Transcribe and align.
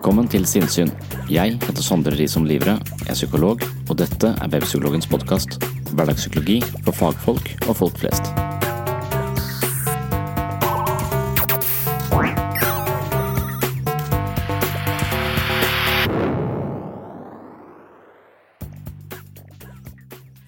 Velkommen 0.00 0.30
til 0.32 0.46
Sinnsyn. 0.48 0.88
Jeg 1.28 1.58
heter 1.60 1.84
Sondre 1.84 2.14
Risom 2.16 2.46
Livre, 2.48 2.78
er 3.04 3.12
psykolog, 3.12 3.60
og 3.84 3.98
dette 4.00 4.30
er 4.32 4.48
Webpsykologens 4.48 5.04
podkast. 5.12 5.58
Hverdagspsykologi 5.92 6.56
for 6.86 6.96
fagfolk 6.96 7.50
og 7.66 7.76
folk 7.82 8.00
flest. 8.00 8.32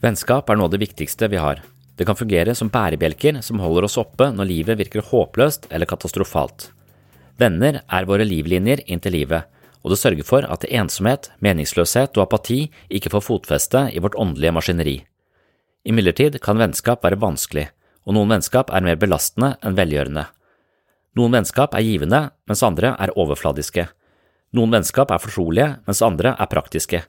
Vennskap 0.00 0.48
er 0.48 0.56
noe 0.56 0.72
av 0.72 0.72
det 0.72 0.86
viktigste 0.88 1.28
vi 1.28 1.44
har. 1.44 1.60
Det 2.00 2.08
kan 2.08 2.16
fungere 2.16 2.56
som 2.56 2.72
bærebjelker 2.72 3.44
som 3.44 3.60
holder 3.60 3.92
oss 3.92 4.00
oppe 4.00 4.32
når 4.32 4.54
livet 4.56 4.80
virker 4.80 5.12
håpløst 5.12 5.68
eller 5.68 5.92
katastrofalt. 5.92 6.72
Venner 7.42 7.80
er 7.82 8.06
våre 8.06 8.26
livlinjer 8.28 8.84
inn 8.86 9.00
til 9.02 9.16
livet, 9.16 9.48
og 9.82 9.90
det 9.90 9.98
sørger 9.98 10.26
for 10.26 10.46
at 10.46 10.66
ensomhet, 10.68 11.32
meningsløshet 11.42 12.14
og 12.14 12.28
apati 12.28 12.60
ikke 12.86 13.10
får 13.14 13.24
fotfeste 13.26 13.88
i 13.90 14.02
vårt 14.02 14.14
åndelige 14.14 14.54
maskineri. 14.54 14.98
Imidlertid 15.82 16.38
kan 16.44 16.60
vennskap 16.60 17.02
være 17.02 17.18
vanskelig, 17.18 17.66
og 18.06 18.14
noen 18.14 18.30
vennskap 18.36 18.70
er 18.70 18.84
mer 18.86 19.00
belastende 19.00 19.56
enn 19.62 19.78
velgjørende. 19.78 20.28
Noen 21.18 21.34
vennskap 21.34 21.74
er 21.74 21.84
givende, 21.86 22.20
mens 22.46 22.62
andre 22.62 22.94
er 22.94 23.14
overfladiske. 23.18 23.88
Noen 24.54 24.76
vennskap 24.76 25.10
er 25.10 25.22
fortrolige, 25.22 25.68
mens 25.88 26.02
andre 26.04 26.36
er 26.38 26.50
praktiske. 26.52 27.02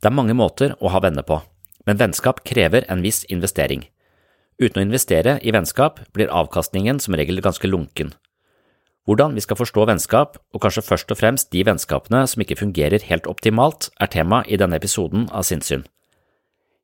Det 0.00 0.08
er 0.08 0.16
mange 0.16 0.36
måter 0.38 0.72
å 0.80 0.92
ha 0.94 1.02
venner 1.04 1.26
på, 1.26 1.42
men 1.84 2.00
vennskap 2.00 2.40
krever 2.48 2.88
en 2.88 3.04
viss 3.04 3.24
investering. 3.28 3.84
Uten 4.56 4.80
å 4.80 4.86
investere 4.86 5.36
i 5.44 5.52
vennskap 5.52 6.00
blir 6.16 6.32
avkastningen 6.32 7.02
som 7.02 7.18
regel 7.18 7.44
ganske 7.44 7.68
lunken. 7.68 8.14
Hvordan 9.06 9.36
vi 9.36 9.42
skal 9.44 9.58
forstå 9.60 9.84
vennskap, 9.86 10.34
og 10.50 10.62
kanskje 10.64 10.82
først 10.82 11.12
og 11.14 11.18
fremst 11.20 11.52
de 11.54 11.60
vennskapene 11.62 12.24
som 12.26 12.42
ikke 12.42 12.58
fungerer 12.58 13.04
helt 13.06 13.28
optimalt, 13.30 13.86
er 14.02 14.10
tema 14.10 14.40
i 14.50 14.58
denne 14.58 14.80
episoden 14.80 15.28
av 15.30 15.46
Sinnssyn. 15.46 15.84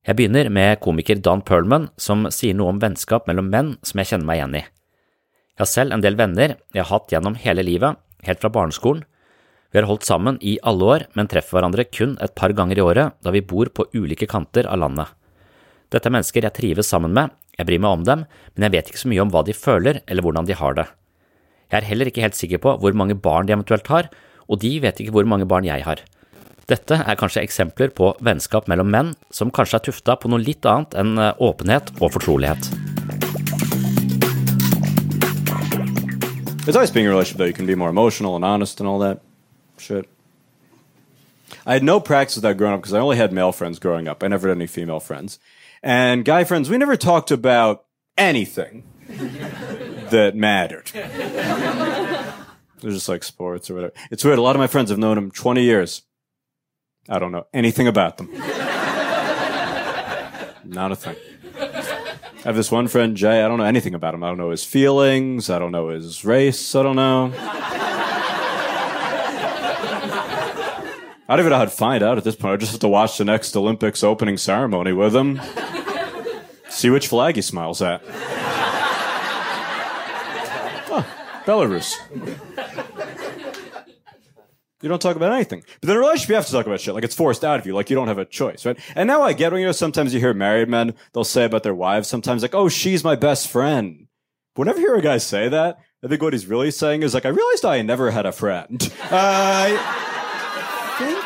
Jeg 0.06 0.18
begynner 0.18 0.46
med 0.50 0.78
komiker 0.82 1.18
Don 1.18 1.42
Perlman, 1.42 1.88
som 1.98 2.28
sier 2.30 2.54
noe 2.54 2.70
om 2.70 2.78
vennskap 2.82 3.26
mellom 3.26 3.50
menn 3.50 3.74
som 3.82 3.98
jeg 3.98 4.12
kjenner 4.12 4.28
meg 4.28 4.38
igjen 4.38 4.56
i. 4.60 4.62
Jeg 4.62 5.64
har 5.64 5.70
selv 5.72 5.96
en 5.96 6.06
del 6.06 6.18
venner 6.18 6.56
jeg 6.70 6.84
har 6.84 6.90
hatt 6.92 7.10
gjennom 7.10 7.40
hele 7.42 7.66
livet, 7.66 7.98
helt 8.22 8.42
fra 8.42 8.52
barneskolen. 8.54 9.02
Vi 9.74 9.80
har 9.80 9.90
holdt 9.90 10.06
sammen 10.06 10.38
i 10.46 10.60
alle 10.62 10.94
år, 10.94 11.08
men 11.18 11.26
treffer 11.26 11.58
hverandre 11.58 11.88
kun 11.90 12.14
et 12.22 12.38
par 12.38 12.54
ganger 12.54 12.78
i 12.78 12.86
året, 12.86 13.18
da 13.18 13.34
vi 13.34 13.42
bor 13.42 13.66
på 13.74 13.90
ulike 13.98 14.30
kanter 14.30 14.70
av 14.70 14.78
landet. 14.78 15.10
Dette 15.90 16.06
er 16.06 16.14
mennesker 16.14 16.46
jeg 16.46 16.54
trives 16.54 16.86
sammen 16.86 17.14
med, 17.16 17.34
jeg 17.58 17.66
bryr 17.66 17.82
meg 17.82 17.98
om 17.98 18.06
dem, 18.06 18.26
men 18.54 18.68
jeg 18.68 18.78
vet 18.78 18.90
ikke 18.90 19.02
så 19.02 19.10
mye 19.10 19.26
om 19.26 19.32
hva 19.32 19.42
de 19.42 19.58
føler 19.58 20.04
eller 20.06 20.22
hvordan 20.22 20.46
de 20.46 20.54
har 20.56 20.78
det. 20.78 20.90
Jeg 21.72 21.80
er 21.80 21.88
heller 21.88 22.10
ikke 22.10 22.20
helt 22.20 22.36
sikker 22.36 22.60
på 22.60 22.74
hvor 22.82 22.92
mange 22.92 23.14
barn 23.16 23.46
de 23.48 23.54
eventuelt 23.54 23.86
har, 23.88 24.10
og 24.44 24.58
de 24.60 24.74
vet 24.84 24.98
ikke 25.00 25.14
hvor 25.14 25.24
mange 25.24 25.46
barn 25.48 25.64
jeg 25.64 25.80
har. 25.86 26.02
Dette 26.68 26.98
er 27.00 27.16
kanskje 27.16 27.40
eksempler 27.40 27.88
på 27.96 28.10
vennskap 28.20 28.68
mellom 28.68 28.90
menn 28.92 29.14
som 29.32 29.48
kanskje 29.50 29.78
er 29.78 29.84
tufta 29.86 30.18
på 30.20 30.28
noe 30.28 30.44
litt 30.44 30.68
annet 30.68 30.92
enn 31.00 31.16
åpenhet 31.16 31.94
og 31.96 32.12
fortrolighet. 32.18 32.68
It's 36.68 36.76
nice 36.76 36.92
being 36.92 37.06
in 37.06 37.10
a 37.10 37.14
relationship 37.16 37.38
though. 37.38 37.48
You 37.48 37.56
can 37.56 37.66
be 37.66 37.74
more 37.74 37.88
emotional 37.88 38.36
and 38.36 38.44
honest 38.44 38.78
and 38.78 38.88
all 38.88 39.00
that 39.00 39.22
shit. 39.78 40.04
I 41.66 41.72
had 41.72 41.82
no 41.82 42.00
practice 42.00 42.36
with 42.36 42.44
that 42.44 42.58
growing 42.58 42.74
up 42.74 42.82
because 42.82 42.92
I 42.92 43.00
only 43.00 43.16
had 43.16 43.32
male 43.32 43.50
friends 43.50 43.78
growing 43.78 44.08
up. 44.08 44.22
I 44.22 44.28
never 44.28 44.48
had 44.48 44.58
any 44.58 44.66
female 44.66 45.00
friends. 45.00 45.38
And 45.82 46.24
guy 46.24 46.44
friends, 46.44 46.68
we 46.68 46.76
never 46.76 46.96
talked 46.96 47.30
about 47.30 47.84
anything 48.18 48.84
that 50.12 50.34
mattered. 50.34 50.90
They're 50.94 52.90
just 52.90 53.08
like 53.08 53.22
sports 53.22 53.68
or 53.70 53.74
whatever. 53.74 53.92
It's 54.10 54.24
weird. 54.24 54.38
A 54.38 54.42
lot 54.42 54.56
of 54.56 54.60
my 54.60 54.66
friends 54.66 54.90
have 54.90 54.98
known 54.98 55.18
him 55.18 55.30
20 55.30 55.62
years. 55.62 56.02
I 57.08 57.18
don't 57.18 57.32
know 57.32 57.46
anything 57.52 57.88
about 57.88 58.16
them. 58.16 58.30
Not 60.64 60.92
a 60.92 60.96
thing. 60.96 61.16
I 61.58 62.44
have 62.44 62.56
this 62.56 62.72
one 62.72 62.88
friend, 62.88 63.16
Jay. 63.16 63.42
I 63.42 63.48
don't 63.48 63.58
know 63.58 63.64
anything 63.64 63.94
about 63.94 64.14
him. 64.14 64.24
I 64.24 64.28
don't 64.28 64.38
know 64.38 64.50
his 64.50 64.64
feelings. 64.64 65.50
I 65.50 65.58
don't 65.58 65.70
know 65.72 65.88
his 65.88 66.24
race. 66.24 66.74
I 66.74 66.82
don't 66.82 66.96
know. 66.96 67.32
I 71.28 71.36
don't 71.36 71.40
even 71.40 71.50
know 71.50 71.58
how 71.58 71.64
to 71.64 71.70
find 71.70 72.02
out 72.02 72.18
at 72.18 72.24
this 72.24 72.34
point. 72.34 72.54
I 72.54 72.56
just 72.56 72.72
have 72.72 72.80
to 72.80 72.88
watch 72.88 73.16
the 73.16 73.24
next 73.24 73.56
Olympics 73.56 74.02
opening 74.02 74.36
ceremony 74.36 74.92
with 74.92 75.14
him. 75.14 75.40
See 76.68 76.90
which 76.90 77.06
flag 77.08 77.36
he 77.36 77.42
smiles 77.42 77.80
at. 77.80 78.02
Oh, 80.94 81.06
Belarus. 81.46 81.96
You 84.82 84.88
don't 84.88 85.00
talk 85.00 85.14
about 85.16 85.32
anything. 85.32 85.62
But 85.80 85.86
then 85.86 85.96
in 85.96 85.98
a 85.98 86.00
relationship, 86.00 86.28
you 86.30 86.34
have 86.34 86.46
to 86.46 86.52
talk 86.52 86.66
about 86.66 86.80
shit. 86.80 86.92
Like 86.94 87.04
it's 87.04 87.14
forced 87.14 87.44
out 87.44 87.60
of 87.60 87.66
you. 87.66 87.74
Like 87.74 87.88
you 87.88 87.94
don't 87.94 88.08
have 88.08 88.18
a 88.18 88.24
choice, 88.24 88.66
right? 88.66 88.76
And 88.96 89.06
now 89.06 89.22
I 89.22 89.32
get 89.32 89.52
when 89.52 89.60
you 89.60 89.66
know 89.68 89.72
sometimes 89.72 90.12
you 90.12 90.18
hear 90.18 90.34
married 90.34 90.68
men, 90.68 90.94
they'll 91.12 91.22
say 91.24 91.44
about 91.44 91.62
their 91.62 91.74
wives 91.74 92.08
sometimes 92.08 92.42
like, 92.42 92.54
oh, 92.54 92.68
she's 92.68 93.04
my 93.04 93.14
best 93.14 93.48
friend. 93.48 94.08
But 94.54 94.60
whenever 94.62 94.80
you 94.80 94.86
hear 94.88 94.96
a 94.96 95.02
guy 95.02 95.18
say 95.18 95.48
that, 95.48 95.78
I 96.04 96.08
think 96.08 96.20
what 96.20 96.32
he's 96.32 96.46
really 96.46 96.72
saying 96.72 97.04
is 97.04 97.14
like, 97.14 97.24
I 97.24 97.28
realized 97.28 97.64
I 97.64 97.80
never 97.82 98.10
had 98.10 98.26
a 98.26 98.32
friend. 98.32 98.92
Uh, 99.04 99.08
I 99.12 99.76
think 100.98 101.18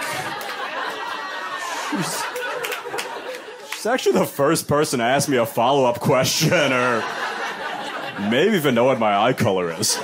she's, 3.64 3.72
she's 3.74 3.86
actually 3.86 4.18
the 4.18 4.26
first 4.26 4.68
person 4.68 4.98
to 4.98 5.04
ask 5.06 5.30
me 5.30 5.38
a 5.38 5.46
follow 5.46 5.86
up 5.86 5.98
question 5.98 6.72
or 6.72 7.02
maybe 8.20 8.56
even 8.56 8.74
know 8.74 8.84
what 8.84 8.98
my 8.98 9.16
eye 9.16 9.32
color 9.32 9.70
is. 9.72 9.98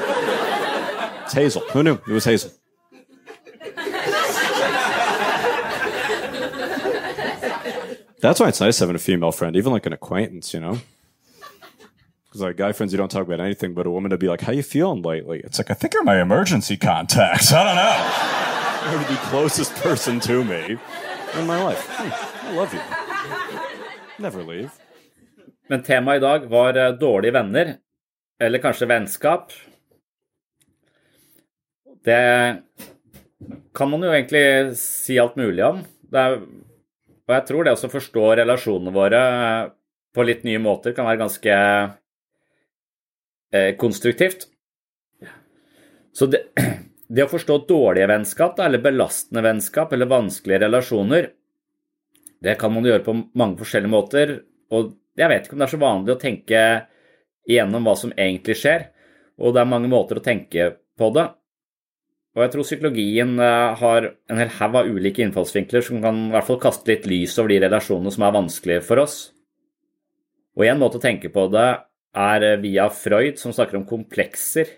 It's 1.24 1.32
Hazel. 1.32 1.62
Who 1.72 1.82
knew? 1.82 1.94
It 1.94 2.08
was 2.12 2.24
Hazel. 2.24 2.50
That's 8.20 8.38
why 8.38 8.48
it's 8.48 8.60
nice 8.60 8.78
having 8.78 8.94
a 8.94 9.00
female 9.00 9.32
friend, 9.32 9.56
even 9.56 9.72
like 9.72 9.84
an 9.86 9.92
acquaintance, 9.92 10.54
you 10.54 10.60
know? 10.60 10.78
Because 12.24 12.40
like 12.40 12.56
guy 12.56 12.72
friends, 12.72 12.92
you 12.92 12.96
don't 12.96 13.10
talk 13.10 13.26
about 13.26 13.40
anything, 13.40 13.74
but 13.74 13.86
a 13.86 13.90
woman 13.90 14.10
to 14.10 14.16
be 14.16 14.28
like, 14.28 14.40
"How 14.40 14.52
you 14.52 14.62
feeling 14.62 15.02
lately?" 15.02 15.40
It's 15.44 15.58
like 15.58 15.70
I 15.70 15.74
think 15.74 15.92
you're 15.92 16.04
my 16.04 16.20
emergency 16.22 16.76
contact. 16.76 17.52
I 17.52 17.64
don't 17.64 17.76
know. 17.76 18.30
You're 18.90 19.04
the 19.04 19.20
closest 19.30 19.74
person 19.76 20.18
to 20.20 20.42
me 20.42 20.76
in 21.38 21.46
my 21.46 21.62
life. 21.62 21.86
Hmm, 21.88 22.48
I 22.48 22.52
love 22.52 22.74
you. 22.74 22.80
Never 24.18 24.42
leave. 24.42 24.70
Men 25.68 25.82
temaet 25.82 26.16
i 26.16 26.18
dag 26.18 26.50
var 26.50 26.74
eh, 26.74 26.92
dårlige 26.92 27.32
venner, 27.32 27.76
eller 28.42 28.62
kanskje 28.62 28.88
vennskap. 28.90 29.52
Det 32.04 32.22
kan 33.74 33.90
man 33.90 34.02
jo 34.02 34.10
egentlig 34.10 34.76
si 34.78 35.18
alt 35.22 35.36
mulig 35.38 35.64
om. 35.64 35.82
Er 36.12 36.40
Og 36.42 37.34
jeg 37.36 37.46
tror 37.48 37.64
det 37.64 37.72
å 37.78 37.90
forstå 37.90 38.24
relasjonene 38.42 38.92
våre 38.92 39.20
på 40.12 40.24
litt 40.26 40.42
nye 40.44 40.60
måter 40.60 40.92
kan 40.92 41.06
være 41.06 41.22
ganske 41.22 41.58
eh, 43.54 43.70
konstruktivt. 43.80 44.48
Så 46.12 46.26
det, 46.26 46.42
det, 47.08 47.24
å 47.24 47.30
forstå 47.30 47.62
dårlige 47.68 48.10
vennskap, 48.10 48.58
eller 48.60 48.82
belastende 48.82 49.44
vennskap, 49.46 49.92
eller 49.94 50.10
vanskelige 50.10 50.66
relasjoner, 50.66 51.30
det 52.42 52.58
kan 52.60 52.74
man 52.74 52.84
gjøre 52.84 53.06
på 53.06 53.14
mange 53.38 53.56
forskjellige 53.62 53.94
måter. 53.94 54.34
Og 54.74 54.92
jeg 55.16 55.30
vet 55.30 55.46
ikke 55.46 55.56
om 55.56 55.62
det 55.62 55.68
er 55.68 55.76
så 55.76 55.84
vanlig 55.86 56.12
å 56.16 56.20
tenke 56.20 56.60
igjennom 57.48 57.86
hva 57.86 57.94
som 57.98 58.12
egentlig 58.16 58.58
skjer. 58.60 58.88
Og 59.42 59.54
det 59.54 59.62
er 59.62 59.70
mange 59.70 59.90
måter 59.90 60.18
å 60.18 60.24
tenke 60.24 60.74
på 60.98 61.10
det. 61.16 61.28
Og 62.32 62.40
jeg 62.40 62.52
tror 62.54 62.64
psykologien 62.64 63.32
eh, 63.44 63.74
har 63.76 64.08
en 64.08 64.40
hel 64.40 64.52
haug 64.56 64.76
av 64.80 64.88
ulike 64.88 65.20
innfallsvinkler 65.24 65.84
som 65.84 66.00
kan 66.04 66.28
i 66.28 66.32
hvert 66.32 66.48
fall 66.48 66.60
kaste 66.62 66.88
litt 66.88 67.08
lys 67.08 67.36
over 67.36 67.52
de 67.52 67.60
relasjonene 67.66 68.12
som 68.14 68.24
er 68.24 68.36
vanskelige 68.38 68.84
for 68.86 69.02
oss. 69.02 69.16
Og 70.56 70.64
en 70.68 70.80
måte 70.80 71.00
å 71.00 71.02
tenke 71.02 71.28
på 71.32 71.44
det 71.52 71.66
er 72.16 72.46
eh, 72.46 72.60
via 72.62 72.88
Freud, 72.92 73.36
som 73.40 73.52
snakker 73.52 73.80
om 73.80 73.88
komplekser. 73.88 74.70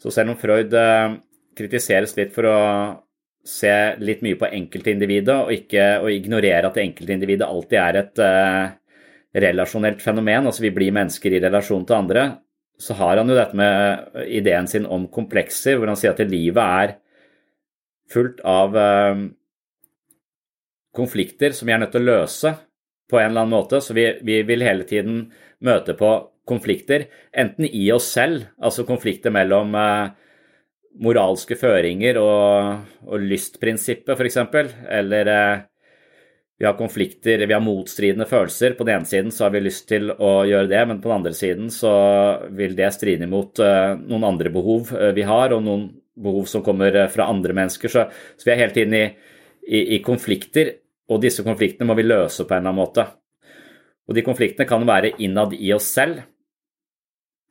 Så 0.00 0.12
selv 0.12 0.32
om 0.32 0.40
Freud 0.40 0.72
eh, 0.72 1.18
kritiseres 1.56 2.16
litt 2.16 2.32
for 2.32 2.48
å 2.48 2.58
se 3.44 3.74
litt 4.00 4.24
mye 4.24 4.40
på 4.40 4.48
enkeltindividet 4.48 5.36
og 5.36 5.52
ikke 5.52 5.82
og 6.00 6.08
ignorere 6.08 6.64
at 6.64 6.78
det 6.78 6.86
enkeltindividet 6.86 7.44
alltid 7.44 7.76
er 7.76 7.98
et 8.00 8.22
relasjonelt 9.34 10.02
fenomen, 10.02 10.46
altså 10.46 10.62
vi 10.62 10.72
blir 10.74 10.94
mennesker 10.94 11.34
i 11.34 11.40
relasjon 11.42 11.86
til 11.88 11.96
andre, 11.96 12.26
så 12.78 12.94
har 12.98 13.18
han 13.18 13.30
jo 13.30 13.38
dette 13.38 13.58
med 13.58 14.26
ideen 14.26 14.66
sin 14.70 14.86
om 14.86 15.06
komplekser, 15.10 15.78
hvor 15.78 15.90
han 15.90 15.98
sier 15.98 16.14
at 16.14 16.22
livet 16.26 16.62
er 16.62 16.94
fullt 18.10 18.42
av 18.46 18.76
uh, 18.76 19.24
konflikter 20.94 21.54
som 21.54 21.68
vi 21.68 21.74
er 21.74 21.82
nødt 21.82 21.94
til 21.94 22.04
å 22.04 22.10
løse 22.12 22.54
på 23.10 23.18
en 23.18 23.30
eller 23.30 23.44
annen 23.44 23.54
måte. 23.54 23.80
Så 23.82 23.96
vi, 23.96 24.06
vi 24.26 24.42
vil 24.46 24.64
hele 24.66 24.86
tiden 24.88 25.26
møte 25.64 25.96
på 25.98 26.12
konflikter, 26.48 27.08
enten 27.32 27.66
i 27.66 27.86
oss 27.94 28.10
selv, 28.14 28.44
altså 28.60 28.84
konflikter 28.84 29.32
mellom 29.32 29.72
eh, 29.80 30.10
moralske 31.00 31.56
føringer 31.56 32.18
og, 32.20 32.82
og 33.08 33.24
lystprinsippet, 33.24 34.12
f.eks., 34.12 34.36
eller 34.98 35.30
eh, 35.32 35.62
vi 36.58 36.66
har 36.66 36.76
konflikter, 36.78 37.46
vi 37.46 37.52
har 37.52 37.62
motstridende 37.62 38.26
følelser. 38.30 38.76
På 38.78 38.86
den 38.86 39.00
ene 39.00 39.08
siden 39.10 39.32
så 39.34 39.46
har 39.46 39.54
vi 39.54 39.64
lyst 39.64 39.88
til 39.90 40.12
å 40.12 40.44
gjøre 40.46 40.70
det, 40.70 40.82
men 40.86 41.00
på 41.02 41.10
den 41.10 41.16
andre 41.16 41.34
siden 41.34 41.70
så 41.74 41.94
vil 42.54 42.76
det 42.78 42.92
stride 42.94 43.26
imot 43.26 43.58
uh, 43.62 43.96
noen 43.98 44.26
andre 44.28 44.52
behov 44.54 44.92
uh, 44.94 45.10
vi 45.16 45.26
har, 45.26 45.56
og 45.56 45.64
noen 45.66 45.88
behov 46.14 46.46
som 46.50 46.62
kommer 46.62 46.94
uh, 46.94 47.08
fra 47.10 47.26
andre 47.32 47.56
mennesker. 47.58 47.90
Så, 47.90 48.06
så, 48.38 48.46
vi 48.46 48.54
er 48.54 48.62
hele 48.62 48.76
tiden 48.76 48.94
i, 49.00 49.02
i, 49.66 49.82
i 49.98 50.00
konflikter. 50.06 50.76
Og 51.10 51.20
disse 51.20 51.42
konfliktene 51.44 51.90
må 51.90 51.98
vi 51.98 52.06
løse 52.06 52.46
på 52.46 52.54
en 52.54 52.62
eller 52.62 52.70
annen 52.70 52.82
måte. 52.84 53.08
Og 54.06 54.14
de 54.14 54.24
konfliktene 54.24 54.68
kan 54.68 54.86
være 54.86 55.16
innad 55.26 55.58
i 55.58 55.74
oss 55.74 55.90
selv. 55.90 56.22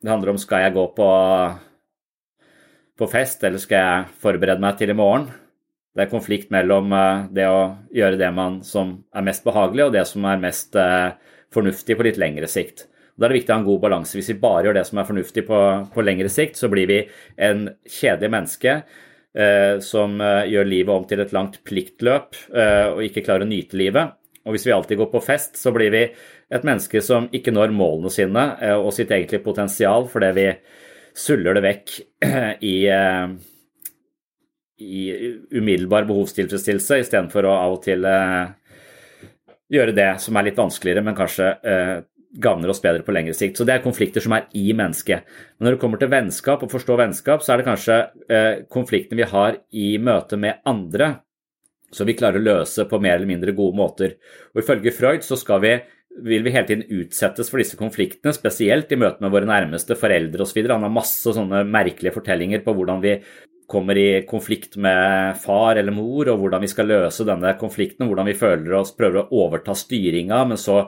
Det 0.00 0.10
handler 0.10 0.32
om 0.32 0.40
skal 0.40 0.64
jeg 0.64 0.78
gå 0.78 0.88
på, 0.96 1.12
på 2.98 3.12
fest, 3.12 3.44
eller 3.44 3.60
skal 3.60 3.84
jeg 3.84 4.12
forberede 4.24 4.64
meg 4.64 4.80
til 4.80 4.96
i 4.96 4.96
morgen? 4.96 5.28
Det 5.94 6.04
er 6.04 6.10
konflikt 6.10 6.50
mellom 6.54 6.92
eh, 6.92 7.28
det 7.34 7.46
å 7.50 7.60
gjøre 7.94 8.18
det 8.20 8.32
man 8.34 8.60
som 8.66 8.96
er 9.14 9.26
mest 9.26 9.46
behagelig, 9.46 9.86
og 9.86 9.94
det 9.94 10.04
som 10.10 10.26
er 10.30 10.42
mest 10.42 10.76
eh, 10.80 11.14
fornuftig 11.54 11.96
på 11.98 12.06
litt 12.08 12.20
lengre 12.20 12.50
sikt. 12.50 12.88
Da 13.14 13.28
er 13.28 13.30
det 13.30 13.40
viktig 13.42 13.52
å 13.52 13.56
ha 13.56 13.62
en 13.62 13.68
god 13.68 13.82
balanse. 13.84 14.18
Hvis 14.18 14.32
vi 14.32 14.40
bare 14.42 14.66
gjør 14.66 14.80
det 14.80 14.86
som 14.88 14.98
er 14.98 15.06
fornuftig 15.06 15.46
på, 15.46 15.58
på 15.94 16.04
lengre 16.04 16.30
sikt, 16.32 16.58
så 16.58 16.70
blir 16.72 16.90
vi 16.90 17.02
en 17.46 17.68
kjedelig 17.86 18.32
menneske 18.34 18.80
Eh, 19.34 19.80
som 19.82 20.20
eh, 20.22 20.44
gjør 20.46 20.68
livet 20.68 20.94
om 20.94 21.06
til 21.10 21.18
et 21.18 21.32
langt 21.34 21.56
pliktløp 21.66 22.36
eh, 22.54 22.86
og 22.92 23.00
ikke 23.02 23.24
klarer 23.26 23.42
å 23.42 23.50
nyte 23.50 23.78
livet. 23.80 24.14
Og 24.46 24.54
hvis 24.54 24.66
vi 24.68 24.74
alltid 24.76 25.00
går 25.00 25.08
på 25.10 25.22
fest, 25.24 25.58
så 25.58 25.72
blir 25.74 25.90
vi 25.90 26.04
et 26.54 26.66
menneske 26.66 27.02
som 27.02 27.26
ikke 27.34 27.50
når 27.50 27.74
målene 27.74 28.12
sine 28.14 28.44
og 28.76 28.92
sitt 28.94 29.10
egentlige 29.10 29.42
potensial 29.42 30.04
fordi 30.12 30.28
vi 30.36 30.44
suller 31.16 31.56
det 31.56 31.62
vekk 31.64 31.94
i, 32.74 32.76
i 34.82 35.04
umiddelbar 35.54 36.08
behovstilfredsstillelse 36.08 36.98
istedenfor 37.04 37.46
å 37.46 37.54
av 37.54 37.76
og 37.76 37.84
til 37.84 38.06
gjøre 39.74 39.94
det 39.96 40.08
som 40.22 40.36
er 40.36 40.48
litt 40.48 40.58
vanskeligere, 40.58 41.04
men 41.06 41.16
kanskje 41.18 41.52
gagner 42.34 42.70
oss 42.70 42.82
bedre 42.82 43.04
på 43.06 43.14
lengre 43.14 43.34
sikt. 43.36 43.58
Så 43.58 43.66
det 43.66 43.76
er 43.76 43.84
konflikter 43.84 44.24
som 44.24 44.34
er 44.36 44.48
i 44.58 44.72
mennesket. 44.76 45.26
Men 45.56 45.68
når 45.68 45.76
det 45.76 45.82
kommer 45.84 46.00
til 46.00 46.10
vennskap 46.12 46.64
og 46.66 46.72
forstå 46.72 46.98
vennskap, 46.98 47.44
så 47.44 47.54
er 47.54 47.60
det 47.60 47.68
kanskje 47.68 47.98
eh, 48.28 48.64
konfliktene 48.72 49.22
vi 49.22 49.30
har 49.30 49.60
i 49.70 49.94
møte 50.02 50.38
med 50.40 50.62
andre, 50.68 51.14
som 51.94 52.08
vi 52.08 52.16
klarer 52.18 52.42
å 52.42 52.48
løse 52.48 52.88
på 52.90 52.98
mer 53.02 53.18
eller 53.18 53.30
mindre 53.30 53.54
gode 53.54 53.78
måter. 53.78 54.16
Og 54.54 54.64
Ifølge 54.64 54.94
Freud 54.94 55.26
så 55.26 55.38
skal 55.38 55.62
vi, 55.62 55.74
vil 56.26 56.46
vi 56.46 56.54
hele 56.54 56.66
tiden 56.70 57.02
utsettes 57.02 57.50
for 57.50 57.62
disse 57.62 57.78
konfliktene, 57.78 58.34
spesielt 58.34 58.90
i 58.90 58.98
møte 58.98 59.22
med 59.22 59.34
våre 59.34 59.48
nærmeste, 59.48 59.98
foreldre 59.98 60.42
osv. 60.42 60.64
Han 60.66 60.88
har 60.88 60.94
masse 60.94 61.36
sånne 61.38 61.62
merkelige 61.68 62.16
fortellinger 62.16 62.66
på 62.66 62.74
hvordan 62.74 63.02
vi 63.04 63.18
kommer 63.70 63.98
i 63.98 64.22
konflikt 64.28 64.76
med 64.76 65.38
far 65.42 65.80
eller 65.80 65.94
mor, 65.94 66.28
og 66.32 66.42
hvordan 66.42 66.64
vi 66.64 66.70
skal 66.72 66.90
løse 66.90 67.26
denne 67.26 67.54
konflikten, 67.60 68.08
hvordan 68.08 68.28
vi 68.28 68.38
føler 68.38 68.78
oss, 68.80 68.94
prøver 68.96 69.22
å 69.24 69.44
overta 69.44 69.76
styringa, 69.78 70.44
men 70.50 70.60
så 70.60 70.84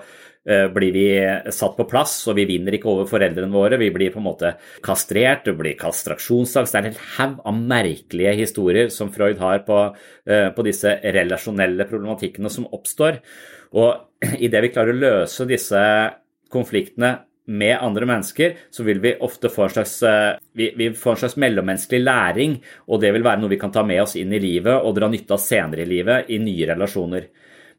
Eh, 0.48 0.68
blir 0.70 0.92
vi 0.94 1.06
satt 1.50 1.74
på 1.74 1.84
plass, 1.90 2.20
og 2.30 2.36
vi 2.38 2.44
vinner 2.46 2.76
ikke 2.76 2.86
over 2.92 3.08
foreldrene 3.10 3.50
våre. 3.50 3.80
Vi 3.80 3.88
blir 3.90 4.12
på 4.14 4.20
en 4.20 4.28
måte 4.28 4.52
kastrert, 4.86 5.42
det 5.48 5.56
blir 5.58 5.74
kastraksjonsangst. 5.78 6.70
Det 6.70 6.78
er 6.78 6.86
en 6.86 6.94
hel 6.94 7.00
haug 7.16 7.40
av 7.50 7.56
merkelige 7.72 8.34
historier 8.38 8.92
som 8.94 9.10
Freud 9.10 9.42
har 9.42 9.64
på, 9.66 9.80
eh, 10.30 10.50
på 10.54 10.62
disse 10.62 11.00
relasjonelle 11.02 11.88
problematikkene 11.90 12.50
som 12.50 12.68
oppstår. 12.70 13.18
Og 13.74 14.06
idet 14.46 14.62
vi 14.62 14.70
klarer 14.70 14.94
å 14.94 15.02
løse 15.02 15.48
disse 15.50 15.82
konfliktene 16.54 17.16
med 17.46 17.78
andre 17.78 18.06
mennesker, 18.08 18.56
så 18.70 18.82
vil 18.86 19.00
vi 19.02 19.14
ofte 19.22 19.50
få 19.52 19.66
en 19.66 19.74
slags, 19.76 19.96
eh, 20.02 20.34
vi, 20.52 20.72
vi 20.76 20.90
får 20.94 21.12
en 21.12 21.22
slags 21.24 21.38
mellommenneskelig 21.40 22.02
læring, 22.02 22.58
og 22.90 23.00
det 23.02 23.12
vil 23.14 23.26
være 23.26 23.42
noe 23.42 23.54
vi 23.54 23.60
kan 23.60 23.74
ta 23.74 23.84
med 23.86 24.02
oss 24.02 24.16
inn 24.18 24.34
i 24.34 24.42
livet 24.42 24.74
og 24.76 24.96
dra 24.98 25.10
nytte 25.12 25.36
av 25.36 25.42
senere 25.42 25.86
i 25.86 25.90
livet 25.90 26.32
i 26.34 26.40
nye 26.42 26.72
relasjoner. 26.72 27.28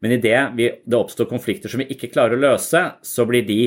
Men 0.00 0.14
idet 0.14 0.40
det 0.56 0.96
oppstår 0.96 1.26
konflikter 1.26 1.70
som 1.70 1.82
vi 1.82 1.88
ikke 1.90 2.10
klarer 2.12 2.36
å 2.36 2.42
løse, 2.42 2.82
så 3.02 3.24
blir 3.26 3.42
de 3.46 3.62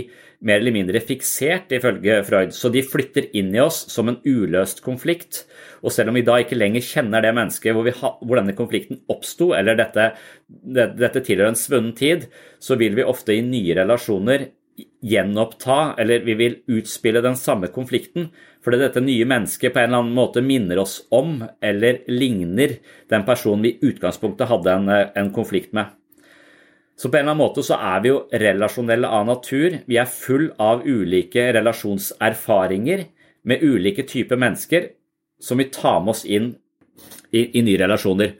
mer 0.47 0.61
eller 0.61 0.73
mindre 0.73 1.01
fiksert, 1.03 1.73
ifølge 1.75 2.21
Freud. 2.25 2.53
Så 2.55 2.71
de 2.73 2.81
flytter 2.87 3.27
inn 3.37 3.51
i 3.53 3.59
oss 3.61 3.83
som 3.91 4.09
en 4.09 4.21
uløst 4.23 4.79
konflikt. 4.85 5.43
Og 5.83 5.93
selv 5.93 6.09
om 6.09 6.17
vi 6.17 6.23
da 6.25 6.39
ikke 6.41 6.57
lenger 6.57 6.85
kjenner 6.87 7.25
det 7.25 7.33
mennesket 7.35 7.75
hvor, 7.75 7.91
ha, 7.99 8.13
hvor 8.23 8.39
denne 8.39 8.55
konflikten 8.57 9.01
oppsto, 9.11 9.51
eller 9.57 9.77
dette, 9.77 10.07
det, 10.47 10.87
dette 11.01 11.23
tilhører 11.27 11.51
en 11.51 11.59
svunnen 11.59 11.93
tid, 11.99 12.29
så 12.63 12.79
vil 12.79 12.95
vi 12.97 13.05
ofte 13.05 13.35
i 13.35 13.43
nye 13.45 13.75
relasjoner 13.83 14.47
gjenoppta, 15.01 15.95
eller 15.97 16.25
vi 16.25 16.33
vil 16.37 16.57
utspille 16.67 17.21
den 17.21 17.37
samme 17.37 17.67
konflikten. 17.73 18.29
Fordi 18.61 18.77
dette 18.81 19.01
nye 19.01 19.25
mennesket 19.25 19.73
på 19.73 19.81
en 19.81 19.89
eller 19.89 20.03
annen 20.03 20.17
måte 20.17 20.43
minner 20.45 20.81
oss 20.83 20.99
om, 21.09 21.39
eller 21.61 22.03
ligner, 22.07 22.77
den 23.09 23.25
personen 23.25 23.65
vi 23.65 23.73
i 23.73 23.91
utgangspunktet 23.91 24.51
hadde 24.51 24.75
en, 24.77 24.89
en 24.89 25.33
konflikt 25.33 25.73
med. 25.73 25.89
Så 26.97 27.09
på 27.09 27.17
en 27.17 27.23
eller 27.23 27.33
annen 27.33 27.41
måte 27.41 27.63
så 27.65 27.79
er 27.81 28.03
vi 28.03 28.11
jo 28.11 28.19
relasjonelle 28.29 29.09
av 29.09 29.25
natur. 29.25 29.79
Vi 29.89 29.97
er 29.97 30.09
full 30.09 30.51
av 30.61 30.85
ulike 30.85 31.47
relasjonserfaringer 31.57 33.07
med 33.49 33.63
ulike 33.65 34.05
typer 34.05 34.37
mennesker 34.37 34.91
som 35.41 35.57
vi 35.57 35.71
tar 35.73 36.03
med 36.03 36.13
oss 36.13 36.25
inn 36.29 36.51
i, 37.31 37.47
i 37.57 37.63
nye 37.65 37.79
relasjoner. 37.81 38.35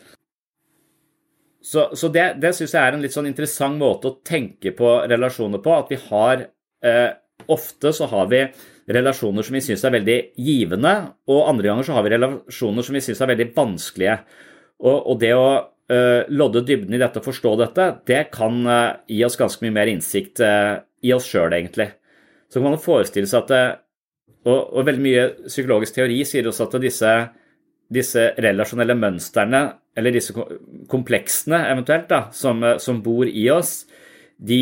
Så, 1.72 1.88
så 1.96 2.10
det, 2.12 2.26
det 2.44 2.52
syns 2.58 2.74
jeg 2.76 2.84
er 2.84 2.98
en 2.98 3.04
litt 3.04 3.16
sånn 3.16 3.30
interessant 3.30 3.80
måte 3.80 4.10
å 4.10 4.18
tenke 4.28 4.74
på 4.76 4.90
relasjoner 5.08 5.62
på. 5.64 5.76
At 5.78 5.92
vi 5.94 6.00
har 6.10 6.48
eh, 6.84 7.10
Ofte 7.50 7.90
så 7.96 8.06
har 8.06 8.28
vi 8.30 8.44
relasjoner 8.92 9.46
som 9.46 9.56
vi 9.56 9.64
syns 9.66 9.82
er 9.88 9.96
veldig 9.96 10.18
givende, 10.38 10.92
og 11.32 11.48
andre 11.50 11.72
ganger 11.72 11.88
så 11.88 11.96
har 11.96 12.04
vi 12.06 12.12
relasjoner 12.14 12.86
som 12.86 12.98
vi 12.98 13.02
syns 13.02 13.22
er 13.24 13.32
veldig 13.32 13.48
vanskelige. 13.56 14.18
Og, 14.84 14.98
og 15.00 15.16
det 15.24 15.32
å 15.34 15.48
eh, 15.58 16.30
lodde 16.30 16.62
dybden 16.68 16.94
i 16.94 17.02
dette 17.02 17.18
og 17.18 17.26
forstå 17.26 17.56
dette, 17.64 17.88
det 18.10 18.22
kan 18.36 18.62
eh, 18.62 19.00
gi 19.16 19.24
oss 19.26 19.40
ganske 19.42 19.66
mye 19.66 19.74
mer 19.80 19.90
innsikt 19.90 20.44
uh, 20.46 20.84
i 21.02 21.16
oss 21.16 21.32
sjøl, 21.32 21.56
egentlig. 21.58 21.90
Så 22.46 22.60
kan 22.60 22.76
man 22.76 22.84
forestille 22.84 23.30
seg 23.30 23.48
at 23.48 23.82
og, 24.42 24.58
og, 24.60 24.82
veldig 24.88 25.04
mye 25.04 25.26
psykologisk 25.46 25.98
teori 25.98 26.22
sier 26.26 26.48
også 26.50 26.66
at 26.68 26.80
disse, 26.82 27.12
disse 27.92 28.30
relasjonelle 28.40 28.96
mønstrene, 28.96 29.66
eller 29.98 30.16
disse 30.16 30.34
kompleksene 30.92 31.66
eventuelt, 31.74 32.08
da, 32.10 32.22
som, 32.36 32.64
som 32.80 33.02
bor 33.04 33.28
i 33.28 33.50
oss, 33.52 33.82
de 34.40 34.62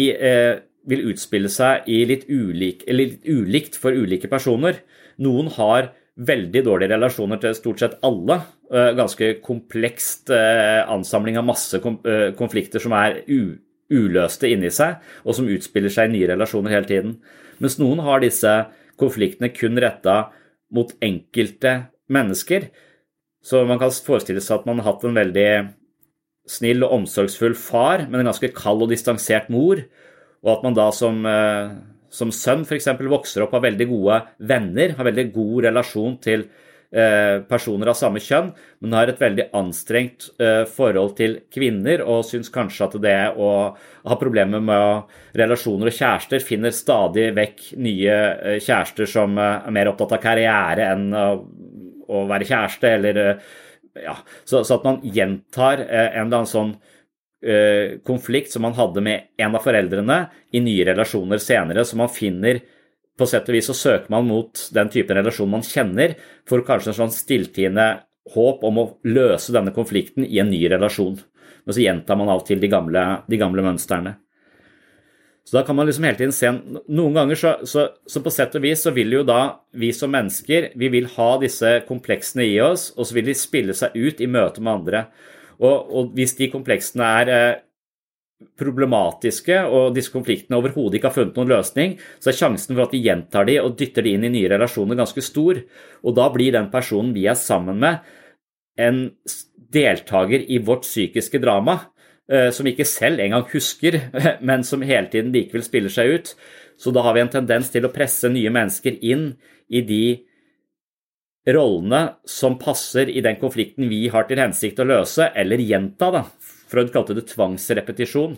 vil 0.90 1.06
utspille 1.12 1.52
seg 1.54 1.88
i 1.92 2.02
litt, 2.10 2.26
ulik, 2.30 2.84
litt 2.90 3.28
ulikt 3.30 3.78
for 3.80 3.94
ulike 3.94 4.30
personer. 4.32 4.82
Noen 5.22 5.52
har 5.56 5.92
veldig 6.20 6.64
dårlige 6.66 6.96
relasjoner 6.96 7.40
til 7.42 7.56
stort 7.56 7.84
sett 7.84 8.00
alle. 8.06 8.42
Eh, 8.72 8.92
ganske 8.98 9.32
komplekst 9.46 10.32
eh, 10.36 10.82
ansamling 10.92 11.40
av 11.40 11.48
masse 11.48 11.80
eh, 11.80 12.30
konflikter 12.38 12.84
som 12.84 12.96
er 12.98 13.22
uløste 13.90 14.52
inni 14.52 14.72
seg, 14.74 15.00
og 15.24 15.38
som 15.38 15.50
utspiller 15.50 15.94
seg 15.94 16.10
i 16.10 16.18
nye 16.18 16.32
relasjoner 16.34 16.76
hele 16.76 16.90
tiden. 16.90 17.16
Mens 17.64 17.80
noen 17.80 18.04
har 18.06 18.24
disse 18.24 18.52
konfliktene 19.00 19.52
kun 19.56 19.80
retta 19.80 20.30
mot 20.76 20.92
enkelte 21.04 21.76
mennesker. 22.12 22.70
Så 23.46 23.64
man 23.68 23.80
kan 23.80 23.92
forestille 23.92 24.44
seg 24.44 24.60
at 24.60 24.68
man 24.68 24.82
har 24.82 24.94
hatt 24.94 25.06
en 25.08 25.18
veldig 25.18 25.52
snill 26.50 26.86
og 26.86 26.96
omsorgsfull 27.02 27.56
far, 27.58 28.08
men 28.08 28.22
en 28.22 28.32
ganske 28.32 28.52
kald 28.56 28.86
og 28.86 28.94
distansert 28.94 29.52
mor. 29.54 29.84
Og 30.44 30.56
at 30.56 30.66
man 30.66 30.78
da 30.78 30.90
som, 30.96 31.22
eh, 31.28 31.76
som 32.10 32.34
sønn 32.34 32.66
f.eks. 32.66 32.90
vokser 33.00 33.46
opp, 33.46 33.54
har 33.56 33.68
veldig 33.68 33.90
gode 33.92 34.24
venner, 34.40 34.96
har 34.98 35.08
veldig 35.08 35.30
god 35.36 35.68
relasjon 35.68 36.18
til 36.24 36.48
eh, 36.92 37.44
personer 37.46 37.92
av 37.92 37.98
samme 38.00 38.22
kjønn, 38.24 38.54
men 38.82 38.96
har 38.98 39.12
et 39.12 39.22
veldig 39.22 39.50
anstrengt 39.60 40.32
eh, 40.42 40.64
forhold 40.66 41.14
til 41.20 41.38
kvinner 41.54 42.02
og 42.02 42.24
syns 42.26 42.50
kanskje 42.54 42.88
at 42.88 42.98
det 43.04 43.18
å 43.38 43.52
ha 44.10 44.18
problemer 44.20 44.64
med 44.64 45.14
relasjoner 45.38 45.92
og 45.92 46.00
kjærester, 46.00 46.42
finner 46.42 46.74
stadig 46.74 47.30
vekk 47.38 47.68
nye 47.84 48.18
kjærester 48.64 49.12
som 49.12 49.38
er 49.38 49.70
mer 49.76 49.92
opptatt 49.92 50.18
av 50.18 50.24
karriere 50.24 50.90
enn 50.96 51.12
å 52.10 52.26
være 52.30 52.48
kjæreste, 52.50 52.94
eller 52.98 53.20
ja, 54.00 54.16
så, 54.44 54.64
så, 54.64 54.80
at 54.80 54.86
man 54.88 55.00
gjentar 55.06 55.84
en 55.86 56.26
eller 56.26 56.40
annen 56.42 56.50
sånn 56.50 56.74
Eh, 57.40 58.00
konflikt 58.04 58.52
som 58.52 58.62
man 58.62 58.74
hadde 58.76 59.00
med 59.00 59.30
en 59.40 59.54
av 59.56 59.64
foreldrene 59.64 60.18
i 60.52 60.60
nye 60.60 60.84
relasjoner 60.90 61.40
senere, 61.40 61.86
så 61.88 61.96
man 61.96 62.12
finner 62.12 62.60
på 63.16 63.28
sett 63.32 63.48
og 63.48 63.56
vis 63.56 63.70
så 63.72 63.76
søker 63.80 64.12
man 64.12 64.28
mot 64.28 64.66
den 64.76 64.92
typen 64.92 65.16
relasjon 65.16 65.52
man 65.52 65.64
kjenner, 65.64 66.18
for 66.44 66.66
kanskje 66.68 66.92
en 66.92 66.98
sånn 66.98 67.16
stilltiende 67.16 67.86
håp 68.36 68.66
om 68.68 68.82
å 68.82 68.86
løse 69.08 69.56
denne 69.56 69.72
konflikten 69.76 70.28
i 70.28 70.42
en 70.44 70.52
ny 70.52 70.60
relasjon. 70.68 71.16
Men 71.64 71.78
så 71.78 71.86
gjentar 71.86 72.20
man 72.20 72.32
av 72.34 72.44
og 72.44 72.50
til 72.50 72.60
de 72.60 72.72
gamle, 72.72 73.06
de 73.32 73.40
gamle 73.40 73.64
mønstrene. 73.64 74.18
Så 75.50 75.58
da 75.58 75.64
kan 75.66 75.74
man 75.76 75.88
liksom 75.90 76.06
hele 76.06 76.18
tiden 76.20 76.34
se 76.36 76.50
Noen 76.94 77.16
ganger 77.18 77.40
så, 77.40 77.52
så, 77.66 77.88
så, 78.06 78.22
på 78.22 78.30
sett 78.30 78.54
og 78.54 78.62
vis 78.62 78.84
så 78.86 78.92
vil 78.94 79.16
jo 79.16 79.24
da 79.26 79.40
vi 79.82 79.90
som 79.98 80.12
mennesker 80.14 80.68
vi 80.78 80.92
vil 80.94 81.08
ha 81.16 81.30
disse 81.42 81.72
kompleksene 81.88 82.46
i 82.46 82.60
oss, 82.62 82.92
og 82.94 83.10
så 83.10 83.18
vil 83.18 83.32
de 83.32 83.36
spille 83.38 83.74
seg 83.74 83.98
ut 83.98 84.22
i 84.22 84.30
møte 84.30 84.62
med 84.62 84.76
andre. 84.76 85.02
Og, 85.58 85.90
og 85.90 86.14
hvis 86.14 86.38
de 86.38 86.52
kompleksene 86.54 87.10
er 87.24 87.34
eh, 87.34 87.58
problematiske, 88.62 89.58
og 89.66 89.98
disse 89.98 90.14
konfliktene 90.14 90.60
overhodet 90.62 91.00
ikke 91.00 91.10
har 91.10 91.18
funnet 91.18 91.42
noen 91.42 91.54
løsning, 91.56 91.98
så 92.22 92.30
er 92.30 92.38
sjansen 92.44 92.78
for 92.78 92.86
at 92.86 92.94
de 92.94 93.02
gjentar 93.10 93.50
de 93.50 93.58
og 93.64 93.74
dytter 93.80 94.06
de 94.06 94.14
inn 94.20 94.30
i 94.30 94.34
nye 94.38 94.54
relasjoner, 94.54 95.02
ganske 95.02 95.26
stor. 95.26 95.64
Og 96.06 96.20
da 96.22 96.30
blir 96.36 96.54
den 96.54 96.70
personen 96.70 97.10
vi 97.18 97.26
er 97.26 97.40
sammen 97.42 97.82
med, 97.82 98.06
en 98.80 99.08
deltaker 99.74 100.46
i 100.46 100.62
vårt 100.62 100.86
psykiske 100.86 101.42
drama, 101.42 101.82
som 102.54 102.68
ikke 102.70 102.86
selv 102.86 103.24
engang 103.24 103.48
husker, 103.50 103.96
men 104.48 104.62
som 104.68 104.84
hele 104.86 105.10
tiden 105.10 105.32
likevel 105.34 105.64
spiller 105.66 105.94
seg 105.94 106.14
ut. 106.14 106.34
Så 106.80 106.94
da 106.96 107.02
har 107.04 107.16
vi 107.16 107.24
en 107.24 107.32
tendens 107.34 107.72
til 107.74 107.88
å 107.88 107.92
presse 107.92 108.30
nye 108.32 108.52
mennesker 108.54 109.00
inn 109.02 109.32
i 109.68 109.82
de 109.84 110.04
rollene 111.54 112.02
som 112.28 112.58
passer 112.60 113.10
i 113.12 113.24
den 113.26 113.40
konflikten 113.42 113.90
vi 113.90 114.08
har 114.12 114.28
til 114.30 114.42
hensikt 114.42 114.80
å 114.82 114.88
løse, 114.88 115.32
eller 115.36 115.62
gjenta. 115.64 116.12
da. 116.14 116.24
Freud 116.70 116.92
kalte 116.94 117.16
det 117.18 117.28
tvangsrepetisjon. 117.32 118.38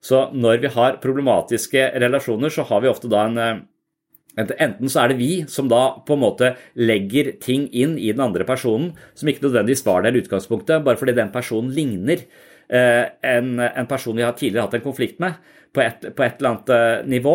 Så 0.00 0.28
når 0.32 0.62
vi 0.62 0.70
har 0.76 1.00
problematiske 1.02 1.90
relasjoner, 1.98 2.52
så 2.54 2.62
har 2.68 2.84
vi 2.84 2.92
ofte 2.92 3.10
da 3.10 3.26
en 3.26 3.42
eh, 3.42 3.58
Enten 4.38 4.86
så 4.86 5.00
er 5.02 5.10
det 5.10 5.16
vi 5.18 5.32
som 5.50 5.66
da 5.66 5.98
på 6.06 6.14
en 6.14 6.20
måte 6.22 6.52
legger 6.78 7.32
ting 7.42 7.64
inn 7.74 7.96
i 7.98 8.12
den 8.12 8.22
andre 8.22 8.44
personen 8.46 8.92
som 9.18 9.26
ikke 9.26 9.42
nødvendigvis 9.48 9.82
var 9.82 10.04
der 10.04 10.14
i 10.14 10.20
utgangspunktet, 10.22 10.84
bare 10.86 11.00
fordi 11.00 11.16
den 11.16 11.32
personen 11.34 11.72
ligner 11.74 12.22
eh, 12.22 12.28
en, 12.68 13.54
en 13.64 13.86
person 13.88 14.16
vi 14.16 14.24
har 14.26 14.34
tidligere 14.36 14.66
hatt 14.66 14.74
en 14.76 14.84
konflikt 14.84 15.22
med 15.22 15.38
på 15.74 15.84
et, 15.84 16.08
på 16.14 16.24
et 16.24 16.38
eller 16.38 16.52
annet 16.52 16.72
eh, 16.74 17.08
nivå. 17.08 17.34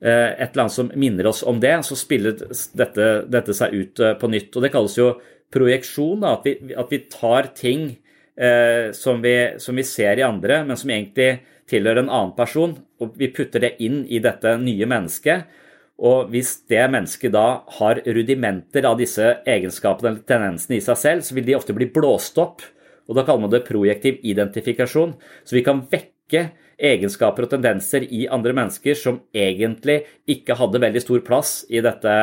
Eh, 0.00 0.30
et 0.32 0.52
eller 0.52 0.66
annet 0.66 0.76
som 0.76 0.90
minner 0.96 1.30
oss 1.30 1.42
om 1.46 1.60
det, 1.62 1.74
så 1.86 1.98
spiller 1.98 2.38
dette, 2.78 3.10
dette 3.30 3.56
seg 3.56 3.76
ut 3.76 4.02
eh, 4.02 4.16
på 4.20 4.30
nytt. 4.32 4.54
Og 4.56 4.64
Det 4.64 4.72
kalles 4.74 4.98
jo 4.98 5.12
projeksjon, 5.52 6.26
at 6.28 6.46
vi, 6.46 6.56
at, 6.74 6.90
vi, 6.92 7.02
tar 7.10 7.52
ting 7.56 7.88
eh, 8.36 8.90
som, 8.96 9.22
vi, 9.24 9.36
som, 9.62 9.76
vi, 9.76 9.86
ser 9.86 10.20
i 10.20 10.26
andre, 10.26 10.62
men 10.66 10.78
som 10.80 10.92
egentlig 10.92 11.32
tilhører 11.70 12.04
en 12.04 12.12
annen 12.12 12.36
person, 12.36 12.74
og 13.00 13.16
vi 13.18 13.30
putter 13.34 13.62
det 13.62 13.76
inn 13.84 14.02
i 14.10 14.22
dette 14.22 14.56
nye 14.58 14.88
mennesket. 14.90 15.58
Og 16.00 16.30
hvis 16.32 16.62
det 16.70 16.86
mennesket 16.88 17.34
da 17.34 17.60
har 17.76 18.00
rudimenter 18.06 18.86
av 18.88 18.96
disse 18.96 19.34
egenskapene 19.44 20.14
eller 20.14 20.24
tendensene 20.26 20.78
i 20.78 20.84
seg 20.84 20.96
selv, 20.96 21.26
så 21.26 21.36
vil 21.36 21.44
de 21.44 21.58
ofte 21.58 21.76
bli 21.76 21.90
blåst 21.92 22.40
opp. 22.40 22.64
Og 23.10 23.18
da 23.18 23.26
kaller 23.26 23.44
man 23.44 23.52
det 23.52 23.66
projektiv 23.66 24.22
identifikasjon. 24.22 25.16
Så 25.42 25.58
vi 25.58 25.66
kan 25.66 25.82
vekke 25.90 26.46
egenskaper 26.80 27.44
og 27.44 27.52
tendenser 27.52 28.06
i 28.08 28.24
andre 28.32 28.54
mennesker 28.56 28.96
som 28.96 29.20
egentlig 29.36 30.02
ikke 30.30 30.56
hadde 30.56 30.80
veldig 30.82 31.02
stor 31.02 31.20
plass 31.26 31.52
i, 31.68 31.82
dette, 31.84 32.14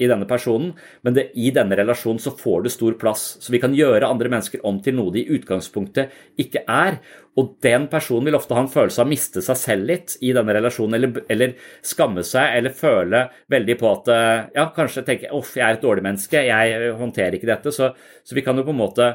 i 0.00 0.08
denne 0.08 0.28
personen, 0.30 0.70
men 1.04 1.16
det, 1.16 1.26
i 1.36 1.50
denne 1.54 1.76
relasjonen 1.76 2.22
så 2.22 2.32
får 2.38 2.64
du 2.64 2.70
stor 2.72 2.96
plass. 3.00 3.26
Så 3.42 3.52
vi 3.52 3.60
kan 3.60 3.76
gjøre 3.76 4.08
andre 4.08 4.30
mennesker 4.32 4.64
om 4.68 4.80
til 4.84 4.96
noe 4.96 5.12
de 5.14 5.26
i 5.26 5.36
utgangspunktet 5.36 6.14
ikke 6.40 6.64
er. 6.64 7.00
Og 7.38 7.56
den 7.62 7.86
personen 7.92 8.30
vil 8.30 8.38
ofte 8.38 8.56
ha 8.56 8.64
en 8.64 8.72
følelse 8.72 9.02
av 9.02 9.10
å 9.10 9.12
miste 9.12 9.42
seg 9.44 9.60
selv 9.60 9.90
litt 9.92 10.16
i 10.24 10.32
denne 10.34 10.56
relasjonen, 10.56 10.96
eller, 10.96 11.24
eller 11.30 11.56
skamme 11.86 12.24
seg, 12.26 12.56
eller 12.60 12.78
føle 12.78 13.26
veldig 13.52 13.76
på 13.82 13.92
at 13.92 14.14
ja, 14.56 14.70
kanskje 14.74 15.04
tenke 15.06 15.34
uff, 15.36 15.56
jeg 15.58 15.66
er 15.66 15.76
et 15.76 15.84
dårlig 15.84 16.06
menneske, 16.06 16.46
jeg 16.48 16.94
håndterer 16.98 17.36
ikke 17.36 17.52
dette. 17.52 17.74
Så, 17.74 17.92
så 18.24 18.38
vi 18.38 18.46
kan 18.46 18.56
jo 18.58 18.64
på 18.66 18.74
en 18.74 18.86
måte 18.86 19.12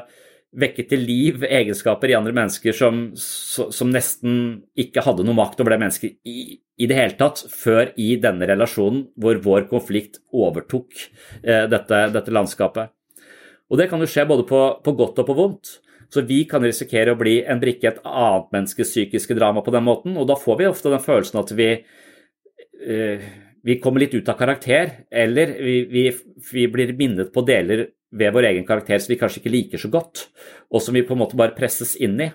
vekke 0.60 0.84
til 0.88 1.02
liv 1.02 1.44
egenskaper 1.46 2.12
i 2.12 2.16
andre 2.18 2.34
mennesker 2.36 2.76
som, 2.76 3.06
som, 3.16 3.90
nesten 3.92 4.36
ikke 4.78 5.04
hadde 5.04 5.26
noe 5.26 5.36
makt 5.38 5.62
over 5.62 5.74
det 5.74 5.80
mennesket 5.82 6.16
i, 6.26 6.58
i, 6.58 6.88
det 6.90 6.98
hele 6.98 7.16
tatt, 7.18 7.42
før 7.50 7.92
i 8.00 8.14
denne 8.22 8.48
relasjonen 8.50 9.06
hvor 9.20 9.40
vår 9.44 9.68
konflikt 9.70 10.20
overtok 10.34 10.94
eh, 11.42 11.64
dette, 11.70 12.02
dette, 12.14 12.34
landskapet. 12.34 12.92
Og 13.72 13.80
Det 13.80 13.88
kan 13.90 14.02
jo 14.02 14.10
skje 14.10 14.26
både 14.28 14.46
på, 14.46 14.60
på, 14.84 14.94
godt 14.98 15.22
og 15.22 15.28
på 15.30 15.38
vondt. 15.38 15.78
Så 16.12 16.22
vi 16.28 16.44
kan 16.46 16.62
risikere 16.62 17.14
å 17.14 17.18
bli 17.18 17.40
en 17.42 17.58
brikke 17.58 17.88
i 17.88 17.90
et 17.90 18.02
annet 18.06 18.52
menneskes 18.54 18.92
psykiske 18.92 19.34
drama 19.34 19.64
på 19.66 19.72
den 19.74 19.86
måten, 19.86 20.18
og 20.20 20.28
da 20.30 20.36
får 20.38 20.60
vi 20.60 20.68
ofte 20.68 20.92
den 20.92 21.02
følelsen 21.02 21.40
at 21.40 21.50
vi 21.58 21.70
eh, 21.74 23.24
vi 23.64 23.78
kommer 23.80 24.02
litt 24.02 24.12
ut 24.12 24.28
av 24.28 24.36
karakter, 24.36 24.90
eller 25.08 25.54
vi, 25.56 25.78
vi, 25.88 26.02
vi 26.52 26.66
blir 26.68 26.92
minnet 26.98 27.30
på 27.32 27.42
deler 27.48 27.86
ved 28.14 28.34
vår 28.34 28.48
egen 28.52 28.66
karakter 28.68 29.02
som 29.02 29.12
vi 29.12 29.18
kanskje 29.20 29.42
ikke 29.42 29.52
liker 29.52 29.82
så 29.82 29.90
godt, 29.92 30.28
og 30.70 30.82
som 30.82 30.96
vi 30.96 31.04
på 31.06 31.16
en 31.16 31.22
måte 31.24 31.38
bare 31.38 31.56
presses 31.56 31.96
inn 31.98 32.16
i. 32.22 32.30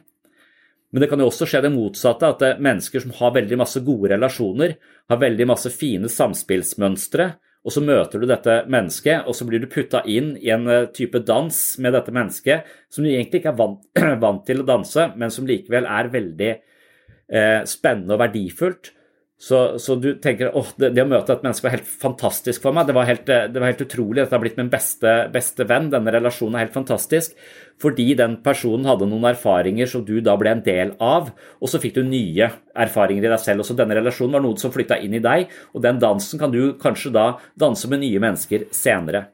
Men 0.89 1.03
det 1.03 1.09
kan 1.11 1.21
jo 1.21 1.27
også 1.29 1.45
skje 1.49 1.61
det 1.65 1.73
motsatte, 1.73 2.29
at 2.29 2.45
er 2.45 2.63
mennesker 2.65 3.03
som 3.03 3.13
har 3.19 3.35
veldig 3.35 3.59
masse 3.61 3.81
gode 3.85 4.09
relasjoner, 4.13 4.73
har 5.09 5.21
veldig 5.21 5.47
masse 5.49 5.69
fine 5.73 6.09
samspillsmønstre, 6.09 7.29
og 7.59 7.75
så 7.75 7.83
møter 7.83 8.21
du 8.21 8.27
dette 8.29 8.61
mennesket, 8.71 9.27
og 9.27 9.35
så 9.35 9.45
blir 9.45 9.61
du 9.61 9.67
putta 9.71 10.01
inn 10.07 10.31
i 10.39 10.51
en 10.55 10.65
eh, 10.71 10.87
type 10.95 11.19
dans 11.27 11.57
med 11.83 11.93
dette 11.93 12.13
mennesket 12.15 12.69
som 12.89 13.03
du 13.03 13.11
egentlig 13.11 13.41
ikke 13.41 13.51
er 13.51 13.59
vant, 13.59 13.81
vant 14.23 14.45
til 14.47 14.63
å 14.63 14.67
danse, 14.67 15.09
men 15.19 15.33
som 15.33 15.47
likevel 15.47 15.89
er 15.89 16.11
veldig 16.13 16.53
eh, 16.55 17.59
spennende 17.69 18.15
og 18.15 18.23
verdifullt. 18.23 18.93
Så, 19.39 19.79
så, 19.79 19.95
du 19.95 20.09
tenker 20.19 20.49
åh, 20.51 20.67
det, 20.75 20.89
det, 20.97 21.05
å 21.05 21.07
møte 21.07 21.31
et 21.31 21.43
menneske 21.45 21.63
var 21.63 21.77
helt 21.77 21.87
fantastisk 21.87 22.65
for 22.65 22.75
meg. 22.75 22.89
Det 22.89 22.95
var 22.97 23.07
helt, 23.07 23.23
det 23.23 23.55
var 23.55 23.69
helt 23.69 23.83
utrolig. 23.85 24.17
Dette 24.19 24.35
har 24.35 24.41
blitt 24.43 24.57
min 24.59 24.71
beste, 24.71 25.13
beste, 25.31 25.63
venn. 25.69 25.87
Denne 25.93 26.11
relasjonen 26.11 26.57
er 26.57 26.65
helt 26.65 26.75
fantastisk. 26.75 27.37
Fordi 27.79 28.09
den 28.19 28.35
personen 28.43 28.89
hadde 28.89 29.07
noen 29.07 29.29
erfaringer 29.29 29.87
som 29.87 30.03
du 30.03 30.17
da 30.25 30.35
ble 30.39 30.51
en 30.51 30.63
del 30.65 30.91
av, 30.99 31.29
og 31.55 31.71
så 31.71 31.79
fikk 31.79 31.95
du 31.95 32.01
nye 32.03 32.49
erfaringer 32.83 33.29
i 33.29 33.31
deg 33.31 33.39
selv. 33.39 33.63
Og 33.63 33.69
så 33.69 33.77
denne 33.79 33.95
relasjonen 33.95 34.35
var 34.35 34.43
noe 34.43 34.59
som 34.59 34.73
flytta 34.75 34.97
inn 35.05 35.15
i 35.15 35.23
deg, 35.23 35.47
og 35.71 35.85
den 35.87 36.01
dansen 36.03 36.41
kan 36.41 36.51
du 36.51 36.75
kanskje 36.81 37.13
da 37.15 37.29
danse 37.55 37.87
med 37.87 38.03
nye 38.03 38.19
mennesker 38.19 38.67
senere. 38.75 39.29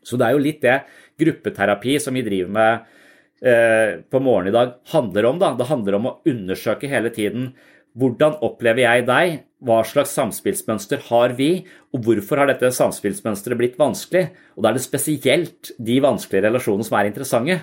Så 0.00 0.16
det 0.16 0.30
er 0.30 0.38
jo 0.38 0.46
litt 0.46 0.64
det 0.64 0.78
gruppeterapi 1.20 1.98
som 2.00 2.16
vi 2.16 2.24
driver 2.24 2.56
med 2.56 2.96
eh, 3.44 4.00
på 4.00 4.24
morgenen 4.24 4.48
i 4.48 4.56
dag, 4.56 4.72
handler 4.94 5.28
om. 5.28 5.44
da. 5.44 5.52
Det 5.60 5.68
handler 5.68 5.98
om 5.98 6.08
å 6.08 6.14
undersøke 6.24 6.88
hele 6.88 7.12
tiden 7.12 7.50
hvordan 7.98 8.38
opplever 8.46 8.84
jeg 8.84 9.06
deg? 9.08 9.40
Hva 9.60 9.80
slags 9.84 10.14
samspillsmønster 10.16 11.02
har 11.10 11.34
vi? 11.36 11.50
Og 11.92 12.04
hvorfor 12.06 12.40
har 12.40 12.48
dette 12.48 12.70
samspillsmønsteret 12.72 13.58
blitt 13.60 13.80
vanskelig? 13.80 14.30
Og 14.56 14.64
da 14.64 14.70
er 14.70 14.78
det 14.78 14.84
spesielt 14.86 15.72
de 15.76 15.98
vanskelige 16.02 16.46
relasjonene 16.46 16.86
som 16.86 16.96
er 17.00 17.10
interessante. 17.10 17.58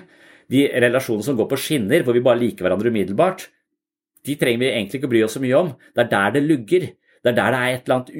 De 0.52 0.66
relasjonene 0.84 1.26
som 1.26 1.38
går 1.38 1.48
på 1.50 1.60
skinner, 1.60 2.04
hvor 2.04 2.16
vi 2.16 2.24
bare 2.24 2.40
liker 2.40 2.66
hverandre 2.66 2.92
umiddelbart, 2.92 3.48
de 4.26 4.36
trenger 4.38 4.62
vi 4.62 4.70
egentlig 4.70 5.00
ikke 5.00 5.10
bry 5.10 5.24
oss 5.24 5.36
så 5.38 5.42
mye 5.42 5.58
om. 5.58 5.74
Det 5.96 6.04
er 6.04 6.12
der 6.12 6.36
det 6.36 6.44
lugger. 6.44 6.88
Det 7.18 7.32
er 7.32 7.36
der 7.36 7.54
det 7.54 7.58
er 7.58 7.74
et 7.74 7.88
eller 7.88 7.96
annet, 7.96 8.10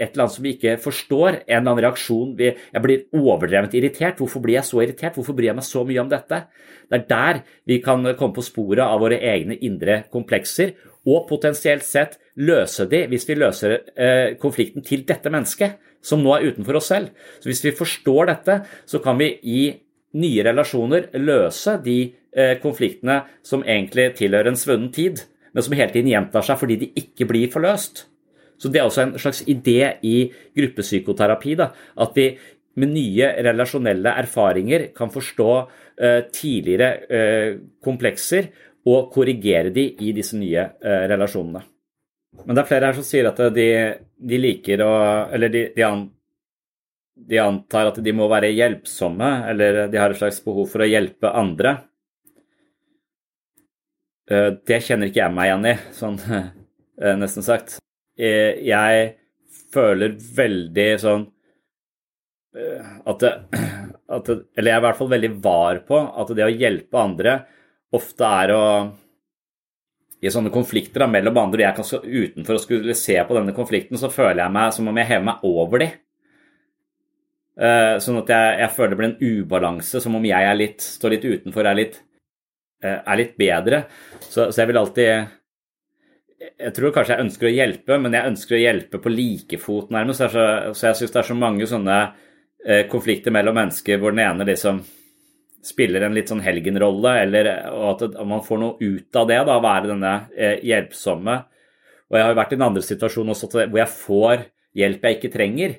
et 0.00 0.10
eller 0.10 0.24
annet 0.24 0.34
som 0.34 0.44
vi 0.44 0.52
ikke 0.56 0.76
forstår. 0.82 1.28
En 1.44 1.60
eller 1.60 1.60
annen 1.60 1.82
reaksjon. 1.84 2.34
Jeg 2.40 2.82
blir 2.82 3.04
overdrevent 3.14 3.76
irritert. 3.78 4.18
Hvorfor 4.18 4.42
blir 4.42 4.58
jeg 4.58 4.66
så 4.66 4.80
irritert? 4.82 5.14
Hvorfor 5.18 5.36
bryr 5.36 5.52
jeg 5.52 5.58
meg 5.60 5.68
så 5.68 5.84
mye 5.86 6.02
om 6.02 6.10
dette? 6.10 6.42
Det 6.90 6.98
er 6.98 7.08
der 7.10 7.42
vi 7.70 7.78
kan 7.84 8.02
komme 8.18 8.34
på 8.34 8.44
sporet 8.44 8.82
av 8.84 9.02
våre 9.02 9.20
egne 9.22 9.58
indre 9.62 10.02
komplekser, 10.10 10.74
og 11.08 11.26
potensielt 11.28 11.84
sett 11.86 12.18
løse 12.40 12.86
de 12.90 13.04
hvis 13.08 13.26
vi 13.28 13.38
løser 13.38 13.76
eh, 13.96 14.36
konflikten 14.40 14.84
til 14.86 15.04
dette 15.08 15.32
mennesket, 15.32 15.78
som 16.02 16.22
nå 16.24 16.32
er 16.34 16.50
utenfor 16.50 16.80
oss 16.80 16.90
selv. 16.92 17.10
Så 17.40 17.48
Hvis 17.48 17.64
vi 17.64 17.76
forstår 17.76 18.30
dette, 18.32 18.60
så 18.86 19.00
kan 19.04 19.18
vi 19.20 19.32
i 19.42 19.62
nye 20.20 20.44
relasjoner 20.44 21.10
løse 21.20 21.76
de 21.84 21.98
eh, 22.32 22.56
konfliktene 22.62 23.22
som 23.46 23.64
egentlig 23.64 24.14
tilhører 24.18 24.52
en 24.52 24.60
svunnen 24.60 24.92
tid, 24.92 25.24
men 25.52 25.66
som 25.66 25.74
hele 25.76 25.92
tiden 25.92 26.10
gjentar 26.10 26.46
seg 26.46 26.60
fordi 26.60 26.78
de 26.80 26.92
ikke 26.98 27.28
blir 27.30 27.50
forløst. 27.52 28.06
Så 28.60 28.68
Det 28.68 28.80
er 28.80 28.84
også 28.84 29.02
en 29.02 29.18
slags 29.18 29.42
idé 29.48 29.96
i 30.04 30.30
gruppepsykoterapi. 30.56 31.54
Da, 31.56 31.70
at 31.96 32.10
vi 32.14 32.26
med 32.76 32.92
nye 32.92 33.30
relasjonelle 33.42 34.12
erfaringer 34.20 34.90
kan 34.96 35.10
forstå 35.10 35.52
uh, 35.56 36.20
tidligere 36.32 36.90
uh, 37.08 37.56
komplekser 37.82 38.50
og 38.88 39.10
korrigere 39.12 39.72
de 39.74 39.84
i 40.04 40.12
disse 40.16 40.38
nye 40.38 40.62
eh, 40.62 41.04
relasjonene. 41.10 41.62
Men 42.44 42.56
det 42.56 42.62
er 42.62 42.68
flere 42.68 42.88
her 42.88 42.96
som 42.96 43.04
sier 43.04 43.28
at 43.28 43.40
de, 43.52 43.66
de 44.16 44.38
liker 44.38 44.80
å 44.84 44.90
Eller 45.34 45.50
de, 45.52 45.62
de, 45.74 45.82
an, 45.84 46.04
de, 47.14 47.40
antar 47.42 47.90
at 47.90 47.98
de 48.04 48.14
må 48.16 48.28
være 48.30 48.52
hjelpsomme, 48.54 49.30
eller 49.50 49.80
de 49.92 50.00
har 50.00 50.14
et 50.14 50.20
slags 50.20 50.38
behov 50.44 50.70
for 50.70 50.84
å 50.84 50.88
hjelpe 50.88 51.32
andre. 51.36 51.74
Det 54.30 54.78
kjenner 54.86 55.10
ikke 55.10 55.24
jeg 55.24 55.34
meg 55.34 55.48
igjen 55.48 55.68
i, 55.72 55.74
sånn 55.96 56.18
nesten 57.24 57.42
sagt. 57.42 57.80
Jeg 58.14 59.10
føler 59.74 60.14
veldig 60.38 60.88
sånn 61.02 61.26
Eh, 62.56 62.86
at, 63.04 63.22
at 64.16 64.28
Eller 64.58 64.72
jeg 64.72 64.74
er 64.74 64.80
i 64.80 64.84
hvert 64.88 64.98
fall 64.98 65.12
veldig 65.12 65.30
var 65.42 65.82
på 65.86 66.00
at 66.02 66.32
det 66.34 66.46
å 66.46 66.50
hjelpe 66.50 66.98
andre 66.98 67.34
ofte 67.96 68.26
er 68.42 68.52
å 68.54 68.64
I 70.20 70.28
sånne 70.28 70.52
konflikter 70.52 71.00
da, 71.00 71.06
mellom 71.08 71.38
andre, 71.40 71.62
og 71.62 71.64
jeg 71.64 71.76
kan 71.78 71.86
stå 71.88 71.98
utenfor 72.04 72.58
og 72.58 72.60
skulle 72.60 72.96
se 72.98 73.14
på 73.24 73.36
denne 73.38 73.54
konflikten, 73.56 73.96
så 73.96 74.10
føler 74.12 74.42
jeg 74.42 74.52
meg 74.52 74.74
som 74.76 74.90
om 74.90 74.98
jeg 75.00 75.08
hever 75.08 75.24
meg 75.30 75.46
over 75.48 75.80
de. 75.80 75.86
Uh, 77.60 77.96
sånn 78.00 78.20
at 78.20 78.30
jeg, 78.32 78.52
jeg, 78.60 78.72
føler 78.76 78.92
det 78.92 78.98
blir 78.98 79.08
en 79.08 79.40
ubalanse, 79.40 80.00
som 80.04 80.18
om 80.18 80.26
jeg 80.28 80.58
litt, 80.58 80.84
står 80.84 81.14
litt 81.16 81.24
utenfor, 81.24 81.66
er 81.68 81.78
litt, 81.78 81.98
uh, 82.84 83.00
er 83.00 83.20
litt 83.20 83.32
bedre. 83.40 83.82
Så, 84.26 84.50
så, 84.50 84.60
jeg 84.60 84.70
vil 84.70 84.80
alltid 84.80 85.10
Jeg 86.60 86.72
tror 86.76 86.92
kanskje 86.92 87.16
jeg 87.16 87.24
ønsker 87.24 87.48
å 87.48 87.56
hjelpe, 87.56 87.98
men 88.00 88.16
jeg 88.16 88.32
ønsker 88.34 88.56
å 88.56 88.62
hjelpe 88.62 89.00
på 89.00 89.12
like 89.12 89.60
fot, 89.60 89.88
nærmest. 89.92 90.20
Så, 90.20 90.46
så 90.76 90.90
jeg 90.90 91.00
syns 91.00 91.16
det 91.16 91.20
er 91.20 91.28
så 91.32 91.36
mange 91.36 91.68
sånne 91.68 91.98
uh, 92.12 92.84
konflikter 92.92 93.32
mellom 93.32 93.56
mennesker 93.56 94.00
hvor 94.00 94.12
den 94.12 94.24
ene 94.28 94.52
liksom 94.52 94.84
spiller 95.66 96.06
en 96.06 96.16
litt 96.16 96.30
sånn 96.30 96.42
helgenrolle, 96.44 97.14
eller 97.24 97.50
at 97.90 98.04
man 98.26 98.42
får 98.44 98.60
noe 98.62 98.76
ut 98.80 99.16
av 99.20 99.28
det, 99.28 99.40
da, 99.48 99.58
være 99.62 99.92
denne 99.92 100.14
eh, 100.36 100.58
hjelpsomme. 100.66 101.36
Og 102.10 102.18
jeg 102.18 102.26
har 102.26 102.32
jo 102.32 102.40
vært 102.40 102.54
i 102.54 102.58
en 102.58 102.66
andre 102.66 102.82
situasjon 102.84 103.32
også 103.34 103.50
hvor 103.54 103.80
jeg 103.80 103.92
får 103.92 104.44
hjelp 104.80 105.06
jeg 105.06 105.18
ikke 105.18 105.32
trenger. 105.34 105.76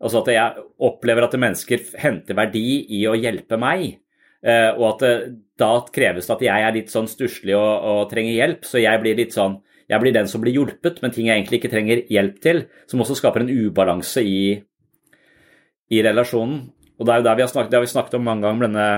Altså 0.00 0.22
at 0.22 0.30
jeg 0.32 0.64
opplever 0.88 1.26
at 1.26 1.36
mennesker 1.36 1.82
henter 2.00 2.38
verdi 2.38 2.64
i 2.96 3.04
å 3.08 3.16
hjelpe 3.18 3.58
meg. 3.60 4.00
Eh, 4.40 4.70
og 4.72 4.86
at 4.94 5.02
det, 5.04 5.14
da 5.60 5.72
kreves 5.92 6.26
det 6.26 6.34
at 6.38 6.44
jeg 6.46 6.64
er 6.64 6.76
litt 6.78 6.92
sånn 6.92 7.10
stusslig 7.10 7.52
og, 7.58 7.68
og, 7.84 8.02
trenger 8.12 8.38
hjelp. 8.38 8.64
Så 8.66 8.80
jeg 8.80 9.02
blir 9.02 9.18
litt 9.18 9.36
sånn 9.36 9.60
Jeg 9.90 9.98
blir 9.98 10.14
den 10.14 10.28
som 10.30 10.38
blir 10.38 10.54
hjulpet, 10.54 11.00
men 11.02 11.10
ting 11.10 11.26
jeg 11.26 11.34
egentlig 11.34 11.58
ikke 11.58 11.72
trenger 11.72 12.04
hjelp 12.06 12.36
til. 12.40 12.60
Som 12.86 13.02
også 13.02 13.16
skaper 13.18 13.42
en 13.42 13.50
ubalanse 13.50 14.22
i, 14.22 14.54
i 15.90 16.02
relasjonen. 16.06 16.60
Og 17.00 17.06
det 17.06 17.14
er 17.14 17.22
jo 17.22 17.26
der 17.30 17.38
vi 17.38 17.44
har 17.46 17.50
snakket, 17.50 17.74
har 17.78 17.84
vi 17.86 17.90
snakket 17.94 18.16
om 18.18 18.26
mange 18.28 18.44
ganger, 18.44 18.68
denne, 18.68 18.88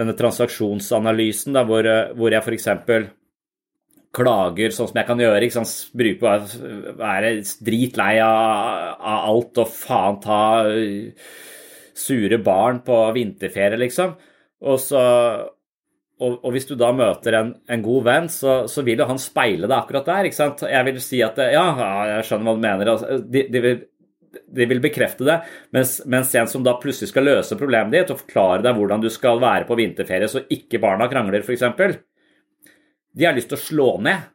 denne 0.00 0.16
transaksjonsanalysen, 0.16 1.56
der, 1.56 1.68
hvor, 1.68 1.88
hvor 2.16 2.32
jeg 2.32 2.40
f.eks. 2.40 2.68
klager 4.16 4.74
sånn 4.74 4.88
som 4.88 5.00
jeg 5.02 5.08
kan 5.10 5.20
gjøre. 5.20 5.44
ikke 5.44 5.58
sant, 5.58 5.74
Bruke 6.00 6.34
være 6.98 7.34
dritlei 7.68 8.14
av, 8.24 8.96
av, 8.96 9.28
alt 9.34 9.60
og 9.60 9.72
faen 9.76 10.20
ta 10.24 10.42
sure 12.00 12.40
barn 12.40 12.80
på 12.86 12.98
vinterferie, 13.14 13.78
liksom. 13.84 14.16
Og 14.64 14.80
så 14.80 15.04
og, 16.20 16.50
hvis 16.52 16.66
du 16.68 16.74
da 16.76 16.90
møter 16.92 17.36
en, 17.38 17.54
en 17.72 17.82
god 17.84 18.02
venn, 18.04 18.26
så, 18.28 18.62
så, 18.68 18.82
vil 18.84 19.00
jo 19.00 19.06
han 19.08 19.20
speile 19.20 19.64
deg 19.64 19.76
akkurat 19.78 20.08
der. 20.08 20.26
ikke 20.28 20.36
sant? 20.36 20.64
Jeg 20.68 20.86
vil 20.88 20.98
si 21.00 21.22
at 21.24 21.40
ja, 21.48 21.64
jeg 22.10 22.26
skjønner 22.28 22.50
hva 22.50 22.56
du 22.58 22.64
mener. 22.64 22.90
Altså, 22.92 23.20
de, 23.24 23.44
de 23.48 23.62
vil 23.64 23.78
de 24.30 24.66
vil 24.70 24.80
bekrefte 24.82 25.26
det, 25.26 25.38
mens, 25.74 25.96
mens, 26.06 26.34
en 26.38 26.48
som 26.50 26.62
da 26.66 26.76
plutselig 26.80 27.10
skal 27.10 27.26
løse 27.26 27.58
problemet 27.58 27.94
ditt 27.94 28.12
og 28.12 28.20
forklare 28.22 28.62
deg 28.64 28.76
hvordan 28.78 29.02
du 29.02 29.08
skal 29.12 29.40
være 29.42 29.66
på 29.68 29.78
vinterferie 29.78 30.28
så 30.30 30.44
ikke 30.46 30.80
barna 30.82 31.08
krangler, 31.10 31.42
f.eks., 31.42 31.98
de 33.10 33.26
har 33.26 33.34
lyst 33.34 33.50
til 33.50 33.58
å 33.58 33.64
slå 33.64 33.88
ned. 34.06 34.28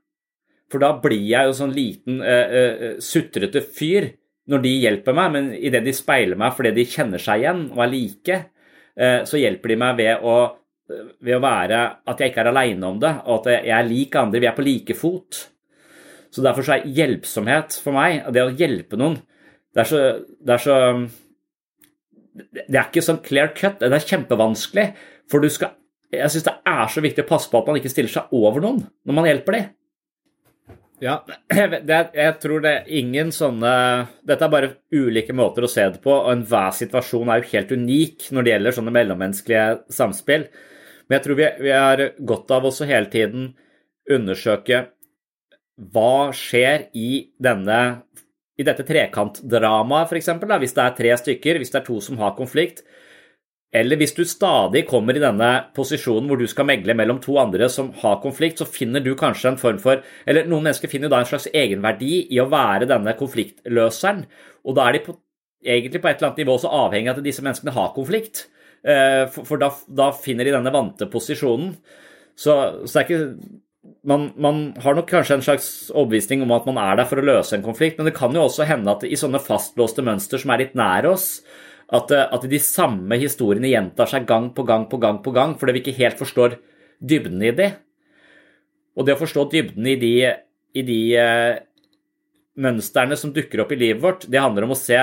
For 0.72 0.82
da 0.82 0.92
blir 1.00 1.22
jeg 1.22 1.48
jo 1.48 1.56
sånn 1.56 1.74
liten 1.76 2.20
uh, 2.20 2.56
uh, 2.60 2.86
sutrete 3.04 3.62
fyr 3.64 4.10
når 4.52 4.62
de 4.66 4.74
hjelper 4.82 5.16
meg, 5.16 5.32
men 5.32 5.48
idet 5.56 5.84
de 5.86 5.94
speiler 5.96 6.38
meg 6.38 6.58
fordi 6.58 6.74
de 6.76 6.88
kjenner 6.90 7.22
seg 7.22 7.44
igjen 7.44 7.62
og 7.70 7.84
er 7.86 7.92
like, 7.94 8.40
uh, 9.00 9.22
så 9.30 9.40
hjelper 9.40 9.72
de 9.72 9.78
meg 9.80 10.00
ved 10.02 10.26
å, 10.28 10.36
ved 11.24 11.38
å 11.38 11.44
være 11.46 11.82
at 12.12 12.20
jeg 12.20 12.34
ikke 12.34 12.44
er 12.44 12.52
aleine 12.52 12.90
om 12.90 13.00
det, 13.02 13.14
og 13.24 13.46
at 13.46 13.62
jeg 13.62 13.78
er 13.78 13.88
lik 13.88 14.18
andre. 14.20 14.42
Vi 14.44 14.50
er 14.50 14.58
på 14.58 14.66
like 14.66 14.98
fot. 14.98 15.46
Så 16.36 16.44
derfor 16.44 16.68
så 16.68 16.76
er 16.76 16.90
hjelpsomhet 16.98 17.78
for 17.80 17.96
meg, 17.96 18.26
det 18.36 18.44
å 18.44 18.52
hjelpe 18.52 19.00
noen, 19.00 19.22
det 19.76 19.84
er 19.84 19.90
så, 19.90 20.02
det 20.40 20.54
er 20.56 20.62
så 20.64 20.76
Det 22.36 22.78
er 22.78 22.86
ikke 22.88 23.04
sånn 23.04 23.24
clear 23.24 23.52
cut. 23.56 23.82
Det 23.82 23.92
er 23.92 24.12
kjempevanskelig. 24.12 24.90
For 25.32 25.44
skal 25.52 25.76
Jeg 26.14 26.32
syns 26.32 26.46
det 26.48 26.54
er 26.70 26.86
så 26.92 27.04
viktig 27.04 27.26
å 27.26 27.28
passe 27.28 27.52
på 27.52 27.60
at 27.60 27.68
man 27.68 27.80
ikke 27.80 27.92
stiller 27.92 28.12
seg 28.12 28.32
over 28.36 28.64
noen 28.64 28.86
når 29.04 29.18
man 29.18 29.28
hjelper 29.28 29.58
dem. 29.58 29.74
Ja, 31.04 31.18
det, 31.90 31.98
jeg 32.16 32.36
tror 32.40 32.62
det 32.64 32.72
er 32.72 32.94
ingen 33.02 33.34
sånne 33.36 33.72
Dette 34.24 34.48
er 34.48 34.54
bare 34.54 34.70
ulike 34.96 35.36
måter 35.36 35.68
å 35.68 35.72
se 35.72 35.84
det 35.92 36.00
på, 36.04 36.14
og 36.14 36.32
enhver 36.32 36.72
situasjon 36.78 37.32
er 37.34 37.42
jo 37.42 37.52
helt 37.52 37.74
unik 37.76 38.30
når 38.32 38.46
det 38.46 38.54
gjelder 38.54 38.78
sånne 38.78 38.96
mellommenneskelige 38.96 39.68
samspill. 39.92 40.48
Men 41.06 41.18
jeg 41.18 41.26
tror 41.26 41.40
vi, 41.42 41.50
vi 41.68 41.74
har 41.76 42.04
godt 42.32 42.54
av 42.56 42.70
også 42.72 42.88
hele 42.90 43.12
tiden 43.12 43.50
undersøke 44.08 44.86
hva 45.76 46.32
skjer 46.36 46.88
i 46.96 47.10
denne 47.44 47.80
i 48.56 48.64
dette 48.64 48.86
trekantdramaet, 48.88 50.12
f.eks., 50.12 50.30
hvis 50.62 50.76
det 50.78 50.84
er 50.84 50.96
tre 51.00 51.18
stykker, 51.20 51.60
hvis 51.60 51.74
det 51.74 51.82
er 51.82 51.88
to 51.90 52.00
som 52.04 52.20
har 52.22 52.38
konflikt, 52.38 52.86
eller 53.76 54.00
hvis 54.00 54.14
du 54.16 54.24
stadig 54.28 54.86
kommer 54.88 55.18
i 55.18 55.24
denne 55.24 55.50
posisjonen 55.76 56.30
hvor 56.30 56.40
du 56.40 56.46
skal 56.48 56.68
megle 56.70 56.96
mellom 56.96 57.20
to 57.24 57.36
andre 57.42 57.68
som 57.72 57.90
har 58.00 58.22
konflikt, 58.24 58.62
så 58.62 58.68
finner 58.70 59.04
du 59.04 59.12
kanskje 59.20 59.52
en 59.52 59.60
form 59.60 59.82
for 59.84 60.04
Eller 60.26 60.48
noen 60.48 60.70
mennesker 60.70 60.92
finner 60.92 61.12
da 61.12 61.20
en 61.20 61.28
slags 61.28 61.50
egenverdi 61.52 62.28
i 62.32 62.40
å 62.40 62.48
være 62.52 62.88
denne 62.88 63.16
konfliktløseren. 63.20 64.24
Og 64.64 64.78
da 64.78 64.88
er 64.88 64.96
de 64.96 65.04
på, 65.10 65.18
egentlig 65.66 66.02
på 66.02 66.08
et 66.08 66.22
eller 66.22 66.32
annet 66.32 66.44
nivå 66.46 66.56
så 66.62 66.72
avhengig 66.86 67.12
av 67.12 67.20
at 67.20 67.28
disse 67.28 67.44
menneskene 67.44 67.76
har 67.76 67.92
konflikt. 67.98 68.46
Eh, 68.86 69.26
for, 69.34 69.60
da, 69.60 69.74
da, 70.00 70.12
finner 70.24 70.48
de 70.48 70.56
denne 70.56 70.72
vante 70.72 71.10
posisjonen. 71.12 71.74
Så, 72.36 72.56
så 72.86 72.92
det 72.94 73.02
er 73.02 73.08
ikke 73.10 73.60
man, 74.06 74.30
man, 74.38 74.62
har 74.84 74.96
nok 74.96 75.10
kanskje 75.10 75.40
en 75.40 75.46
slags 75.46 75.68
overbevisning 75.94 76.44
om 76.46 76.54
at 76.56 76.68
man 76.70 76.78
er 76.82 77.00
der 77.00 77.08
for 77.10 77.22
å 77.22 77.26
løse 77.26 77.58
en 77.58 77.66
konflikt, 77.66 77.98
men 77.98 78.10
det 78.10 78.16
kan 78.18 78.34
jo 78.36 78.46
også 78.46 78.68
hende 78.70 78.94
at 78.94 79.06
i 79.08 79.18
sånne 79.20 79.42
fastlåste 79.42 80.06
mønster 80.06 80.42
som 80.42 80.54
er 80.54 80.62
litt 80.62 80.78
nær 80.78 81.08
oss, 81.10 81.40
at, 81.94 82.12
eh, 82.14 82.26
at 82.34 82.46
de 82.50 82.62
samme 82.62 83.18
historiene 83.22 83.72
gjentar 83.72 84.10
seg 84.10 84.28
gang 84.30 84.52
på 84.54 84.66
gang 84.68 84.88
på 84.90 85.00
gang 85.02 85.22
på 85.26 85.34
gang 85.34 85.58
fordi 85.60 85.78
vi 85.78 85.84
ikke 85.84 86.00
helt 86.00 86.22
forstår 86.22 86.58
dybden 87.02 87.44
i 87.46 87.54
de. 87.56 87.70
Og 88.96 89.06
det 89.06 89.18
å 89.18 89.22
forstå 89.22 89.50
dybden 89.52 89.90
i 89.92 89.98
de, 90.02 90.14
i 90.78 90.86
de 90.86 91.02
eh, 91.20 91.60
mønstrene 92.62 93.18
som 93.20 93.34
dukker 93.36 93.66
opp 93.66 93.74
i 93.76 93.82
livet 93.82 94.04
vårt, 94.04 94.30
det 94.32 94.42
handler 94.42 94.68
om 94.68 94.76
å 94.76 94.80
se 94.80 95.02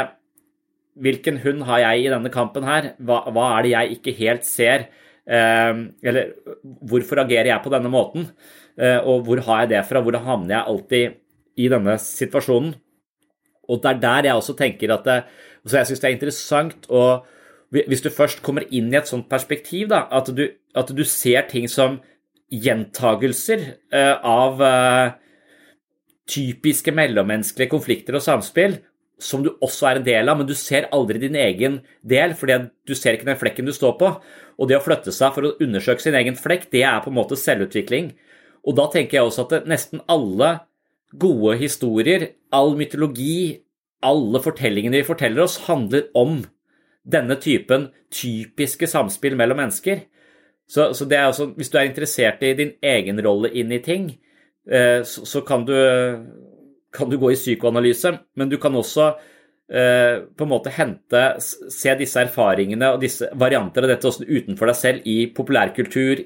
hvilken 1.03 1.39
hund 1.43 1.63
har 1.69 1.81
jeg 1.87 2.03
i 2.03 2.11
denne 2.13 2.31
kampen 2.33 2.67
her, 2.69 2.93
hva, 3.01 3.23
hva 3.33 3.53
er 3.57 3.65
det 3.65 3.71
jeg 3.73 3.95
ikke 3.97 4.19
helt 4.19 4.49
ser, 4.49 4.89
eh, 5.27 5.71
eller 6.03 6.35
hvorfor 6.63 7.23
agerer 7.25 7.55
jeg 7.55 7.65
på 7.65 7.73
denne 7.73 7.93
måten? 7.93 8.29
Eh, 8.79 8.99
og 8.99 9.27
hvor 9.27 9.43
har 9.47 9.65
jeg 9.65 9.73
det 9.75 9.83
fra? 9.89 10.03
Hvor 10.05 10.19
havner 10.25 10.57
jeg 10.57 10.69
alltid 10.73 11.19
i 11.61 11.69
denne 11.73 11.97
situasjonen? 12.01 12.75
Og 13.71 13.83
det 13.83 13.91
er 13.91 14.01
der 14.03 14.29
jeg 14.29 14.39
også 14.39 14.57
tenker 14.59 14.95
at 14.95 15.05
det, 15.07 15.19
så 15.67 15.79
jeg 15.79 15.91
syns 15.91 16.03
det 16.03 16.09
er 16.09 16.17
interessant 16.17 16.91
å 16.91 17.05
Hvis 17.73 18.03
du 18.05 18.11
først 18.13 18.43
kommer 18.45 18.67
inn 18.69 18.91
i 18.93 18.99
et 18.99 19.09
sånt 19.09 19.31
perspektiv, 19.31 19.87
da, 19.89 20.03
at 20.13 20.27
du, 20.37 20.43
at 20.77 20.91
du 20.93 21.05
ser 21.09 21.47
ting 21.49 21.65
som 21.73 22.03
gjentagelser 22.53 23.63
uh, 23.89 24.19
av 24.29 24.61
typiske 26.29 26.93
mellommenneskelige 26.93 27.73
konflikter 27.73 28.19
og 28.19 28.25
samspill, 28.27 28.77
som 29.23 29.43
du 29.45 29.53
også 29.63 29.89
er 29.89 30.01
en 30.01 30.07
del 30.07 30.31
av, 30.31 30.39
men 30.39 30.49
du 30.49 30.55
ser 30.59 30.89
aldri 30.95 31.21
din 31.23 31.39
egen 31.39 31.79
del, 32.03 32.35
fordi 32.39 32.59
du 32.89 32.95
ser 32.99 33.17
ikke 33.17 33.29
den 33.29 33.39
flekken 33.41 33.69
du 33.69 33.73
står 33.75 33.97
på. 34.01 34.11
Og 34.59 34.69
det 34.69 34.79
å 34.79 34.85
flytte 34.85 35.15
seg 35.15 35.35
for 35.35 35.47
å 35.47 35.55
undersøke 35.63 36.03
sin 36.03 36.19
egen 36.19 36.39
flekk, 36.39 36.69
det 36.75 36.85
er 36.89 37.03
på 37.05 37.13
en 37.13 37.19
måte 37.19 37.39
selvutvikling. 37.39 38.13
Og 38.63 38.77
da 38.79 38.87
tenker 38.93 39.19
jeg 39.19 39.27
også 39.29 39.47
at 39.49 39.69
nesten 39.71 40.03
alle 40.11 40.55
gode 41.19 41.57
historier, 41.61 42.29
all 42.55 42.77
mytologi, 42.79 43.61
alle 44.03 44.41
fortellingene 44.43 45.01
vi 45.01 45.07
forteller 45.07 45.45
oss, 45.45 45.61
handler 45.69 46.09
om 46.19 46.41
denne 47.03 47.37
typen 47.43 47.89
typiske 48.13 48.87
samspill 48.91 49.37
mellom 49.39 49.63
mennesker. 49.63 50.05
Så, 50.69 50.93
så 50.97 51.07
også, 51.07 51.51
hvis 51.57 51.71
du 51.71 51.79
er 51.79 51.89
interessert 51.89 52.43
i 52.43 52.55
din 52.57 52.73
egen 52.83 53.21
rolle 53.25 53.51
inn 53.59 53.73
i 53.75 53.83
ting, 53.85 54.09
eh, 54.71 55.03
så, 55.05 55.27
så 55.27 55.43
kan, 55.45 55.67
du, 55.69 55.75
kan, 56.95 57.11
du, 57.11 57.19
gå 57.19 57.33
i 57.33 57.39
psykoanalyse, 57.39 58.15
men 58.39 58.49
du 58.49 58.57
kan 58.63 58.75
også 58.79 59.11
eh, 59.69 60.23
på 60.25 60.47
en 60.47 60.53
måte 60.53 60.73
hente, 60.73 61.25
se 61.43 61.97
disse 61.99 62.23
erfaringene 62.23 62.95
og 62.95 63.03
disse 63.03 63.29
varianter 63.37 63.85
av 63.85 63.93
dette 63.93 64.09
også 64.09 64.25
utenfor 64.29 64.71
deg 64.71 64.79
selv 64.79 65.11
i 65.11 65.19
populærkultur, 65.35 66.25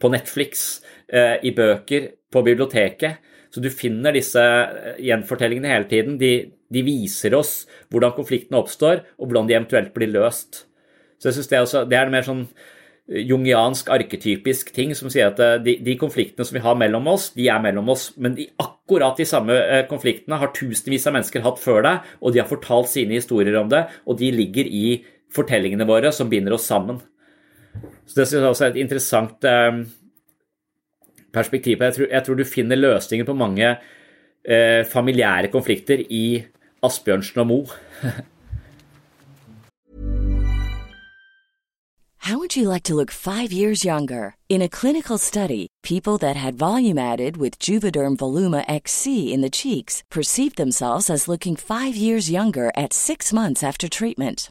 på 0.00 0.12
Netflix. 0.14 0.66
Eh, 1.06 1.36
i 1.46 1.52
bøker 1.54 2.08
på 2.34 2.40
biblioteket. 2.42 3.20
Så 3.54 3.60
du 3.62 3.68
finner 3.70 4.16
disse 4.16 4.42
eh, 4.42 4.96
gjenfortellingene 5.06 5.70
hele 5.70 5.86
tiden. 5.86 6.16
De, 6.18 6.50
de 6.66 6.80
viser 6.82 7.36
oss 7.38 7.60
hvordan 7.94 8.16
konfliktene 8.16 8.58
oppstår, 8.58 9.04
og 9.14 9.28
hvordan 9.28 9.46
de 9.46 9.54
eventuelt 9.54 9.92
blir 9.94 10.10
løst. 10.10 10.64
Så 11.22 11.28
jeg 11.30 11.36
synes 11.36 11.52
Det, 11.52 11.60
også, 11.60 11.84
det 11.86 11.98
er 11.98 12.08
en 12.08 12.16
mer 12.16 12.26
sånn 12.26 12.40
jungiansk, 13.06 13.86
arketypisk 13.94 14.72
ting 14.74 14.90
som 14.98 15.06
sier 15.14 15.30
at 15.30 15.38
de, 15.62 15.76
de, 15.78 15.94
konfliktene 15.94 16.42
som 16.42 16.56
vi 16.56 16.62
har 16.64 16.74
mellom 16.74 17.06
oss, 17.06 17.28
de 17.36 17.46
er 17.46 17.60
mellom 17.62 17.92
oss. 17.94 18.08
Men 18.18 18.34
de, 18.34 18.48
akkurat 18.58 19.14
de 19.14 19.28
samme 19.30 19.54
konfliktene 19.86 20.40
har 20.40 20.50
tusenvis 20.56 21.06
av 21.06 21.14
mennesker 21.14 21.44
hatt 21.44 21.62
før 21.62 21.86
deg, 21.86 22.08
og 22.18 22.34
de 22.34 22.42
har 22.42 22.50
fortalt 22.50 22.90
sine 22.90 23.14
historier 23.14 23.54
om 23.60 23.70
det, 23.70 23.84
og 24.10 24.18
de 24.18 24.32
ligger 24.34 24.66
i 24.66 25.04
fortellingene 25.38 25.86
våre 25.86 26.10
som 26.10 26.26
binder 26.32 26.58
oss 26.58 26.66
sammen. 26.66 26.98
Så 28.10 28.18
Det 28.18 28.26
synes 28.26 28.40
jeg 28.40 28.50
også 28.50 28.66
er 28.66 28.74
et 28.74 28.82
interessant 28.82 29.46
perspektiv. 31.36 31.78
Jeg 31.80 31.94
tror, 31.98 32.08
jeg 32.10 32.24
tror 32.24 32.40
du 32.40 32.44
finner 32.48 32.80
løsninger 32.80 33.28
på 33.28 33.36
mange 33.36 33.74
eh, 34.44 34.82
familiære 34.88 35.52
konflikter 35.52 36.02
i 36.08 36.44
Asbjørnsen 36.82 37.44
og 37.44 37.46
Moe. 37.52 37.66
How 42.26 42.38
would 42.38 42.56
you 42.56 42.68
like 42.68 42.82
to 42.82 42.96
look 42.96 43.12
five 43.12 43.52
years 43.52 43.84
younger? 43.84 44.34
In 44.48 44.60
a 44.60 44.68
clinical 44.68 45.16
study, 45.16 45.68
people 45.84 46.18
that 46.18 46.34
had 46.34 46.58
volume 46.58 46.98
added 46.98 47.36
with 47.36 47.60
Juvederm 47.60 48.16
Voluma 48.16 48.64
XC 48.68 49.32
in 49.32 49.42
the 49.42 49.56
cheeks 49.60 50.02
perceived 50.10 50.56
themselves 50.56 51.08
as 51.08 51.28
looking 51.28 51.54
five 51.54 51.94
years 51.94 52.28
younger 52.28 52.72
at 52.76 52.92
six 52.92 53.32
months 53.32 53.62
after 53.62 53.88
treatment. 53.88 54.50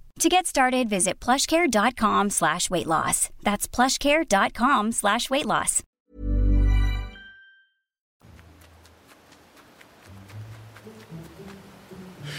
To 0.21 0.29
get 0.29 0.45
started, 0.45 0.87
visit 0.87 1.19
plushcare.com 1.19 2.29
slash 2.29 2.69
weight 2.69 2.85
loss. 2.85 3.31
That's 3.41 3.67
plushcare.com 3.67 4.91
slash 4.91 5.31
weight 5.31 5.47
loss. 5.47 5.81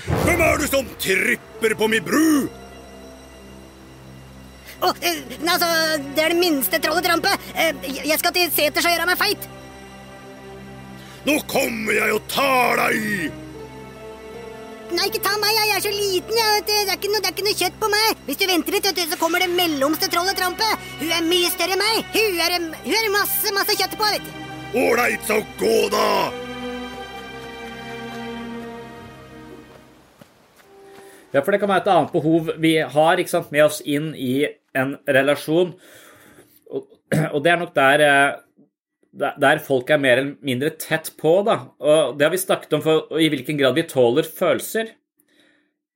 Hvem 0.06 0.40
er 0.46 0.62
det 0.62 0.70
som 0.70 0.86
tripper 1.02 1.74
på 1.74 1.90
min 1.90 2.06
bru? 2.06 2.46
Å, 4.78 4.94
eh, 5.02 5.18
nei, 5.42 5.50
altså, 5.50 5.74
det 6.14 6.22
er 6.22 6.36
det 6.36 6.38
minste 6.38 6.78
trollet 6.78 7.10
trampe. 7.10 7.34
Eh, 7.58 7.74
jeg 7.98 8.22
skal 8.22 8.38
til 8.38 8.50
seters 8.54 8.86
og 8.86 8.94
gjøre 8.94 9.10
meg 9.10 9.18
feit. 9.18 9.52
Nå 11.26 11.40
kommer 11.50 11.98
jeg 11.98 12.14
og 12.14 12.28
tar 12.30 12.86
deg! 12.86 13.41
Nei, 14.92 15.06
ikke 15.08 15.22
ta 15.24 15.32
meg, 15.40 15.54
jeg 15.56 15.72
er 15.72 15.80
så 15.80 15.90
liten. 15.94 16.36
Jeg, 16.36 16.48
vet 16.52 16.66
det, 16.68 16.78
er 16.84 16.98
ikke 16.98 17.08
noe, 17.08 17.22
det 17.24 17.30
er 17.30 17.34
ikke 17.34 17.46
noe 17.46 17.56
kjøtt 17.56 17.76
på 17.80 17.88
meg. 17.92 18.22
Hvis 18.26 18.40
du 18.42 18.44
venter 18.50 18.74
litt, 18.76 18.88
vet 18.90 18.98
du, 18.98 19.04
så 19.08 19.16
kommer 19.20 19.40
det 19.40 19.48
mellomste 19.48 20.08
trollet 20.12 20.36
trampe. 20.36 20.68
Hun 21.00 21.14
er 21.16 21.24
mye 21.24 21.48
større 21.54 21.78
enn 21.78 21.80
meg. 21.80 22.10
Hun 22.12 22.42
er, 22.44 22.56
hun 22.84 22.96
er 22.98 23.12
masse, 23.14 23.54
masse 23.56 23.76
kjøtt 23.78 23.96
på, 23.96 24.10
vet 24.12 24.26
du. 24.26 24.32
Ålreit, 24.82 25.24
så 25.28 25.38
gå, 25.60 25.76
da! 25.92 26.08
Ja, 31.32 31.40
for 31.40 31.54
det 31.54 31.62
kan 31.62 31.72
være 31.72 31.86
et 31.86 31.90
annet 31.94 32.12
behov 32.12 32.52
vi 32.60 32.74
har 32.94 33.20
ikke 33.20 33.32
sant, 33.32 33.52
med 33.54 33.64
oss 33.64 33.80
inn 33.88 34.12
i 34.12 34.44
en 34.76 34.98
relasjon. 35.08 35.72
Og, 36.68 36.84
og 37.34 37.40
det 37.40 37.54
er 37.54 37.62
nok 37.64 37.72
der, 37.78 38.04
eh, 38.04 38.40
der 39.12 39.60
folk 39.60 39.90
er 39.92 40.00
mer 40.00 40.16
eller 40.18 40.34
mindre 40.40 40.72
tett 40.80 41.12
på. 41.20 41.42
Da. 41.46 41.58
Og 41.80 42.16
det 42.16 42.26
har 42.26 42.32
vi 42.32 42.40
snakket 42.40 42.78
om 42.78 42.84
for 42.84 43.20
i 43.20 43.28
hvilken 43.32 43.60
grad 43.60 43.76
vi 43.76 43.86
tåler 43.88 44.26
følelser. 44.26 44.94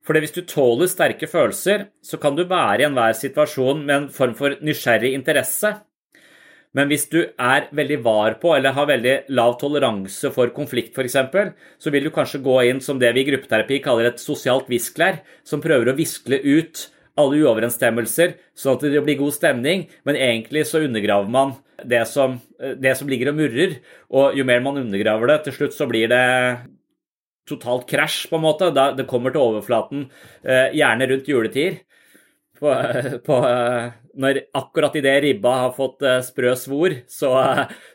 For 0.06 0.20
hvis 0.22 0.36
du 0.36 0.44
tåler 0.46 0.86
sterke 0.90 1.26
følelser, 1.26 1.88
så 2.04 2.20
kan 2.22 2.36
du 2.36 2.44
være 2.46 2.84
i 2.84 2.86
enhver 2.86 3.16
situasjon 3.16 3.82
med 3.82 3.96
en 3.96 4.08
form 4.14 4.36
for 4.38 4.54
nysgjerrig 4.62 5.16
interesse. 5.16 5.72
Men 6.76 6.90
hvis 6.92 7.06
du 7.08 7.22
er 7.24 7.70
veldig 7.74 7.98
var 8.04 8.36
på 8.42 8.52
eller 8.52 8.76
har 8.76 8.88
veldig 8.90 9.14
lav 9.32 9.56
toleranse 9.58 10.28
for 10.34 10.52
konflikt 10.54 10.92
f.eks., 10.92 11.16
så 11.80 11.92
vil 11.92 12.04
du 12.06 12.12
kanskje 12.12 12.42
gå 12.44 12.58
inn 12.68 12.82
som 12.84 13.00
det 13.00 13.14
vi 13.16 13.24
i 13.24 13.30
gruppeterapi 13.30 13.80
kaller 13.82 14.10
et 14.10 14.20
sosialt 14.20 14.68
visklær, 14.68 15.22
som 15.42 15.64
prøver 15.64 15.90
å 15.90 15.96
viskle 15.96 16.38
ut 16.44 16.90
alle 17.16 17.40
uoverensstemmelser, 17.40 18.36
sånn 18.52 18.76
at 18.76 18.84
det 18.92 19.00
blir 19.06 19.16
god 19.22 19.32
stemning, 19.32 19.86
men 20.04 20.20
egentlig 20.20 20.66
så 20.68 20.84
undergraver 20.84 21.32
man 21.32 21.56
det 21.88 22.04
som, 22.10 22.38
det 22.58 22.94
som 22.98 23.08
ligger 23.10 23.32
og 23.32 23.38
murrer. 23.40 23.78
Og 24.10 24.38
jo 24.38 24.46
mer 24.48 24.64
man 24.64 24.80
undergraver 24.82 25.32
det, 25.32 25.42
til 25.46 25.56
slutt 25.60 25.76
så 25.76 25.88
blir 25.90 26.10
det 26.12 26.24
totalt 27.46 27.86
krasj, 27.90 28.26
på 28.30 28.38
en 28.38 28.46
måte. 28.46 28.70
det 28.74 29.06
kommer 29.08 29.34
til 29.34 29.44
overflaten, 29.44 30.08
eh, 30.42 30.74
gjerne 30.74 31.10
rundt 31.10 31.28
juletider. 31.30 31.80
På, 32.56 32.72
på, 33.26 33.36
når 34.16 34.46
akkurat 34.56 34.94
idet 34.96 35.18
ribba 35.22 35.50
har 35.66 35.74
fått 35.76 36.00
uh, 36.06 36.22
sprø 36.24 36.54
svor, 36.56 36.94
så, 37.04 37.32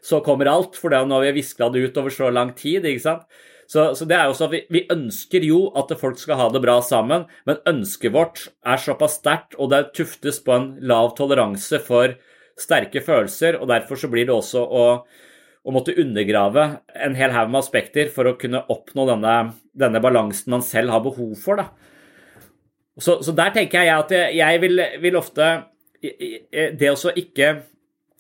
så, 0.06 0.20
kommer 0.22 0.52
alt. 0.52 0.78
For 0.78 0.94
nå 0.94 1.18
har 1.18 1.26
vi 1.26 1.40
viskla 1.40 1.72
det 1.74 1.82
ut 1.82 1.98
over 1.98 2.14
så 2.14 2.30
lang 2.30 2.54
tid. 2.54 2.86
ikke 2.86 3.02
sant? 3.02 3.26
Så, 3.72 3.88
så 3.96 4.06
det 4.06 4.18
er 4.20 4.28
jo 4.28 4.36
at 4.36 4.52
vi, 4.52 4.60
vi, 4.70 4.84
ønsker 4.92 5.46
jo 5.48 5.64
at 5.80 5.94
folk 5.98 6.20
skal 6.20 6.38
ha 6.38 6.50
det 6.52 6.62
bra 6.62 6.78
sammen, 6.84 7.24
men 7.48 7.62
ønsket 7.72 8.14
vårt 8.14 8.50
er 8.68 8.82
såpass 8.84 9.18
sterkt, 9.22 9.56
og 9.58 9.72
det 9.72 9.94
tuftes 9.96 10.42
på 10.44 10.54
en 10.58 10.68
lav 10.84 11.14
toleranse 11.18 11.80
for 11.86 12.18
sterke 12.62 13.04
følelser, 13.04 13.58
og 13.60 13.70
derfor 13.72 14.00
så 14.00 14.10
blir 14.12 14.28
det 14.30 14.36
også 14.36 14.62
å, 14.62 14.86
å 15.02 15.74
måtte 15.74 15.96
undergrave 16.00 16.68
en 16.94 17.18
hel 17.18 17.34
haug 17.36 17.52
med 17.52 17.62
aspekter 17.64 18.12
for 18.14 18.30
å 18.30 18.38
kunne 18.40 18.64
oppnå 18.72 19.08
denne, 19.10 19.36
denne 19.74 20.04
balansen 20.04 20.54
man 20.54 20.66
selv 20.66 20.94
har 20.94 21.04
behov 21.06 21.34
for. 21.42 21.64
Så, 23.02 23.18
så, 23.24 23.34
der 23.34 23.54
tenker 23.56 23.86
jeg 23.86 23.94
at 23.96 24.12
jeg 24.36 24.62
vil, 24.62 24.82
vil 25.02 25.16
ofte 25.18 25.46
Det 26.02 26.90
å 26.92 27.14
ikke 27.16 27.48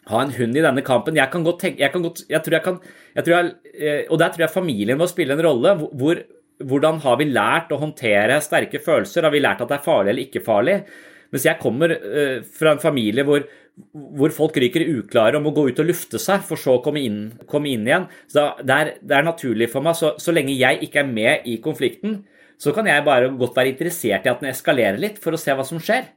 ha 0.09 0.21
en 0.21 0.31
hund 0.33 0.57
i 0.57 0.63
denne 0.63 0.83
kampen 0.85 1.17
Jeg 1.19 1.29
kan 1.33 1.43
godt 1.45 1.59
tenke 1.65 1.83
jeg, 1.83 1.91
godt, 1.91 2.23
jeg 2.29 2.41
tror 2.45 2.55
jeg 2.55 2.65
kan 2.65 2.77
jeg 3.17 3.25
tror 3.27 3.49
eh, 3.73 4.03
Og 4.07 4.15
der 4.21 4.31
tror 4.31 4.45
jeg 4.45 4.53
familien 4.53 4.97
må 4.97 5.09
spille 5.11 5.35
en 5.35 5.43
rolle. 5.43 5.75
Hvor, 5.99 6.21
hvordan 6.63 7.01
har 7.03 7.17
vi 7.19 7.29
lært 7.31 7.73
å 7.73 7.79
håndtere 7.81 8.39
sterke 8.43 8.81
følelser? 8.81 9.27
Har 9.27 9.33
vi 9.33 9.41
lært 9.43 9.63
at 9.63 9.71
det 9.71 9.79
er 9.79 9.85
farlig 9.85 10.13
eller 10.13 10.29
ikke 10.29 10.43
farlig? 10.45 10.77
Mens 11.31 11.47
jeg 11.47 11.59
kommer 11.61 11.93
uh, 11.95 12.39
fra 12.43 12.73
en 12.75 12.81
familie 12.83 13.23
hvor, 13.27 13.45
hvor, 13.91 14.33
folk 14.35 14.57
ryker 14.61 14.83
uklare 14.97 15.39
om 15.39 15.47
å 15.49 15.53
gå 15.55 15.67
ut 15.71 15.81
og 15.81 15.87
lufte 15.87 16.19
seg, 16.21 16.43
for 16.45 16.59
så 16.59 16.77
å 16.77 16.83
komme 16.83 17.01
inn, 17.01 17.21
komme 17.49 17.71
inn 17.71 17.87
igjen. 17.87 18.07
Så 18.31 18.45
det 18.61 18.77
er, 18.77 18.93
det 19.01 19.17
er 19.17 19.27
naturlig 19.27 19.69
for 19.71 19.85
meg, 19.85 19.97
så, 19.99 20.13
så 20.21 20.35
lenge 20.35 20.57
jeg 20.57 20.81
ikke 20.87 21.03
er 21.03 21.11
med 21.11 21.47
i 21.49 21.57
konflikten, 21.63 22.21
så 22.61 22.73
kan 22.75 22.85
jeg 22.89 23.05
bare 23.07 23.31
godt 23.39 23.55
være 23.57 23.73
interessert 23.73 24.27
i 24.27 24.31
at 24.31 24.43
den 24.43 24.51
eskalerer 24.51 24.99
litt, 25.01 25.21
for 25.21 25.33
å 25.33 25.39
se 25.39 25.55
hva 25.57 25.65
som 25.65 25.81
skjer. 25.81 26.11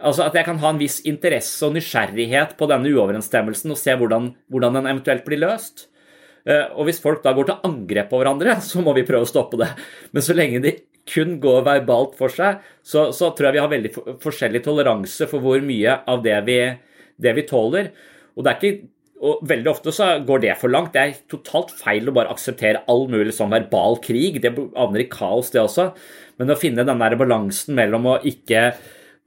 Altså 0.00 0.24
At 0.26 0.36
jeg 0.36 0.46
kan 0.46 0.60
ha 0.62 0.72
en 0.72 0.80
viss 0.80 0.98
interesse 1.08 1.60
og 1.66 1.74
nysgjerrighet 1.76 2.54
på 2.56 2.68
denne 2.68 2.88
uoverensstemmelsen 2.88 3.72
og 3.72 3.80
se 3.80 3.96
hvordan, 4.00 4.30
hvordan 4.52 4.78
den 4.78 4.88
eventuelt 4.88 5.26
blir 5.26 5.42
løst. 5.42 5.88
Eh, 6.48 6.68
og 6.72 6.88
hvis 6.88 7.00
folk 7.02 7.20
da 7.24 7.34
går 7.36 7.50
til 7.50 7.66
angrep 7.68 8.08
på 8.12 8.20
hverandre, 8.20 8.56
så 8.70 8.84
må 8.84 8.94
vi 8.96 9.06
prøve 9.08 9.28
å 9.28 9.30
stoppe 9.30 9.60
det. 9.60 9.68
Men 10.16 10.24
så 10.24 10.36
lenge 10.36 10.62
de 10.64 10.76
kun 11.10 11.36
går 11.42 11.66
verbalt 11.66 12.16
for 12.18 12.32
seg, 12.32 12.62
så, 12.82 13.08
så 13.16 13.32
tror 13.34 13.50
jeg 13.50 13.58
vi 13.58 13.64
har 13.64 13.74
veldig 13.74 13.92
forskjellig 14.22 14.62
toleranse 14.64 15.28
for 15.30 15.42
hvor 15.42 15.62
mye 15.64 16.00
av 16.10 16.24
det 16.24 16.38
vi, 16.46 16.62
det 17.20 17.36
vi 17.36 17.46
tåler. 17.48 17.92
Og 18.36 18.46
det 18.46 18.52
er 18.52 18.60
ikke 18.60 18.88
og 19.20 19.42
Veldig 19.44 19.68
ofte 19.68 19.92
så 19.92 20.14
går 20.24 20.40
det 20.46 20.54
for 20.56 20.72
langt. 20.72 20.94
Det 20.94 21.00
er 21.00 21.18
totalt 21.28 21.74
feil 21.76 22.08
å 22.08 22.14
bare 22.16 22.32
akseptere 22.32 22.80
all 22.88 23.04
mulig 23.12 23.34
sånn 23.36 23.52
verbal 23.52 23.98
krig. 24.00 24.38
Det 24.40 24.54
havner 24.54 25.04
i 25.04 25.10
kaos, 25.12 25.50
det 25.52 25.60
også. 25.60 25.90
Men 26.40 26.54
å 26.54 26.56
finne 26.56 26.86
den 26.88 27.02
der 27.02 27.18
balansen 27.20 27.76
mellom 27.76 28.08
å 28.08 28.16
ikke 28.24 28.70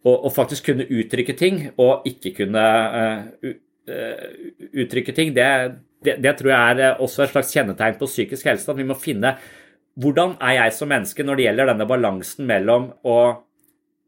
å, 0.04 0.32
faktisk 0.34 0.72
kunne 0.72 0.88
uttrykke 0.90 1.36
ting 1.38 1.60
og 1.78 2.08
ikke 2.10 2.34
kunne 2.42 2.64
uh, 2.98 3.52
uh, 3.90 4.24
uttrykke 4.82 5.14
ting, 5.16 5.36
det, 5.38 5.48
det, 6.04 6.18
det, 6.26 6.34
tror 6.40 6.52
jeg 6.52 6.82
er 6.88 7.04
også 7.04 7.24
et 7.24 7.36
slags 7.36 7.54
kjennetegn 7.54 8.00
på 8.02 8.10
psykisk 8.10 8.50
helse. 8.50 8.66
At 8.74 8.82
vi 8.82 8.88
må 8.90 8.98
finne 9.00 9.38
hvordan 10.00 10.38
er 10.42 10.58
jeg 10.58 10.76
som 10.78 10.90
menneske 10.90 11.26
når 11.26 11.38
det 11.38 11.48
gjelder 11.48 11.70
denne 11.70 11.90
balansen 11.90 12.48
mellom 12.50 12.92
å 13.06 13.18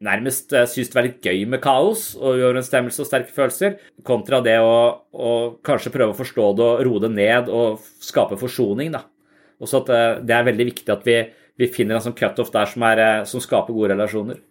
nærmest 0.04 0.52
uh, 0.52 0.66
synes 0.68 0.90
det 0.90 0.98
var 0.98 1.06
litt 1.06 1.24
gøy 1.24 1.44
med 1.48 1.62
kaos 1.64 2.10
og 2.18 2.36
uoverensstemmelse 2.36 3.02
og 3.02 3.08
sterke 3.08 3.32
følelser, 3.32 3.78
kontra 4.06 4.42
det 4.44 4.58
å, 4.60 4.74
å, 5.12 5.30
kanskje 5.64 5.94
prøve 5.94 6.12
å 6.12 6.18
forstå 6.18 6.50
det 6.58 6.66
og 6.66 6.82
roe 6.88 7.02
det 7.06 7.12
ned 7.14 7.48
og 7.52 7.80
skape 8.04 8.38
forsoning. 8.40 8.92
da. 8.96 9.06
Også 9.62 9.80
at 9.84 9.94
uh, 9.94 10.20
Det 10.20 10.36
er 10.36 10.50
veldig 10.50 10.68
viktig 10.72 10.92
at 10.92 11.06
vi, 11.06 11.16
vi 11.56 11.70
finner 11.72 11.96
en 11.96 12.06
sånn 12.08 12.18
cutoff 12.18 12.52
der 12.52 12.68
som, 12.68 12.84
er, 12.90 13.02
uh, 13.22 13.24
som, 13.28 13.42
skaper 13.42 13.76
gode 13.76 13.94
relasjoner. 13.94 14.42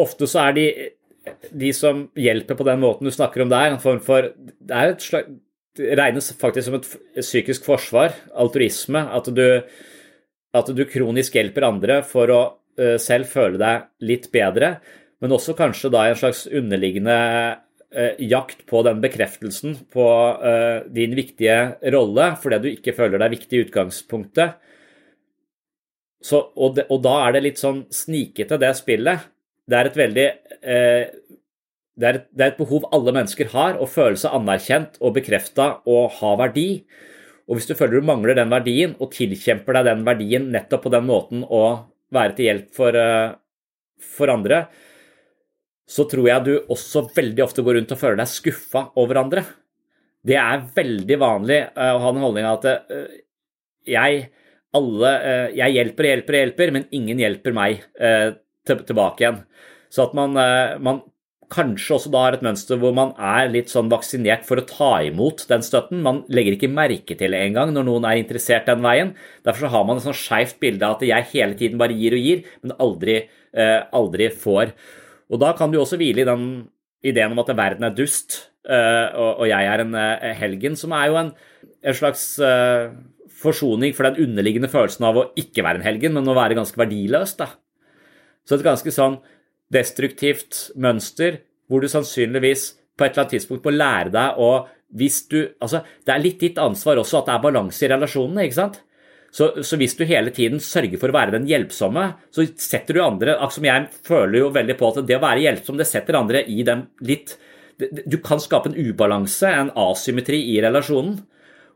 Ofte 0.00 0.26
så 0.30 0.48
er 0.48 0.58
de, 0.58 0.66
de 1.52 1.70
som 1.76 2.06
hjelper 2.18 2.58
på 2.58 2.66
den 2.66 2.82
måten 2.82 3.06
du 3.06 3.14
snakker 3.14 3.44
om 3.44 3.52
der, 3.52 3.70
en 3.70 3.82
form 3.82 4.00
for 4.02 4.32
Det 4.34 4.74
er 4.74 4.94
et 4.94 5.04
slags, 5.04 5.40
det 5.74 5.96
regnes 5.98 6.30
faktisk 6.38 6.68
som 6.68 6.76
et 6.78 6.86
psykisk 7.18 7.64
forsvar, 7.66 8.12
altruisme. 8.38 9.00
At 9.10 9.26
du, 9.34 9.42
at 10.54 10.68
du 10.70 10.84
kronisk 10.86 11.34
hjelper 11.36 11.66
andre 11.66 12.02
for 12.06 12.30
å 12.30 12.42
Eh, 12.74 12.96
selv 12.98 13.28
føle 13.30 13.58
deg 13.60 13.84
litt 14.02 14.32
bedre, 14.34 14.78
men 15.22 15.34
også 15.34 15.54
kanskje 15.54 15.92
da 15.94 16.08
en 16.08 16.16
slags 16.18 16.42
underliggende 16.50 17.14
eh, 17.94 18.16
jakt 18.26 18.64
på 18.66 18.80
den 18.82 18.98
bekreftelsen 19.04 19.76
på 19.94 20.06
eh, 20.42 20.80
din 20.96 21.14
viktige 21.14 21.76
rolle 21.94 22.32
fordi 22.42 22.58
du 22.64 22.68
ikke 22.72 22.96
føler 22.96 23.22
deg 23.22 23.36
viktig 23.36 23.60
i 23.60 23.62
utgangspunktet. 23.68 24.58
Så, 26.24 26.40
og, 26.56 26.74
det, 26.80 26.88
og, 26.88 26.98
da 27.04 27.14
er 27.28 27.36
det 27.36 27.44
litt 27.44 27.62
sånn 27.62 27.84
snikete, 27.94 28.58
det 28.58 28.72
spillet. 28.74 29.30
Det 29.70 29.78
er 29.78 29.90
et 29.90 29.98
veldig 30.00 30.28
det, 30.64 32.06
er 32.08 32.16
et, 32.16 32.26
det, 32.32 32.40
er 32.42 32.50
et, 32.50 32.58
behov 32.58 32.88
alle 32.96 33.14
mennesker 33.14 33.52
har, 33.54 33.78
å 33.78 33.86
føle 33.86 34.18
seg 34.18 34.34
anerkjent 34.34 34.98
og 35.04 35.14
bekrefta 35.20 35.68
og 35.86 36.16
ha 36.18 36.34
verdi. 36.42 36.68
Og 37.44 37.58
hvis 37.58 37.68
du 37.68 37.74
føler 37.76 38.00
du 38.00 38.08
mangler 38.08 38.38
den 38.38 38.52
verdien, 38.52 38.94
og 38.98 39.12
tilkjemper 39.12 39.76
deg 39.78 39.90
den 39.90 40.04
verdien 40.06 40.48
nettopp 40.52 40.86
på 40.86 40.92
den 40.94 41.08
måten 41.08 41.44
å 41.44 41.64
være 42.14 42.36
til 42.36 42.48
hjelp 42.48 42.70
for, 42.76 42.96
eh, 42.96 43.34
for 44.00 44.32
andre, 44.32 44.64
så 45.84 46.06
tror 46.08 46.28
jeg 46.28 46.44
du 46.44 46.54
også 46.72 47.04
veldig 47.12 47.44
ofte 47.44 47.64
går 47.64 47.78
rundt 47.78 47.92
og 47.92 48.00
føler 48.00 48.22
deg 48.22 48.32
skuffa 48.32 48.86
over 49.00 49.20
andre. 49.20 49.44
Det 50.24 50.38
er 50.40 50.64
veldig 50.76 51.18
vanlig 51.20 51.60
eh, 51.60 51.92
å 51.92 52.00
ha 52.00 52.12
den 52.14 52.24
holdninga 52.24 52.54
at 52.56 52.68
eh, 52.72 53.18
jeg, 53.92 54.28
alle, 54.72 55.10
jeg 55.52 55.76
hjelper 55.76 56.06
og 56.06 56.10
hjelper 56.14 56.36
og 56.36 56.40
hjelper, 56.40 56.70
men 56.72 56.86
ingen 56.96 57.20
hjelper 57.20 57.52
meg 57.52 57.82
tilbake 58.64 59.20
igjen. 59.20 59.42
Så 59.92 60.06
at 60.06 60.14
man, 60.16 60.32
man 60.80 61.02
kanskje 61.52 61.96
også 61.96 62.10
da 62.12 62.22
har 62.26 62.36
et 62.36 62.44
mønster 62.44 62.78
hvor 62.80 62.94
man 62.96 63.12
er 63.20 63.50
litt 63.52 63.72
sånn 63.72 63.90
vaksinert 63.92 64.44
for 64.48 64.60
å 64.60 64.66
ta 64.68 64.90
imot 65.06 65.46
den 65.50 65.64
støtten. 65.64 66.02
Man 66.04 66.22
legger 66.32 66.56
ikke 66.56 66.72
merke 66.72 67.16
til 67.18 67.34
det 67.34 67.40
engang 67.46 67.72
når 67.74 67.88
noen 67.88 68.08
er 68.08 68.20
interessert 68.20 68.68
den 68.70 68.84
veien. 68.84 69.14
Derfor 69.46 69.66
så 69.66 69.72
har 69.74 69.86
man 69.88 70.00
et 70.00 70.06
sånn 70.06 70.18
skeivt 70.18 70.60
bilde 70.62 70.86
av 70.86 70.98
at 70.98 71.06
jeg 71.08 71.30
hele 71.32 71.58
tiden 71.60 71.80
bare 71.80 71.96
gir 71.98 72.16
og 72.16 72.28
gir, 72.28 72.44
men 72.62 72.76
aldri, 72.82 73.16
eh, 73.52 73.80
aldri 73.92 74.30
får. 74.44 74.74
Og 75.32 75.40
da 75.42 75.54
kan 75.58 75.72
du 75.72 75.80
også 75.80 75.98
hvile 76.00 76.22
i 76.24 76.28
den 76.28 76.46
ideen 77.04 77.34
om 77.34 77.42
at 77.42 77.52
verden 77.56 77.84
er 77.86 77.96
dust, 77.96 78.38
eh, 78.68 79.08
og, 79.12 79.42
og, 79.42 79.48
jeg 79.50 79.68
er 79.68 79.82
en 79.84 79.98
eh, 79.98 80.30
helgen, 80.38 80.78
som 80.80 80.94
er 80.96 81.10
jo 81.10 81.18
en, 81.20 81.34
en 81.84 81.98
slags 81.98 82.24
eh, 82.40 82.94
forsoning 83.44 83.92
for 83.96 84.08
den 84.08 84.24
underliggende 84.28 84.70
følelsen 84.72 85.04
av 85.08 85.20
å 85.20 85.28
ikke 85.40 85.64
være 85.66 85.82
en 85.82 85.86
helgen, 85.86 86.16
men 86.16 86.30
å 86.30 86.36
være 86.36 86.56
ganske 86.56 86.80
verdiløs. 86.80 87.36
da. 87.40 87.50
Så 88.44 88.56
et 88.56 88.66
ganske 88.66 88.92
sånn 88.92 89.18
destruktivt 89.74 90.68
mønster 90.80 91.42
hvor 91.68 91.82
du 91.82 91.90
sannsynligvis 91.90 92.72
på 92.94 93.06
et 93.06 93.12
eller 93.12 93.24
annet 93.24 93.36
tidspunkt 93.36 93.66
må 93.66 93.74
lære 93.74 94.14
deg 94.14 94.40
å 94.40 94.52
hvis 94.94 95.24
du, 95.26 95.40
altså, 95.58 95.82
Det 96.06 96.12
er 96.14 96.22
litt 96.22 96.38
ditt 96.38 96.58
ansvar 96.62 97.00
også 97.00 97.18
at 97.20 97.26
det 97.26 97.34
er 97.34 97.42
balanse 97.42 97.82
i 97.82 97.88
relasjonene. 97.90 98.44
ikke 98.44 98.60
sant? 98.60 98.76
Så, 99.34 99.48
så, 99.66 99.74
hvis 99.80 99.96
du 99.98 100.04
hele 100.06 100.30
tiden 100.30 100.60
sørger 100.62 101.00
for 101.02 101.10
å 101.10 101.16
være 101.16 101.34
den 101.34 101.48
hjelpsomme, 101.50 102.04
så 102.30 102.44
setter 102.54 102.94
du 102.94 103.02
andre 103.02 103.34
som 103.50 103.66
Jeg 103.66 103.88
føler 104.06 104.44
jo 104.44 104.52
veldig 104.54 104.76
på 104.78 104.92
at 104.92 105.00
det 105.08 105.18
å 105.18 105.24
være 105.24 105.42
hjelpsom, 105.42 105.80
det 105.80 105.88
setter 105.90 106.20
andre 106.20 106.44
i 106.46 106.62
den 106.66 106.86
litt 107.02 107.34
Du 108.06 108.20
kan 108.22 108.38
skape 108.38 108.70
en 108.70 108.78
ubalanse, 108.78 109.50
en 109.50 109.72
asymmetri 109.74 110.38
i 110.52 110.60
relasjonen. 110.62 111.18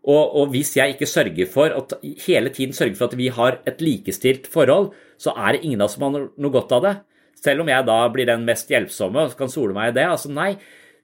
Og, 0.07 0.23
og, 0.23 0.53
hvis 0.53 0.77
jeg 0.79 0.95
ikke 0.95 1.11
sørger 1.11 1.49
for 1.51 1.75
at 1.75 1.97
hele 2.23 2.53
tiden 2.55 2.77
sørger 2.77 2.95
for 2.95 3.11
at 3.11 3.19
vi 3.19 3.33
har 3.35 3.59
et 3.67 3.83
likestilt 3.83 4.47
forhold, 4.47 4.93
så 5.19 5.35
er 5.35 5.57
det 5.57 5.65
ingen 5.67 5.83
av 5.83 5.89
oss 5.89 5.99
som 5.99 6.07
har 6.07 6.29
noe 6.31 6.55
godt 6.55 6.77
av 6.79 6.85
det. 6.87 6.95
Selv 7.39 7.63
om 7.63 7.71
jeg 7.71 7.87
da 7.87 7.99
blir 8.13 8.27
den 8.29 8.45
mest 8.47 8.71
hjelpsomme 8.73 9.29
og 9.29 9.37
kan 9.39 9.51
sole 9.53 9.77
meg 9.77 9.93
i 9.93 9.99
det. 10.01 10.07
Altså 10.11 10.31
nei, 10.33 10.53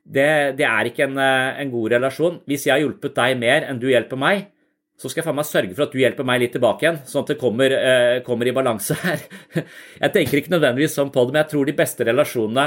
det, 0.05 0.57
det 0.59 0.67
er 0.69 0.91
ikke 0.91 1.07
en, 1.07 1.21
eh, 1.21 1.61
en, 1.63 1.71
god 1.73 1.95
relasjon. 1.97 2.41
Hvis 2.51 2.67
jeg 2.69 2.75
har 2.75 2.83
hjulpet 2.83 3.15
deg 3.17 3.39
mer 3.41 3.69
enn 3.69 3.81
du 3.81 3.89
hjelper 3.91 4.21
meg, 4.21 4.49
så 5.01 5.11
skal 5.11 5.23
jeg 5.23 5.27
faen 5.27 5.39
meg 5.41 5.47
sørge 5.49 5.75
for 5.75 5.87
at 5.87 5.95
du 5.95 5.99
hjelper 5.99 6.27
meg 6.27 6.43
litt 6.43 6.53
tilbake 6.55 6.85
igjen, 6.85 7.01
sånn 7.09 7.25
at 7.25 7.33
det 7.33 7.39
kommer, 7.41 7.73
eh, 7.75 8.19
kommer 8.27 8.47
i 8.47 8.55
balanse 8.55 8.95
her. 9.01 9.25
Jeg 10.05 10.13
tenker 10.15 10.39
ikke 10.39 10.53
nødvendigvis 10.53 10.95
sånn 10.95 11.11
på 11.15 11.25
det, 11.25 11.35
men 11.35 11.41
jeg 11.43 11.51
tror 11.51 11.67
de 11.67 11.75
beste 11.79 12.07
relasjonene 12.07 12.67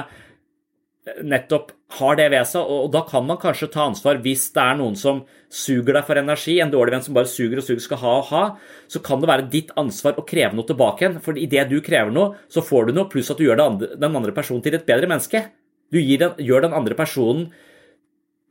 nettopp 1.24 1.72
har 1.98 2.18
det 2.20 2.28
ved 2.34 2.48
seg, 2.50 2.68
og 2.68 2.90
da 2.92 3.02
kan 3.08 3.26
man 3.28 3.40
kanskje 3.40 3.70
ta 3.72 3.86
ansvar 3.88 4.20
hvis 4.24 4.50
det 4.56 4.64
er 4.64 4.80
noen 4.80 4.98
som 5.00 5.22
suger 5.54 5.96
deg 5.96 6.08
for 6.08 6.20
energi, 6.20 6.58
en 6.60 6.74
dårlig 6.74 6.98
venn 6.98 7.06
som 7.06 7.16
bare 7.16 7.30
suger 7.32 7.62
og 7.62 7.66
suger 7.68 7.84
skal 7.84 8.02
ha 8.02 8.16
og 8.20 8.28
ha, 8.32 8.42
så 8.92 9.00
kan 9.04 9.22
det 9.22 9.30
være 9.32 9.48
ditt 9.54 9.72
ansvar 9.80 10.20
å 10.20 10.26
kreve 10.28 10.58
noe 10.58 10.68
tilbake 10.68 11.06
igjen. 11.06 11.22
For 11.24 11.40
idet 11.40 11.68
du 11.72 11.78
krever 11.86 12.12
noe, 12.14 12.36
så 12.52 12.64
får 12.66 12.90
du 12.90 12.98
noe, 12.98 13.08
pluss 13.12 13.32
at 13.32 13.40
du 13.40 13.46
gjør 13.48 13.62
den 13.62 14.10
andre 14.10 14.36
personen 14.36 14.66
til 14.66 14.76
et 14.76 14.88
bedre 14.88 15.10
menneske. 15.10 15.46
Du 15.94 16.02
den, 16.02 16.36
gjør 16.44 16.66
den 16.66 16.76
andre 16.76 16.98
personen 17.00 17.46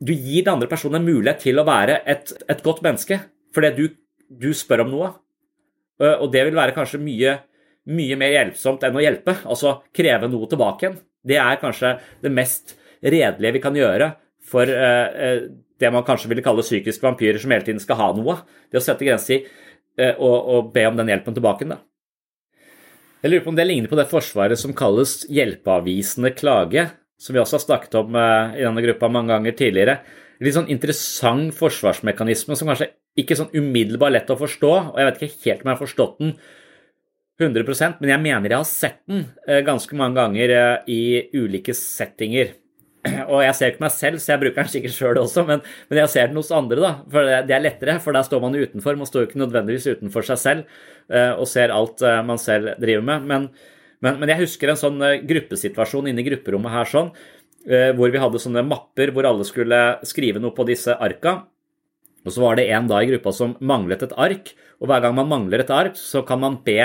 Du 0.01 0.09
gir 0.09 0.41
den 0.41 0.55
andre 0.55 0.67
personen 0.69 0.97
en 0.97 1.05
mulighet 1.05 1.43
til 1.45 1.57
å 1.57 1.65
være 1.65 1.99
et, 2.05 2.31
et 2.49 2.63
godt 2.65 2.83
menneske 2.85 3.19
fordi 3.53 3.69
du, 3.73 3.83
du 4.29 4.51
spør 4.53 4.83
om 4.83 4.91
noe. 4.93 5.07
Og 5.97 6.27
det 6.33 6.43
vil 6.45 6.57
være 6.57 6.75
kanskje 6.75 6.99
mye, 7.01 7.31
mye 7.89 8.17
mer 8.19 8.35
hjelpsomt 8.35 8.83
enn 8.85 8.99
å 8.99 9.01
hjelpe, 9.01 9.33
altså 9.49 9.79
kreve 9.95 10.29
noe 10.29 10.49
tilbake 10.51 10.85
igjen. 10.85 10.99
Det 11.25 11.39
er 11.41 11.61
kanskje 11.61 11.95
det 12.23 12.33
mest 12.33 12.75
redelige 13.03 13.55
vi 13.57 13.63
kan 13.63 13.77
gjøre 13.77 14.11
for 14.47 14.69
uh, 14.69 15.47
det 15.77 15.91
man 15.93 16.05
kanskje 16.07 16.31
ville 16.31 16.45
kalle 16.45 16.65
psykiske 16.65 17.03
vampyrer 17.03 17.41
som 17.41 17.53
hele 17.53 17.65
tiden 17.67 17.83
skal 17.83 17.99
ha 17.99 18.11
noe. 18.17 18.39
Det 18.71 18.79
å 18.79 18.83
sette 18.83 19.05
grenser 19.07 19.43
uh, 19.43 20.13
og, 20.13 20.37
og, 20.37 20.71
be 20.75 20.85
om 20.89 20.99
den 20.99 21.11
hjelpen 21.11 21.37
tilbake. 21.37 21.67
Da. 21.69 21.81
Jeg 23.23 23.33
lurer 23.33 23.43
på 23.45 23.51
om 23.53 23.57
det 23.59 23.67
ligner 23.67 23.91
på 23.91 23.99
det 23.99 24.07
forsvaret 24.11 24.59
som 24.59 24.75
kalles 24.77 25.19
hjelpeavvisende 25.33 26.31
klage, 26.37 26.87
som 27.19 27.33
vi 27.33 27.41
også 27.41 27.57
har 27.57 27.65
snakket 27.65 27.97
om 27.97 28.13
i 28.13 28.61
denne 28.61 28.83
gruppa 28.85 29.09
mange 29.09 29.33
ganger 29.33 29.55
tidligere. 29.57 29.97
Litt 30.45 30.53
sånn 30.53 30.69
interessant 30.69 31.55
forsvarsmekanisme 31.57 32.53
som 32.57 32.69
kanskje 32.69 32.91
ikke 33.17 33.37
sånn 33.39 33.53
umiddelbart 33.55 34.13
lett 34.13 34.29
å 34.29 34.37
forstå, 34.37 34.71
og 34.93 34.99
jeg 34.99 35.07
vet 35.07 35.17
ikke 35.17 35.45
helt 35.47 35.63
om 35.63 35.69
jeg 35.71 35.73
har 35.73 35.81
forstått 35.81 36.19
den 36.21 36.35
100% 37.37 37.99
men 38.01 38.11
jeg 38.11 38.21
mener 38.23 38.53
jeg 38.53 38.63
har 38.63 38.69
sett 38.69 39.01
den 39.09 39.27
eh, 39.45 39.61
ganske 39.65 39.93
mange 39.97 40.17
ganger 40.17 40.53
eh, 40.53 40.87
i 40.89 41.01
ulike 41.37 41.75
settinger. 41.77 42.55
Og 43.31 43.43
jeg 43.45 43.55
ser 43.57 43.73
ikke 43.73 43.83
meg 43.85 43.93
selv, 43.93 44.21
så 44.21 44.33
jeg 44.33 44.41
bruker 44.41 44.63
den 44.63 44.71
sikkert 44.73 44.95
sjøl 44.95 45.21
også, 45.21 45.45
men, 45.45 45.61
men, 45.87 46.01
jeg 46.01 46.13
ser 46.15 46.31
den 46.31 46.39
hos 46.41 46.49
andre, 46.55 46.79
da. 46.81 46.91
For 47.13 47.29
det 47.47 47.55
er 47.55 47.63
lettere, 47.63 47.99
for 48.03 48.17
der 48.17 48.25
står 48.25 48.41
man 48.43 48.57
utenfor. 48.57 48.97
Man 48.97 49.09
står 49.09 49.23
jo 49.23 49.29
ikke 49.29 49.43
nødvendigvis 49.43 49.89
utenfor 49.93 50.25
seg 50.31 50.41
selv 50.41 50.79
eh, 51.13 51.33
og 51.35 51.45
ser 51.49 51.73
alt 51.75 52.01
man 52.25 52.41
selv 52.41 52.73
driver 52.81 53.05
med. 53.11 53.29
Men, 53.29 53.49
men, 54.01 54.17
men 54.21 54.33
jeg 54.33 54.47
husker 54.47 54.73
en 54.73 54.81
sånn 54.81 54.97
gruppesituasjon 55.29 56.09
inne 56.09 56.25
i 56.25 56.29
grupperommet 56.31 56.73
her 56.73 56.89
sånn, 56.89 57.13
hvor 57.67 58.11
vi 58.13 58.19
hadde 58.21 58.39
sånne 58.39 58.61
mapper 58.63 59.09
hvor 59.11 59.25
alle 59.27 59.43
skulle 59.43 59.79
skrive 60.07 60.39
noe 60.39 60.55
på 60.55 60.63
disse 60.69 60.93
arka. 60.93 61.41
Og 62.23 62.33
så 62.33 62.43
var 62.43 62.57
det 62.57 62.69
en 62.75 62.87
da 62.87 63.01
i 63.01 63.09
gruppa 63.09 63.33
som 63.35 63.55
manglet 63.59 64.05
et 64.05 64.13
ark, 64.19 64.53
og 64.81 64.89
hver 64.89 65.03
gang 65.03 65.15
man 65.17 65.29
mangler 65.31 65.63
et 65.63 65.73
ark, 65.73 65.97
så 65.99 66.23
kan 66.27 66.39
man 66.41 66.59
be 66.65 66.79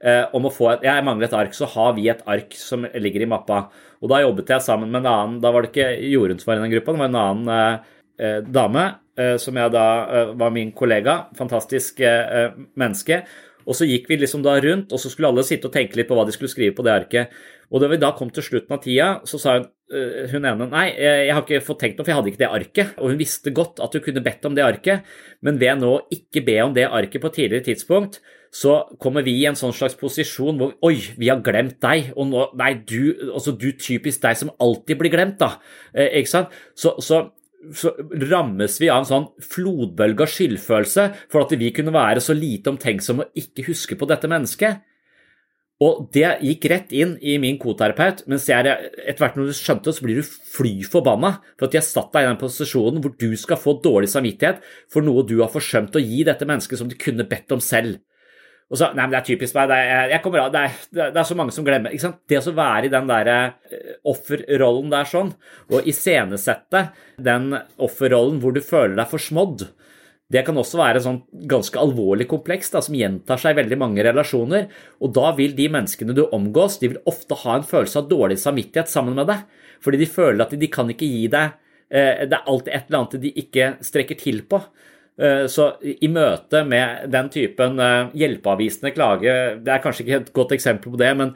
om 0.00 0.46
å 0.48 0.50
få 0.52 0.70
et 0.70 0.84
Jeg 0.86 1.04
mangler 1.04 1.26
et 1.26 1.34
ark, 1.36 1.52
så 1.52 1.66
har 1.68 1.90
vi 1.92 2.06
et 2.08 2.22
ark 2.24 2.54
som 2.56 2.86
ligger 2.88 3.20
i 3.20 3.28
mappa. 3.28 3.66
Og 4.00 4.08
da 4.08 4.22
jobbet 4.22 4.50
jeg 4.54 4.64
sammen 4.64 4.90
med 4.90 5.02
en 5.02 5.12
annen 5.12 5.36
Da 5.42 5.52
var 5.52 5.64
det 5.64 5.72
ikke 5.74 5.90
Jorunn 6.08 6.40
som 6.40 6.52
var 6.52 6.60
i 6.60 6.64
den 6.64 6.74
gruppa, 6.74 6.94
det 6.94 7.02
var 7.02 7.12
en 7.12 7.20
annen 7.20 7.52
eh, 7.54 7.92
eh, 8.20 8.40
dame 8.46 8.86
eh, 9.20 9.36
som 9.40 9.60
jeg 9.60 9.74
da 9.74 9.86
eh, 10.06 10.34
var 10.40 10.54
min 10.54 10.72
kollega. 10.76 11.20
Fantastisk 11.38 12.00
eh, 12.00 12.56
menneske. 12.80 13.22
Og 13.68 13.76
så 13.76 13.86
gikk 13.86 14.08
vi 14.08 14.16
liksom 14.22 14.42
da 14.42 14.56
rundt, 14.62 14.92
og 14.92 15.02
så 15.02 15.12
skulle 15.12 15.28
alle 15.28 15.44
sitte 15.46 15.68
og 15.68 15.74
tenke 15.74 15.98
litt 15.98 16.08
på 16.08 16.16
hva 16.16 16.24
de 16.26 16.32
skulle 16.34 16.50
skrive 16.50 16.74
på 16.74 16.86
det 16.86 16.94
arket. 16.94 17.36
Og 17.70 17.82
da 17.82 17.90
vi 17.92 18.00
da 18.02 18.14
kom 18.16 18.32
til 18.34 18.42
slutten 18.42 18.74
av 18.74 18.80
tida, 18.82 19.10
så 19.28 19.38
sa 19.38 19.58
hun, 19.60 19.68
hun 20.32 20.46
ene 20.48 20.66
nei, 20.70 20.86
jeg 20.96 21.34
har 21.36 21.44
ikke 21.44 21.60
fått 21.62 21.82
tenkt 21.84 22.00
noe, 22.00 22.06
for 22.06 22.10
jeg 22.10 22.18
hadde 22.18 22.32
ikke 22.32 22.40
det 22.40 22.50
arket. 22.56 22.96
Og 22.98 23.12
hun 23.12 23.20
visste 23.20 23.52
godt 23.54 23.82
at 23.84 23.94
hun 23.94 24.02
kunne 24.02 24.24
bedt 24.24 24.48
om 24.48 24.56
det 24.56 24.64
arket, 24.64 25.06
men 25.46 25.60
ved 25.60 25.84
nå 25.84 25.92
å 25.92 26.02
ikke 26.16 26.42
be 26.48 26.56
om 26.64 26.74
det 26.74 26.88
arket 26.88 27.22
på 27.22 27.30
et 27.30 27.38
tidligere 27.42 27.68
tidspunkt, 27.68 28.18
så 28.50 28.80
kommer 28.98 29.22
vi 29.22 29.36
i 29.38 29.46
en 29.46 29.58
sånn 29.58 29.74
slags 29.74 29.94
posisjon 29.98 30.58
hvor 30.58 30.72
Oi, 30.86 30.96
vi 31.18 31.28
har 31.30 31.42
glemt 31.44 31.78
deg. 31.82 32.10
Og 32.18 32.26
nå 32.30 32.48
Nei, 32.58 32.72
du, 32.82 33.30
altså 33.30 33.54
du 33.54 33.70
typisk 33.78 34.24
deg 34.24 34.38
som 34.40 34.50
alltid 34.58 34.98
blir 34.98 35.14
glemt, 35.14 35.38
da. 35.38 35.54
Eh, 35.94 36.18
ikke 36.20 36.34
sant? 36.34 36.56
Så, 36.74 36.96
så 37.04 37.28
så 37.76 37.90
rammes 38.30 38.78
vi 38.80 38.88
av 38.88 39.02
en 39.02 39.08
sånn 39.08 39.26
flodbølge 39.44 40.24
av 40.24 40.30
skyldfølelse 40.32 41.02
for 41.28 41.44
at 41.44 41.50
vi 41.60 41.68
kunne 41.76 41.92
være 41.92 42.22
så 42.24 42.32
lite 42.32 42.72
omtenksomme 42.72 43.26
og 43.26 43.42
ikke 43.42 43.66
huske 43.66 43.98
på 44.00 44.08
dette 44.08 44.30
mennesket. 44.32 44.80
Og 45.80 46.10
det 46.12 46.26
gikk 46.44 46.66
rett 46.68 46.90
inn 46.92 47.14
i 47.24 47.38
min 47.40 47.56
koterapeut, 47.60 48.26
mens 48.28 48.44
jeg 48.50 48.66
etter 48.68 49.20
hvert 49.22 49.38
når 49.38 49.48
du 49.48 49.56
skjønte 49.56 49.88
det, 49.88 49.94
så 49.96 50.04
blir 50.04 50.18
du 50.20 50.26
fly 50.28 50.72
forbanna 50.84 51.38
for 51.54 51.68
at 51.68 51.76
jeg 51.78 51.86
satt 51.86 52.10
deg 52.12 52.26
i 52.26 52.28
den 52.28 52.40
posisjonen 52.40 53.00
hvor 53.00 53.14
du 53.16 53.30
skal 53.40 53.60
få 53.60 53.78
dårlig 53.84 54.10
samvittighet 54.12 54.60
for 54.92 55.04
noe 55.04 55.24
du 55.24 55.38
har 55.40 55.52
forsømt 55.52 55.96
å 55.96 56.04
gi 56.04 56.20
dette 56.28 56.48
mennesket 56.48 56.80
som 56.80 56.90
du 56.90 56.98
kunne 57.00 57.28
bedt 57.28 57.56
om 57.56 57.64
selv. 57.64 57.96
Og 58.70 58.78
så, 58.78 58.92
nei, 58.94 59.02
men 59.02 59.14
Det 59.16 59.18
er 59.18 59.26
typisk 59.26 59.56
meg. 59.56 59.70
Det 59.70 59.78
er, 59.82 60.12
av, 60.14 60.52
det 60.54 60.60
er, 60.62 61.10
det 61.10 61.10
er 61.10 61.26
så 61.26 61.36
mange 61.38 61.54
som 61.54 61.66
glemmer. 61.66 61.90
ikke 61.90 62.06
sant? 62.06 62.20
Det 62.30 62.38
å 62.38 62.54
være 62.54 62.86
i 62.86 62.92
den 62.92 63.10
der 63.10 63.30
eh, 63.32 63.96
offerrollen 64.06 64.92
der 64.92 65.08
sånn, 65.10 65.32
og 65.70 65.88
iscenesette 65.90 66.86
den 67.18 67.50
offerrollen 67.82 68.38
hvor 68.42 68.54
du 68.54 68.62
føler 68.62 68.94
deg 69.00 69.10
forsmådd, 69.10 69.66
det 70.30 70.44
kan 70.46 70.58
også 70.60 70.78
være 70.78 71.00
sånn 71.02 71.18
ganske 71.50 71.80
alvorlig 71.82 72.28
kompleks 72.30 72.70
da, 72.70 72.78
som 72.84 72.94
gjentar 72.94 73.40
seg 73.42 73.56
i 73.56 73.58
veldig 73.64 73.78
mange 73.80 74.04
relasjoner. 74.06 74.68
Og 75.02 75.10
da 75.16 75.32
vil 75.34 75.56
de 75.58 75.66
menneskene 75.74 76.14
du 76.14 76.22
omgås, 76.28 76.78
de 76.78 76.92
vil 76.92 77.00
ofte 77.10 77.34
ha 77.42 77.56
en 77.58 77.66
følelse 77.66 77.98
av 77.98 78.06
dårlig 78.12 78.38
samvittighet 78.38 78.92
sammen 78.92 79.18
med 79.18 79.26
deg. 79.32 79.42
Fordi 79.82 79.98
de 79.98 80.06
føler 80.12 80.44
at 80.44 80.54
de, 80.54 80.60
de 80.62 80.70
kan 80.70 80.92
ikke 80.92 81.08
gi 81.08 81.24
deg 81.32 81.56
eh, 81.90 82.22
Det 82.28 82.38
er 82.38 82.46
alltid 82.52 82.70
et 82.76 82.86
eller 82.86 83.00
annet 83.00 83.18
de 83.24 83.34
ikke 83.42 83.72
strekker 83.90 84.20
til 84.22 84.44
på. 84.46 84.62
Eh, 85.20 85.46
så 85.52 85.74
i 85.84 86.08
møte 86.08 86.62
med 86.64 87.10
den 87.12 87.26
typen 87.32 87.80
eh, 87.82 88.12
hjelpeavvisende 88.16 88.92
klage 88.94 89.32
Det 89.60 89.72
er 89.74 89.82
kanskje 89.84 90.06
ikke 90.06 90.20
et 90.22 90.30
godt 90.36 90.54
eksempel 90.56 90.94
på 90.94 91.00
det, 91.00 91.10
men 91.18 91.34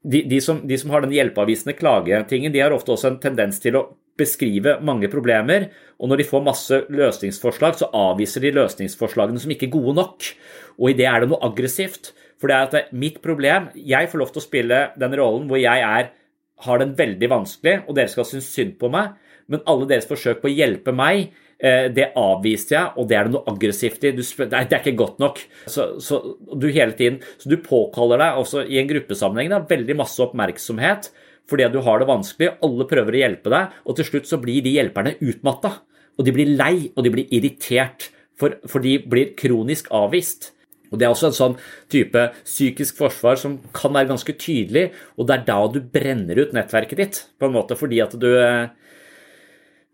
de, 0.00 0.22
de, 0.30 0.38
som, 0.40 0.60
de 0.64 0.78
som, 0.78 0.92
har 0.94 1.02
den 1.02 1.16
hjelpeavvisende 1.16 1.74
klagetingen, 1.76 2.54
de 2.54 2.62
har 2.62 2.72
ofte 2.72 2.94
også 2.94 3.10
en 3.10 3.18
tendens 3.20 3.58
til 3.60 3.76
å 3.76 3.88
beskrive 4.20 4.76
mange 4.84 5.10
problemer, 5.12 5.66
og 5.98 6.10
når 6.10 6.20
de 6.20 6.28
får 6.28 6.44
masse 6.44 6.78
løsningsforslag, 6.92 7.76
så 7.80 7.88
avviser 7.96 8.44
de 8.44 8.54
løsningsforslagene 8.56 9.42
som 9.42 9.52
ikke 9.52 9.66
er 9.68 9.74
gode 9.74 9.96
nok. 9.98 10.30
Og 10.78 10.92
i 10.92 10.96
det 10.96 11.08
er 11.08 11.24
det 11.24 11.30
noe 11.32 11.40
aggressivt. 11.50 12.12
For 12.40 12.48
det 12.48 12.56
er 12.56 12.66
at 12.66 12.72
det 12.72 12.80
er 12.80 12.96
mitt 12.96 13.18
problem 13.20 13.66
Jeg 13.76 14.08
får 14.08 14.20
lov 14.22 14.30
til 14.32 14.40
å 14.40 14.44
spille 14.46 14.76
den 15.00 15.16
rollen 15.18 15.50
hvor 15.50 15.60
jeg 15.60 15.84
er, 15.84 16.08
har 16.64 16.80
den 16.80 16.94
veldig 16.96 17.28
vanskelig, 17.32 17.76
og 17.88 17.96
dere 17.96 18.12
skal 18.12 18.28
synes 18.28 18.48
synd 18.54 18.78
på 18.80 18.88
meg, 18.92 19.16
men 19.50 19.64
alle 19.68 19.88
deres 19.90 20.08
forsøk 20.08 20.40
på 20.40 20.48
å 20.48 20.54
hjelpe 20.54 20.94
meg 20.96 21.32
Eh, 21.32 21.49
det 21.60 22.06
avviste 22.16 22.72
jeg, 22.72 22.92
og 22.96 23.08
det 23.10 23.16
er 23.18 23.26
det 23.26 23.34
noe 23.34 23.52
aggressivt 23.52 24.06
i. 24.08 24.14
Du, 24.16 24.22
det 24.24 24.56
er 24.56 24.78
ikke 24.78 24.94
godt 24.96 25.18
nok. 25.20 25.42
Så, 25.68 25.90
så, 26.00 26.20
du 26.56 26.70
hele 26.72 26.94
tiden, 26.96 27.18
så 27.36 27.50
du 27.52 27.58
påkaller 27.60 28.22
deg 28.22 28.38
også 28.40 28.64
i 28.64 28.78
en 28.80 28.88
gruppesammenheng 28.88 29.52
da, 29.52 29.58
veldig 29.68 29.98
masse 30.00 30.22
oppmerksomhet 30.24 31.10
fordi 31.50 31.66
du 31.72 31.80
har 31.82 31.98
det 31.98 32.06
vanskelig, 32.06 32.52
alle 32.62 32.86
prøver 32.86 33.16
å 33.16 33.22
hjelpe 33.24 33.50
deg, 33.50 33.76
og 33.82 33.98
til 33.98 34.06
slutt 34.06 34.28
så 34.30 34.38
blir 34.38 34.62
de 34.62 34.76
hjelperne 34.76 35.16
utmatta. 35.18 35.72
Og 36.18 36.26
de 36.26 36.34
blir 36.36 36.52
lei, 36.54 36.90
og 36.94 37.04
de 37.06 37.12
blir 37.14 37.32
irritert, 37.34 38.10
for, 38.38 38.56
for 38.70 38.84
de 38.84 38.96
blir 39.02 39.32
kronisk 39.38 39.90
avvist. 39.94 40.52
Og 40.90 40.98
Det 40.98 41.06
er 41.06 41.12
også 41.12 41.30
en 41.30 41.36
sånn 41.36 41.56
type 41.92 42.22
psykisk 42.42 42.98
forsvar 42.98 43.38
som 43.38 43.58
kan 43.76 43.94
være 43.94 44.10
ganske 44.10 44.34
tydelig, 44.34 44.88
og 45.16 45.28
det 45.28 45.36
er 45.36 45.44
da 45.46 45.58
du 45.70 45.80
brenner 45.82 46.40
ut 46.40 46.54
nettverket 46.56 47.02
ditt, 47.02 47.20
på 47.38 47.46
en 47.46 47.54
måte, 47.54 47.78
fordi 47.78 48.00
at 48.02 48.16
du 48.18 48.30
eh, 48.32 48.72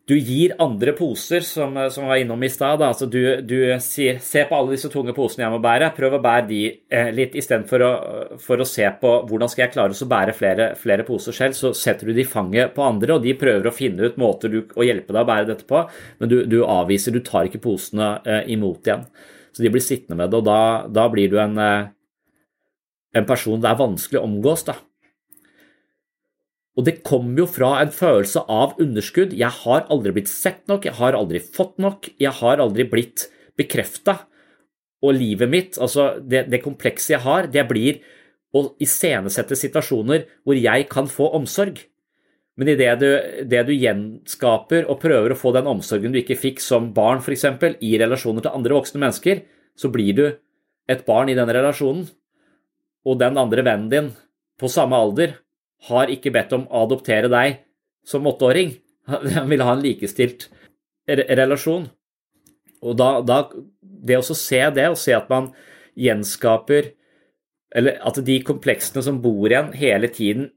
du 0.06 0.14
gir 0.14 0.52
andre 0.62 0.92
poser, 0.94 1.40
som, 1.42 1.74
som 1.90 2.06
var 2.06 2.20
innom 2.22 2.42
i 2.46 2.50
stad. 2.50 2.82
Altså 2.82 3.08
du, 3.10 3.20
du 3.42 3.56
sier 3.82 4.20
se 4.22 4.44
på 4.46 4.54
alle 4.54 4.76
disse 4.76 4.90
tunge 4.92 5.10
posene 5.16 5.42
jeg 5.42 5.54
må 5.56 5.58
bære, 5.64 5.88
prøv 5.96 6.14
å 6.14 6.20
bære 6.22 6.46
de 6.46 6.60
eh, 6.70 7.10
litt 7.14 7.34
istedenfor 7.34 7.82
å, 7.82 7.90
for 8.42 8.62
å 8.62 8.68
se 8.70 8.86
på 9.00 9.12
hvordan 9.26 9.50
skal 9.50 9.64
jeg 9.64 9.74
klare 9.74 9.96
å 9.98 10.08
bære 10.12 10.36
flere, 10.38 10.68
flere, 10.78 11.06
poser 11.08 11.34
selv. 11.34 11.58
Så 11.58 11.72
setter 11.74 12.06
du 12.06 12.14
de 12.14 12.22
i 12.22 12.28
fanget 12.28 12.76
på 12.76 12.86
andre, 12.86 13.16
og 13.16 13.26
de 13.26 13.34
prøver 13.38 13.66
å 13.66 13.74
finne 13.74 14.06
ut 14.06 14.20
måter 14.22 14.52
du, 14.52 14.60
å 14.78 14.86
hjelpe 14.86 15.10
deg 15.10 15.24
å 15.24 15.30
bære 15.32 15.50
dette 15.50 15.66
på, 15.66 15.82
men 16.20 16.30
du, 16.30 16.38
du 16.46 16.60
avviser, 16.62 17.16
du 17.16 17.26
tar 17.26 17.50
ikke 17.50 17.64
posene 17.66 18.12
eh, 18.22 18.44
imot 18.54 18.86
igjen. 18.86 19.02
Så 19.56 19.64
de 19.64 19.74
blir 19.74 19.82
sittende 19.82 20.20
med 20.20 20.30
det, 20.30 20.38
og 20.38 20.46
da, 20.46 20.60
da 20.86 21.08
blir 21.10 21.34
du 21.34 21.40
en, 21.42 21.58
eh, 21.58 21.90
en 23.18 23.26
person 23.26 23.58
det 23.58 23.74
er 23.74 23.82
vanskelig 23.82 24.22
å 24.22 24.28
omgås. 24.30 24.68
da. 24.70 24.78
Og 26.76 26.84
det 26.84 27.00
kommer 27.06 27.40
jo 27.44 27.48
fra 27.48 27.70
en 27.80 27.92
følelse 27.94 28.42
av 28.52 28.76
underskudd. 28.82 29.32
Jeg 29.36 29.48
har 29.62 29.86
aldri 29.92 30.12
blitt 30.18 30.30
sett 30.30 30.66
nok, 30.68 30.84
jeg 30.84 30.98
har 30.98 31.16
aldri 31.16 31.40
fått 31.40 31.78
nok, 31.80 32.10
jeg 32.20 32.32
har 32.42 32.60
aldri 32.60 32.84
blitt 32.90 33.30
bekrefta. 33.56 34.18
Og 35.04 35.16
livet 35.16 35.48
mitt, 35.48 35.78
altså 35.80 36.16
det, 36.20 36.46
det 36.52 36.64
komplekse 36.64 37.14
jeg 37.14 37.24
har, 37.24 37.48
det 37.52 37.64
blir 37.68 38.02
å 38.56 38.68
iscenesette 38.82 39.56
situasjoner 39.56 40.26
hvor 40.44 40.58
jeg 40.58 40.88
kan 40.92 41.08
få 41.08 41.30
omsorg. 41.38 41.80
Men 42.56 42.72
i 42.72 42.76
det 42.78 42.92
du, 43.00 43.08
det 43.48 43.62
du 43.68 43.72
gjenskaper 43.76 44.86
og 44.88 45.00
prøver 45.02 45.32
å 45.32 45.38
få 45.38 45.52
den 45.56 45.68
omsorgen 45.68 46.12
du 46.12 46.20
ikke 46.22 46.38
fikk 46.40 46.62
som 46.64 46.92
barn, 46.96 47.20
f.eks., 47.20 47.44
i 47.84 47.96
relasjoner 48.00 48.44
til 48.44 48.56
andre 48.56 48.76
voksne 48.76 49.00
mennesker, 49.02 49.42
så 49.76 49.92
blir 49.92 50.16
du 50.16 50.24
et 50.88 51.04
barn 51.08 51.32
i 51.32 51.36
den 51.36 51.52
relasjonen. 51.52 52.06
Og 53.06 53.20
den 53.20 53.36
andre 53.38 53.64
vennen 53.64 53.90
din 53.92 54.08
på 54.60 54.70
samme 54.72 54.96
alder 54.96 55.36
har 55.88 56.10
ikke 56.12 56.32
bedt 56.34 56.54
om 56.56 56.66
å 56.66 56.84
adoptere 56.86 57.30
deg 57.32 57.60
som 58.06 58.26
åtteåring. 58.26 58.74
Han 59.10 59.50
ville 59.50 59.66
ha 59.66 59.76
en 59.76 59.84
likestilt 59.84 60.48
relasjon. 61.06 61.88
Og 62.82 62.96
da, 62.98 63.20
da 63.22 63.46
Det 63.80 64.18
å 64.18 64.34
se 64.36 64.60
det, 64.74 64.88
og 64.90 64.98
se 65.00 65.14
at 65.16 65.30
man 65.32 65.48
gjenskaper 65.96 66.92
Eller 67.76 67.96
at 68.04 68.18
de 68.24 68.36
kompleksene 68.44 69.02
som 69.02 69.20
bor 69.22 69.48
igjen 69.50 69.72
hele 69.74 70.08
tiden, 70.08 70.50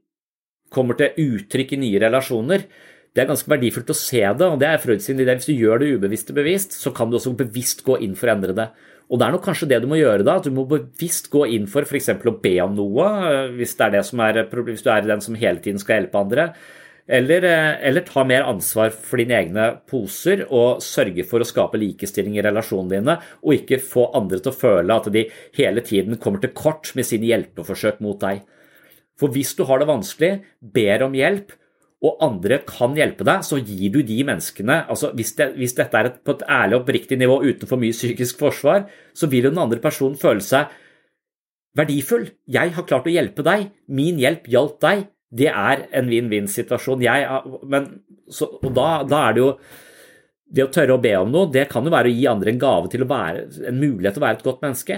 kommer 0.70 0.94
til 0.94 1.16
uttrykk 1.18 1.72
i 1.74 1.78
nye 1.82 1.98
relasjoner, 2.00 2.62
det 3.10 3.24
er 3.24 3.28
ganske 3.28 3.50
verdifullt 3.50 3.90
å 3.90 3.96
se 3.98 4.22
det. 4.22 4.46
og 4.46 4.60
det 4.60 4.68
er 4.68 4.78
Freud 4.78 5.02
sin 5.02 5.18
idé. 5.18 5.34
Hvis 5.34 5.50
du 5.50 5.56
gjør 5.58 5.82
det 5.82 5.90
ubevisst 5.98 6.30
og 6.30 6.38
bevisst, 6.38 6.76
så 6.78 6.92
kan 6.94 7.10
du 7.10 7.18
også 7.18 7.34
bevisst 7.36 7.82
gå 7.84 7.98
inn 7.98 8.14
for 8.14 8.30
å 8.30 8.36
endre 8.36 8.54
det. 8.54 8.68
Og 9.10 9.18
det 9.18 9.26
er 9.26 9.34
nok 9.34 9.42
kanskje 9.42 9.66
det 9.72 9.80
du 9.82 9.88
må 9.90 9.98
gjøre 9.98 10.24
da, 10.26 10.36
at 10.38 10.46
du 10.46 10.54
må 10.54 10.64
bevisst 10.70 11.32
gå 11.32 11.42
inn 11.56 11.66
for 11.70 11.82
f.eks. 11.82 12.12
å 12.14 12.36
be 12.42 12.52
om 12.62 12.76
noe, 12.78 13.06
eh, 13.26 13.48
hvis, 13.58 13.74
det 13.78 13.88
er 13.88 13.96
det 13.96 14.04
som 14.06 14.22
er, 14.22 14.44
hvis 14.46 14.84
du 14.86 14.92
er 14.92 15.08
den 15.08 15.24
som 15.24 15.38
hele 15.38 15.62
tiden 15.62 15.82
skal 15.82 15.98
hjelpe 15.98 16.20
andre. 16.20 16.44
Eller, 17.10 17.42
eh, 17.42 17.72
eller, 17.88 18.06
ta 18.06 18.22
mer 18.22 18.46
ansvar 18.46 18.92
for 18.94 19.18
dine 19.18 19.34
egne 19.34 19.66
poser 19.90 20.44
og 20.46 20.78
sørge 20.86 21.24
for 21.26 21.42
å 21.42 21.48
skape 21.48 21.80
likestilling 21.80 22.38
i 22.38 22.44
relasjonene 22.46 23.00
dine, 23.00 23.16
og 23.42 23.56
ikke 23.56 23.80
få 23.82 24.06
andre 24.14 24.38
til 24.38 24.52
å 24.52 24.60
føle 24.60 25.00
at 25.02 25.10
de 25.10 25.26
hele 25.58 25.82
tiden 25.82 26.20
kommer 26.22 26.42
til 26.44 26.54
kort 26.54 26.92
med 26.94 27.08
sine 27.08 27.26
hjelpeforsøk 27.32 27.98
mot 28.06 28.22
deg. 28.22 28.44
For 29.18 29.34
hvis 29.34 29.56
du 29.58 29.66
har 29.68 29.82
det 29.82 29.90
vanskelig, 29.90 30.32
ber 30.62 31.02
om 31.08 31.18
hjelp, 31.18 31.50
og 32.00 32.22
andre 32.24 32.62
kan 32.64 32.94
hjelpe 32.96 33.26
deg, 33.28 33.42
så 33.44 33.58
gir 33.60 33.92
du 33.92 34.00
de 34.06 34.22
menneskene 34.24 34.78
altså 34.88 35.10
Hvis, 35.16 35.34
det, 35.36 35.50
hvis 35.60 35.76
dette 35.76 35.98
er 35.98 36.08
et, 36.08 36.20
på 36.24 36.32
et 36.32 36.44
ærlig 36.48 36.78
og 36.78 36.84
oppriktig 36.84 37.18
nivå 37.20 37.40
uten 37.44 37.68
for 37.68 37.80
mye 37.80 37.92
psykisk 37.92 38.40
forsvar, 38.40 38.86
så 39.12 39.28
vil 39.28 39.48
jo 39.48 39.52
den 39.52 39.60
andre 39.60 39.80
personen 39.82 40.16
føle 40.20 40.40
seg 40.44 40.72
verdifull. 41.76 42.30
Jeg 42.48 42.72
har 42.74 42.86
klart 42.88 43.06
å 43.06 43.12
hjelpe 43.12 43.44
deg. 43.46 43.68
Min 43.92 44.18
hjelp 44.20 44.48
hjalp 44.50 44.80
deg. 44.82 45.04
Det 45.30 45.50
er 45.52 45.84
en 46.00 46.08
vinn-vinn-situasjon. 46.10 47.04
Og 47.04 48.70
da, 48.74 48.88
da, 49.04 49.20
er 49.20 49.36
det 49.36 49.44
jo 49.44 49.50
Det 50.50 50.64
å 50.64 50.70
tørre 50.74 50.96
å 50.96 51.02
be 51.02 51.12
om 51.14 51.28
noe, 51.30 51.46
det 51.52 51.68
kan 51.70 51.84
jo 51.86 51.92
være 51.94 52.10
å 52.10 52.14
gi 52.16 52.24
andre 52.26 52.50
en 52.50 52.58
gave 52.58 52.88
til 52.90 53.04
å 53.04 53.10
være 53.10 53.44
en 53.70 53.76
mulighet 53.78 54.16
til 54.16 54.22
å 54.22 54.24
være 54.24 54.40
et 54.40 54.48
godt 54.48 54.64
menneske. 54.64 54.96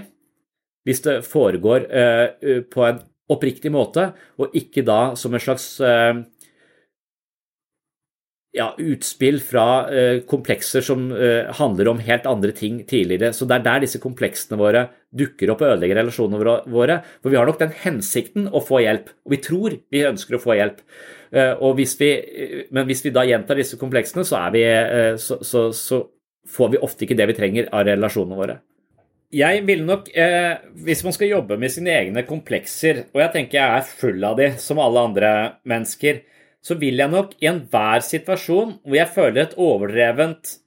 Hvis 0.89 1.03
det 1.05 1.19
foregår 1.27 1.85
uh, 1.93 2.63
på 2.73 2.87
en 2.87 3.03
oppriktig 3.29 3.69
måte, 3.75 4.07
og 4.41 4.57
ikke 4.57 4.81
da 4.87 5.13
som 5.19 5.37
en 5.37 5.43
slags 5.45 5.67
uh, 5.85 6.23
ja, 8.53 8.69
utspill 8.79 9.41
fra 9.41 9.67
uh, 9.89 10.21
komplekser 10.29 10.85
som 10.85 11.07
uh, 11.13 11.49
handler 11.57 11.89
om 11.89 12.01
helt 12.05 12.27
andre 12.29 12.53
ting 12.57 12.83
tidligere. 12.89 13.33
Så 13.33 13.49
det 13.49 13.59
er 13.59 13.67
der 13.67 13.85
disse 13.87 14.01
kompleksene 14.03 14.59
våre 14.61 14.87
dukker 15.13 15.53
opp 15.53 15.63
og 15.65 15.73
ødelegger 15.73 16.03
relasjonene 16.03 16.57
våre. 16.73 16.99
For 17.25 17.33
vi 17.33 17.39
har 17.41 17.49
nok 17.49 17.61
den 17.63 17.73
hensikten 17.83 18.51
å 18.53 18.61
få 18.65 18.83
hjelp, 18.85 19.09
og 19.25 19.35
vi 19.35 19.41
tror 19.45 19.77
vi 19.93 20.05
ønsker 20.09 20.37
å 20.37 20.43
få 20.43 20.57
hjelp. 20.59 20.83
Uh, 21.33 21.71
hvis 21.79 21.97
vi, 22.01 22.11
men 22.77 22.85
hvis 22.89 23.01
vi 23.07 23.15
da 23.15 23.25
gjentar 23.29 23.57
disse 23.61 23.81
kompleksene, 23.81 24.25
så, 24.29 24.43
vi, 24.53 24.67
så, 25.21 25.41
så, 25.41 25.71
så, 25.77 26.05
får 26.53 26.73
vi 26.73 26.83
ofte 26.83 27.07
ikke 27.07 27.17
det 27.17 27.29
vi 27.31 27.35
trenger 27.39 27.69
av 27.73 27.87
relasjonene 27.87 28.37
våre. 28.37 28.59
Jeg 29.33 29.61
vil 29.65 29.85
nok, 29.87 30.11
Hvis 30.85 31.05
man 31.07 31.15
skal 31.15 31.31
jobbe 31.31 31.57
med 31.57 31.73
sine 31.73 31.95
egne 31.95 32.25
komplekser, 32.29 33.07
og 33.15 33.23
jeg 33.23 33.33
tenker 33.33 33.59
jeg 33.61 33.79
er 33.79 33.87
full 33.87 34.27
av 34.27 34.35
de 34.37 34.49
som 34.61 34.81
alle 34.83 35.05
andre 35.07 35.31
mennesker, 35.71 36.19
så 36.63 36.77
vil 36.79 37.01
jeg 37.03 37.11
nok 37.11 37.35
i 37.43 37.49
enhver 37.51 38.05
situasjon 38.07 38.77
hvor 38.83 38.97
jeg 38.97 39.11
føler 39.15 39.43
et 39.43 39.57
overdrevent 39.59 40.59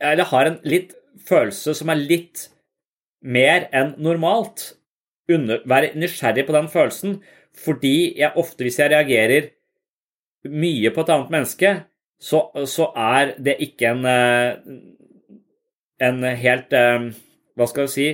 Eller 0.00 0.28
har 0.30 0.48
en 0.48 0.58
litt 0.64 0.94
følelse 1.28 1.74
som 1.76 1.92
er 1.92 2.00
litt 2.00 2.48
mer 3.24 3.68
enn 3.74 3.94
normalt. 4.04 4.74
Under, 5.28 5.60
være 5.68 5.92
nysgjerrig 5.96 6.44
på 6.48 6.54
den 6.54 6.68
følelsen, 6.72 7.18
fordi 7.56 8.18
jeg 8.18 8.36
ofte, 8.40 8.64
hvis 8.64 8.78
jeg 8.80 8.92
reagerer 8.92 9.48
mye 10.48 10.92
på 10.94 11.04
et 11.04 11.12
annet 11.12 11.32
menneske, 11.34 11.72
så, 12.20 12.42
så 12.64 12.88
er 12.96 13.34
det 13.36 13.58
ikke 13.64 13.92
en, 13.92 14.06
en 16.00 16.28
helt 16.42 16.72
Hva 16.72 17.68
skal 17.68 17.88
vi 17.88 17.94
si 17.94 18.08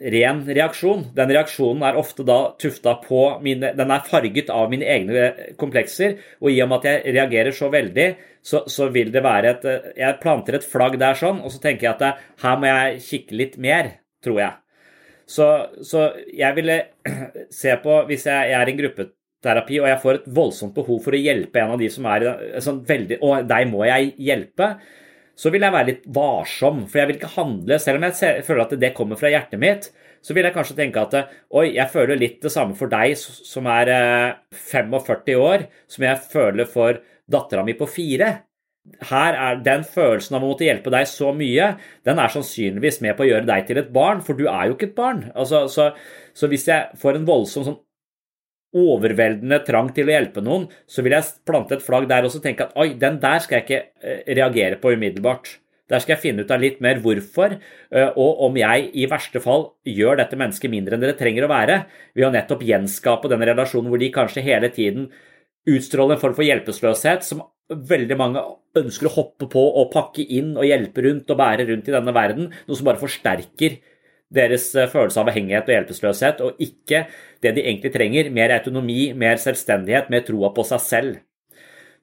ren 0.00 0.42
reaksjon. 0.46 1.04
Den 1.16 1.32
reaksjonen 1.32 1.82
er 1.86 1.98
ofte 1.98 2.24
da 2.26 2.38
tufta 2.60 2.94
på 3.02 3.22
mine 3.44 3.72
Den 3.76 3.90
er 3.94 4.06
farget 4.06 4.50
av 4.54 4.70
mine 4.70 4.86
egne 4.86 5.52
komplekser. 5.60 6.18
Og 6.42 6.52
i 6.52 6.60
og 6.62 6.70
med 6.70 6.80
at 6.80 6.88
jeg 6.90 7.14
reagerer 7.16 7.56
så 7.56 7.70
veldig, 7.72 8.08
så, 8.42 8.62
så 8.70 8.88
vil 8.94 9.12
det 9.14 9.24
være 9.24 9.54
et 9.54 9.68
Jeg 9.98 10.20
planter 10.22 10.58
et 10.58 10.66
flagg 10.66 10.98
der 11.00 11.18
sånn, 11.18 11.42
og 11.42 11.52
så 11.52 11.60
tenker 11.62 11.88
jeg 11.88 11.96
at 11.96 12.04
det, 12.04 12.14
her 12.44 12.58
må 12.58 12.70
jeg 12.70 13.04
kikke 13.08 13.38
litt 13.42 13.58
mer, 13.60 13.92
tror 14.24 14.42
jeg. 14.44 14.58
Så, 15.28 15.46
så 15.84 16.08
jeg 16.32 16.56
ville 16.56 16.80
se 17.60 17.74
på 17.82 18.02
Hvis 18.08 18.24
jeg, 18.30 18.52
jeg 18.52 18.60
er 18.60 18.70
i 18.70 18.72
en 18.72 18.78
gruppeterapi 18.78 19.82
og 19.82 19.90
jeg 19.90 20.00
får 20.04 20.20
et 20.20 20.30
voldsomt 20.38 20.72
behov 20.78 21.02
for 21.04 21.16
å 21.16 21.20
hjelpe 21.20 21.60
en 21.60 21.74
av 21.74 21.82
de 21.82 21.90
som 21.92 22.06
er 22.08 22.30
sånn 22.64 22.80
veldig 22.88 23.20
Og 23.26 23.44
deg 23.50 23.68
må 23.68 23.84
jeg 23.90 24.14
hjelpe 24.30 24.70
så 25.38 25.52
vil 25.54 25.62
jeg 25.62 25.74
være 25.74 25.90
litt 25.92 26.08
varsom. 26.14 26.82
For 26.90 27.00
jeg 27.00 27.10
vil 27.10 27.18
ikke 27.20 27.34
handle, 27.36 27.78
selv 27.82 28.00
om 28.00 28.08
jeg 28.08 28.44
føler 28.46 28.64
at 28.64 28.76
det 28.82 28.94
kommer 28.96 29.20
fra 29.20 29.30
hjertet 29.32 29.62
mitt, 29.62 29.90
så 30.24 30.34
vil 30.34 30.48
jeg 30.48 30.56
kanskje 30.56 30.76
tenke 30.80 31.04
at 31.04 31.14
oi, 31.54 31.68
jeg 31.76 31.92
føler 31.92 32.18
litt 32.18 32.40
det 32.42 32.50
samme 32.52 32.74
for 32.78 32.90
deg 32.90 33.14
som 33.18 33.68
er 33.70 33.92
45 34.50 35.30
eh, 35.30 35.38
år, 35.38 35.64
som 35.86 36.06
jeg 36.08 36.26
føler 36.32 36.68
for 36.68 37.00
dattera 37.30 37.64
mi 37.66 37.76
på 37.78 37.86
fire. 37.90 38.32
Her 39.10 39.36
er 39.36 39.60
Den 39.62 39.84
følelsen 39.84 40.38
av 40.38 40.44
å 40.44 40.50
måtte 40.50 40.66
hjelpe 40.66 40.90
deg 40.90 41.06
så 41.10 41.30
mye, 41.36 41.74
den 42.08 42.18
er 42.18 42.32
sannsynligvis 42.32 43.02
med 43.04 43.18
på 43.18 43.26
å 43.26 43.28
gjøre 43.28 43.48
deg 43.48 43.68
til 43.68 43.82
et 43.82 43.92
barn, 43.94 44.22
for 44.24 44.38
du 44.38 44.48
er 44.48 44.68
jo 44.68 44.78
ikke 44.78 44.90
et 44.90 44.96
barn. 44.98 45.26
Altså, 45.34 45.66
så, 45.70 45.90
så, 46.34 46.48
hvis 46.50 46.66
jeg 46.70 46.98
får 46.98 47.18
en 47.20 47.28
voldsom 47.28 47.66
sånn 47.68 47.78
overveldende 48.76 49.62
trang 49.64 49.88
til 49.96 50.08
å 50.08 50.12
hjelpe 50.12 50.42
noen, 50.44 50.66
så 50.88 51.04
vil 51.04 51.16
jeg 51.16 51.30
plante 51.48 51.78
et 51.78 51.84
flagg 51.84 52.08
der 52.10 52.26
og 52.28 52.36
tenke 52.44 52.66
at 52.66 52.76
oi, 52.76 52.92
den 53.00 53.16
der 53.22 53.40
skal 53.44 53.58
jeg 53.58 53.66
ikke 53.66 53.80
eh, 54.04 54.20
reagere 54.36 54.80
på 54.80 54.92
umiddelbart. 54.92 55.54
Der 55.88 56.02
skal 56.04 56.16
jeg 56.16 56.24
finne 56.26 56.44
ut 56.44 56.50
av 56.52 56.60
litt 56.60 56.82
mer 56.84 57.00
hvorfor, 57.00 57.56
eh, 57.56 58.10
og 58.12 58.42
om 58.44 58.58
jeg 58.60 58.90
i 58.92 59.06
verste 59.08 59.40
fall 59.40 59.70
gjør 59.88 60.20
dette 60.20 60.36
mennesket 60.36 60.72
mindre 60.72 60.96
enn 60.96 61.04
dere 61.04 61.16
trenger 61.16 61.46
å 61.46 61.52
være, 61.52 61.78
ved 62.12 62.28
å 62.28 62.32
nettopp 62.34 62.66
gjenskape 62.68 63.30
den 63.32 63.46
relasjonen 63.48 63.88
hvor 63.88 64.02
de 64.02 64.12
kanskje 64.12 64.44
hele 64.44 64.68
tiden 64.74 65.08
utstråler 65.68 66.16
en 66.16 66.20
form 66.20 66.36
for 66.36 66.44
hjelpeløshet 66.44 67.24
som 67.24 67.46
veldig 67.68 68.16
mange 68.16 68.42
ønsker 68.78 69.08
å 69.08 69.14
hoppe 69.16 69.48
på 69.50 69.60
og 69.80 69.90
pakke 69.92 70.24
inn 70.24 70.54
og 70.56 70.64
hjelpe 70.68 71.04
rundt 71.04 71.32
og 71.32 71.40
bære 71.40 71.66
rundt 71.68 71.88
i 71.88 71.94
denne 71.94 72.14
verden, 72.16 72.52
noe 72.68 72.76
som 72.76 72.88
bare 72.88 73.00
forsterker 73.00 73.80
deres 74.34 74.68
eh, 74.76 74.88
følelse 74.90 75.20
av 75.20 75.28
avhengighet 75.28 75.68
og 75.68 75.74
hjelpeløshet, 75.74 76.42
og 76.44 76.60
ikke 76.62 77.06
det 77.44 77.54
de 77.56 77.64
egentlig 77.64 77.92
trenger, 77.94 78.30
mer 78.34 78.54
autonomi, 78.58 79.12
mer 79.16 79.40
selvstendighet, 79.40 80.10
mer 80.12 80.24
troa 80.26 80.52
på 80.56 80.64
seg 80.68 80.84
selv. 80.84 81.18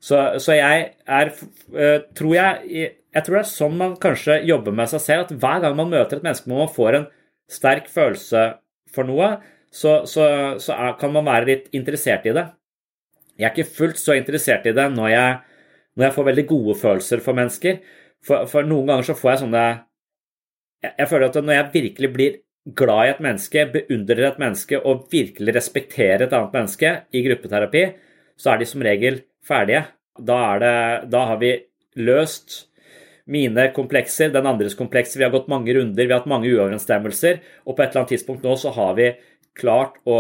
Så, 0.01 0.19
så, 0.43 0.53
jeg 0.57 0.89
er 1.07 1.32
eh, 1.32 1.99
tror 2.17 2.36
jeg, 2.36 2.86
jeg 3.15 3.26
tror 3.26 3.38
det 3.38 3.43
er 3.43 3.49
sånn 3.49 3.78
man 3.80 3.95
kanskje 4.01 4.41
jobber 4.45 4.76
med 4.76 4.91
seg 4.91 5.03
selv, 5.03 5.26
at 5.26 5.36
hver 5.41 5.63
gang 5.63 5.78
man 5.78 5.91
møter 5.93 6.19
et 6.19 6.26
menneske 6.26 6.49
hvor 6.49 6.65
man 6.65 6.76
får 6.76 6.99
en 6.99 7.09
sterk 7.51 7.89
følelse 7.93 8.45
for 8.93 9.07
noe, 9.07 9.36
så, 9.76 10.03
så, 10.09 10.28
så 10.61 10.76
er, 10.76 10.93
kan 10.99 11.13
man 11.13 11.28
være 11.28 11.49
litt 11.49 11.73
interessert 11.76 12.28
i 12.28 12.36
det. 12.36 12.45
Jeg 13.36 13.49
er 13.49 13.53
ikke 13.53 13.78
fullt 13.78 13.99
så 13.99 14.15
interessert 14.15 14.67
i 14.69 14.73
det 14.76 14.86
når 14.93 15.09
jeg, 15.11 15.39
når 15.95 16.07
jeg 16.07 16.15
får 16.15 16.28
veldig 16.30 16.45
gode 16.47 16.76
følelser 16.80 17.23
for 17.23 17.38
mennesker. 17.38 17.82
For, 18.26 18.47
for 18.49 18.67
noen 18.67 18.88
ganger 18.91 19.09
så 19.09 19.17
får 19.17 19.34
jeg 19.34 19.41
sånne 19.43 19.65
jeg 20.97 21.09
føler 21.11 21.29
at 21.29 21.39
når 21.41 21.57
jeg 21.57 21.71
virkelig 21.73 22.11
blir 22.13 22.38
glad 22.77 23.05
i 23.05 23.13
et 23.13 23.21
menneske, 23.21 23.65
beundrer 23.73 24.29
et 24.29 24.39
menneske 24.41 24.79
og 24.81 25.05
virkelig 25.11 25.55
respekterer 25.55 26.25
et 26.25 26.33
annet 26.33 26.55
menneske 26.55 26.93
i 27.13 27.23
gruppeterapi, 27.27 27.83
så 28.38 28.53
er 28.53 28.61
de 28.61 28.69
som 28.69 28.83
regel 28.86 29.21
ferdige. 29.45 29.86
Da, 30.15 30.39
det, 30.61 30.75
da 31.11 31.25
har 31.31 31.41
vi 31.41 31.51
løst 31.99 32.65
mine 33.31 33.69
komplekser, 33.75 34.31
den 34.33 34.47
andres 34.49 34.77
komplekser. 34.77 35.19
Vi 35.19 35.25
har 35.27 35.33
gått 35.33 35.49
mange 35.51 35.73
runder, 35.75 36.05
vi 36.05 36.11
har 36.13 36.21
hatt 36.21 36.29
mange 36.29 36.49
uoverensstemmelser, 36.51 37.41
og 37.65 37.75
på 37.75 37.83
et 37.83 37.89
eller 37.89 38.03
annet 38.03 38.13
tidspunkt 38.15 38.45
nå 38.45 38.55
så 38.61 38.73
har 38.75 38.93
vi 38.97 39.11
klart 39.55 40.01
å 40.09 40.19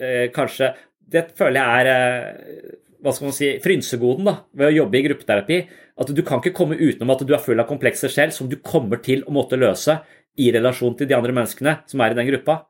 eh, 0.00 0.28
kanskje 0.34 0.74
Det 1.14 1.28
føler 1.36 1.60
jeg 1.60 1.84
er 1.84 1.88
eh, 1.92 2.74
hva 3.04 3.12
skal 3.12 3.28
man 3.28 3.36
si, 3.36 3.50
frynsegoden 3.60 4.28
da, 4.28 4.38
ved 4.56 4.70
å 4.70 4.76
jobbe 4.78 4.96
i 4.96 5.04
gruppeterapi. 5.04 5.58
At 5.94 6.10
du 6.10 6.22
kan 6.26 6.40
ikke 6.42 6.56
komme 6.56 6.78
utenom 6.78 7.12
at 7.14 7.22
du 7.22 7.32
er 7.34 7.42
full 7.42 7.60
av 7.62 7.68
komplekser 7.70 8.10
selv 8.10 8.34
som 8.34 8.48
du 8.50 8.56
kommer 8.58 9.02
til 9.02 9.22
å 9.28 9.34
måtte 9.34 9.58
løse 9.60 10.00
i 10.40 10.50
relasjon 10.54 10.96
til 10.98 11.10
de 11.10 11.14
andre 11.14 11.34
menneskene 11.36 11.76
som 11.90 12.02
er 12.02 12.14
i 12.14 12.18
den 12.18 12.30
gruppa. 12.32 12.64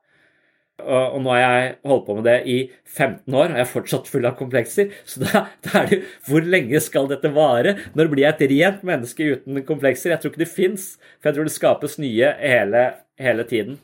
Og 0.75 1.21
nå 1.23 1.31
har 1.31 1.39
jeg 1.39 1.69
holdt 1.87 2.03
på 2.05 2.17
med 2.17 2.25
det 2.27 2.35
i 2.51 2.57
15 2.83 3.31
år, 3.31 3.47
og 3.47 3.55
jeg 3.55 3.63
er 3.63 3.69
fortsatt 3.71 4.09
full 4.11 4.27
av 4.27 4.35
komplekser. 4.37 4.91
Så 5.07 5.23
da, 5.23 5.45
da 5.63 5.79
er 5.79 5.87
det 5.87 5.97
jo 5.97 6.01
Hvor 6.27 6.49
lenge 6.51 6.81
skal 6.83 7.07
dette 7.09 7.31
vare? 7.33 7.77
Når 7.95 8.11
blir 8.11 8.25
jeg 8.25 8.35
et 8.35 8.51
rent 8.51 8.83
menneske 8.85 9.29
uten 9.31 9.63
komplekser? 9.65 10.11
Jeg 10.11 10.21
tror 10.21 10.33
ikke 10.33 10.43
det 10.43 10.51
fins, 10.51 10.89
for 11.17 11.31
jeg 11.31 11.39
tror 11.39 11.49
det 11.49 11.55
skapes 11.55 11.97
nye 12.03 12.33
hele, 12.43 12.85
hele 13.23 13.47
tiden. 13.47 13.79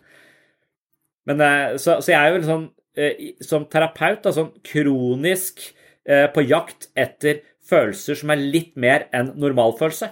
Men, 1.30 1.42
eh, 1.42 1.78
så, 1.80 2.02
så, 2.04 2.12
jeg 2.12 2.20
er 2.20 2.36
jo 2.36 2.46
sånn, 2.50 2.68
eh, 3.00 3.28
som 3.46 3.66
terapeut 3.72 4.22
da, 4.26 4.36
sånn 4.36 4.52
kronisk 4.68 5.72
Eh, 6.02 6.26
på 6.34 6.42
jakt 6.50 6.88
etter 6.98 7.44
følelser 7.72 8.19
som 8.19 8.34
er 8.34 8.43
litt 8.43 8.76
mer 8.80 9.07
enn 9.15 9.34
normalfølelse. 9.39 10.11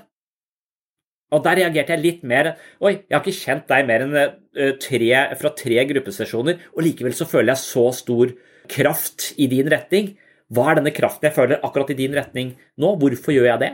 Og 1.30 1.44
der 1.46 1.60
reagerte 1.62 1.94
jeg 1.94 2.04
litt 2.04 2.24
mer 2.26 2.56
Oi, 2.82 2.96
jeg 3.06 3.14
har 3.14 3.22
ikke 3.22 3.38
kjent 3.38 3.68
deg 3.70 3.90
mer 3.90 4.06
enn 4.06 4.16
eh, 4.18 4.74
tre, 4.82 5.12
fra 5.40 5.52
tre 5.58 5.84
gruppesesjoner, 5.92 6.64
og 6.74 6.86
likevel 6.86 7.14
så 7.16 7.28
føler 7.30 7.54
jeg 7.54 7.64
så 7.66 7.86
stor 7.96 8.34
kraft 8.70 9.32
i 9.42 9.50
din 9.52 9.70
retning. 9.72 10.16
Hva 10.50 10.72
er 10.72 10.80
denne 10.80 10.94
kraften 10.96 11.30
jeg 11.30 11.38
føler 11.38 11.62
akkurat 11.66 11.94
i 11.94 12.00
din 12.00 12.18
retning 12.18 12.56
nå? 12.82 12.96
Hvorfor 13.02 13.36
gjør 13.36 13.52
jeg 13.52 13.64
det? 13.66 13.72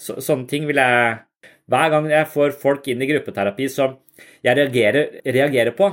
Så, 0.00 0.18
sånne 0.24 0.48
ting 0.50 0.68
vil 0.68 0.80
jeg 0.80 1.18
Hver 1.70 1.90
gang 1.92 2.06
jeg 2.10 2.26
får 2.32 2.54
folk 2.58 2.88
inn 2.90 3.02
i 3.04 3.06
gruppeterapi 3.06 3.68
som 3.70 3.92
jeg 4.44 4.56
reagerer, 4.58 5.20
reagerer 5.22 5.76
på, 5.76 5.86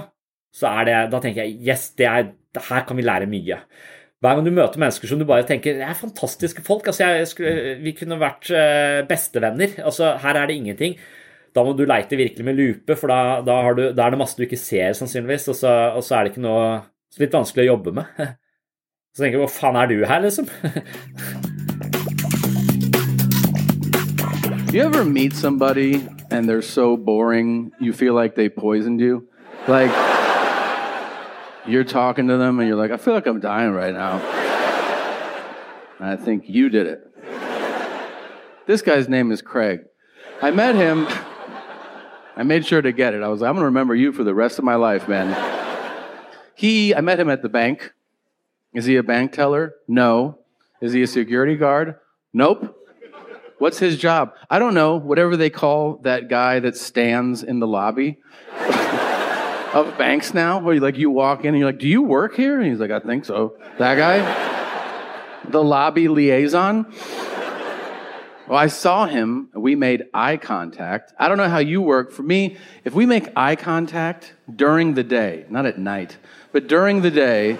så 0.52 0.72
er 0.80 0.88
det 0.88 0.96
Da 1.14 1.20
tenker 1.24 1.46
jeg 1.46 1.60
yes, 1.70 1.92
det 2.00 2.08
er, 2.10 2.32
her 2.68 2.88
kan 2.88 2.98
vi 2.98 3.06
lære 3.06 3.30
mye 3.30 3.62
hver 4.18 4.34
gang 4.34 4.48
du 4.48 4.50
møter 4.50 4.82
mennesker 4.82 5.12
som 5.12 5.20
du 5.22 5.28
bare 5.30 5.46
tenker 5.46 5.76
det 5.78 5.86
er 5.86 5.98
fantastiske 5.98 6.64
folk, 6.66 6.88
altså 6.90 7.06
skulle, 7.30 7.76
vi 7.84 7.94
kunne 7.94 8.18
vært 8.18 8.50
eh, 8.50 9.06
bestevenner. 9.06 9.76
altså 9.86 10.16
Her 10.24 10.40
er 10.42 10.50
det 10.50 10.56
ingenting. 10.58 10.98
Da 11.54 11.62
må 11.66 11.76
du 11.78 11.86
leite 11.86 12.18
virkelig 12.18 12.46
med 12.46 12.58
lupe, 12.58 12.96
for 12.98 13.14
da, 13.14 13.42
da, 13.46 13.60
du, 13.78 13.84
da 13.94 14.06
er 14.06 14.14
det 14.14 14.22
masse 14.22 14.38
du 14.38 14.44
ikke 14.46 14.58
ser, 14.58 14.94
sannsynligvis. 14.98 15.48
Og 15.54 15.58
så, 15.62 15.74
og 15.94 16.04
så, 16.04 16.16
er 16.16 16.26
det 16.26 16.34
ikke 16.34 16.48
noe 16.48 16.66
så 17.14 17.24
litt 17.24 17.38
vanskelig 17.38 17.68
å 17.68 17.72
jobbe 17.76 17.92
med. 18.02 18.18
Så 19.18 19.24
tenker 19.24 19.40
jeg 19.40 19.48
hva 19.48 19.50
faen 19.50 19.78
er 19.82 19.88
du 19.90 19.96
her, 20.06 20.20
liksom? 20.22 20.46
you 24.76 24.82
ever 24.84 25.04
meet 25.04 25.34
somebody 25.34 26.06
and 26.30 26.48
they're 26.48 26.62
so 26.62 26.96
boring 26.96 27.72
you 27.80 27.94
feel 27.94 28.14
like 28.14 28.36
they 28.36 28.48
poisoned 28.48 29.02
you? 29.02 29.28
Like 29.68 29.90
you're 31.68 31.84
talking 31.84 32.28
to 32.28 32.38
them 32.38 32.60
and 32.60 32.68
you're 32.68 32.78
like, 32.78 32.92
I 32.92 32.98
feel 32.98 33.14
like 33.14 33.28
I'm 33.28 33.40
dying 33.40 33.72
right 33.72 33.94
now. 33.94 34.20
And 36.00 36.10
I 36.10 36.16
think 36.16 36.44
you 36.48 36.70
did 36.70 36.88
it. 36.88 37.04
This 38.66 38.82
guy's 38.82 39.10
name 39.10 39.32
is 39.32 39.42
Craig. 39.42 39.82
I 40.42 40.52
met 40.52 40.76
him. 40.76 41.08
I 42.36 42.44
made 42.44 42.66
sure 42.66 42.82
to 42.82 42.92
get 42.92 43.14
it. 43.14 43.24
I 43.24 43.28
was 43.30 43.42
like, 43.42 43.50
I'm 43.50 43.56
going 43.56 43.64
to 43.64 43.68
remember 43.68 43.96
you 43.96 44.14
for 44.14 44.24
the 44.24 44.34
rest 44.34 44.60
of 44.60 44.66
my 44.66 44.76
life, 44.76 45.08
man. 45.08 45.36
He, 46.56 46.94
I 46.94 47.02
met 47.02 47.20
him 47.20 47.30
at 47.30 47.42
the 47.42 47.50
bank. 47.50 47.94
Is 48.74 48.86
he 48.86 48.96
a 48.98 49.04
bank 49.04 49.32
teller? 49.32 49.76
No. 49.88 50.40
Is 50.82 50.94
he 50.94 51.02
a 51.02 51.08
security 51.08 51.56
guard? 51.56 51.96
Nope. 52.34 52.76
What's 53.58 53.80
his 53.80 53.98
job? 53.98 54.34
I 54.50 54.60
don't 54.60 54.76
know. 54.76 54.98
Whatever 54.98 55.36
they 55.36 55.50
call 55.50 55.98
that 56.04 56.30
guy 56.30 56.60
that 56.60 56.78
stands 56.78 57.42
in 57.42 57.60
the 57.60 57.68
lobby 57.68 58.20
of 59.86 59.98
banks 59.98 60.34
now, 60.34 60.60
where 60.60 60.74
you 60.74 60.80
like 60.80 60.98
you 60.98 61.12
walk 61.12 61.42
in 61.42 61.48
and 61.48 61.58
you're 61.58 61.68
like, 61.70 61.80
"Do 61.80 61.88
you 61.88 62.02
work 62.02 62.36
here?" 62.36 62.60
And 62.60 62.70
he's 62.70 62.80
like, 62.80 62.92
"I 62.92 63.00
think 63.00 63.26
so." 63.26 63.58
That 63.78 63.96
guy, 63.96 64.22
the 65.50 65.64
lobby 65.64 66.08
liaison. 66.08 66.86
Well, 68.48 68.58
I 68.58 68.68
saw 68.68 69.08
him. 69.08 69.50
We 69.54 69.76
made 69.76 70.06
eye 70.14 70.38
contact. 70.38 71.14
I 71.20 71.28
don't 71.28 71.38
know 71.38 71.50
how 71.50 71.58
you 71.58 71.82
work. 71.82 72.12
For 72.12 72.24
me, 72.24 72.56
if 72.86 72.94
we 72.94 73.06
make 73.06 73.28
eye 73.36 73.58
contact 73.58 74.34
during 74.54 74.94
the 74.94 75.04
day, 75.04 75.46
not 75.50 75.66
at 75.66 75.78
night, 75.78 76.18
but 76.54 76.68
during 76.68 77.02
the 77.02 77.12
day, 77.12 77.58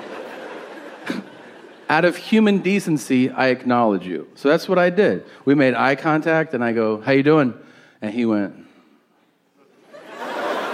out 1.90 2.06
of 2.06 2.16
human 2.16 2.60
decency, 2.60 3.30
I 3.30 3.48
acknowledge 3.48 4.06
you. 4.08 4.28
So 4.36 4.48
that's 4.48 4.70
what 4.70 4.80
I 4.80 4.90
did. 4.90 5.26
We 5.44 5.56
made 5.56 5.74
eye 5.74 5.96
contact, 5.96 6.54
and 6.54 6.64
I 6.64 6.72
go, 6.72 7.02
"How 7.02 7.12
you 7.12 7.24
doing?" 7.24 7.54
And 8.02 8.14
he 8.14 8.26
went, 8.26 8.54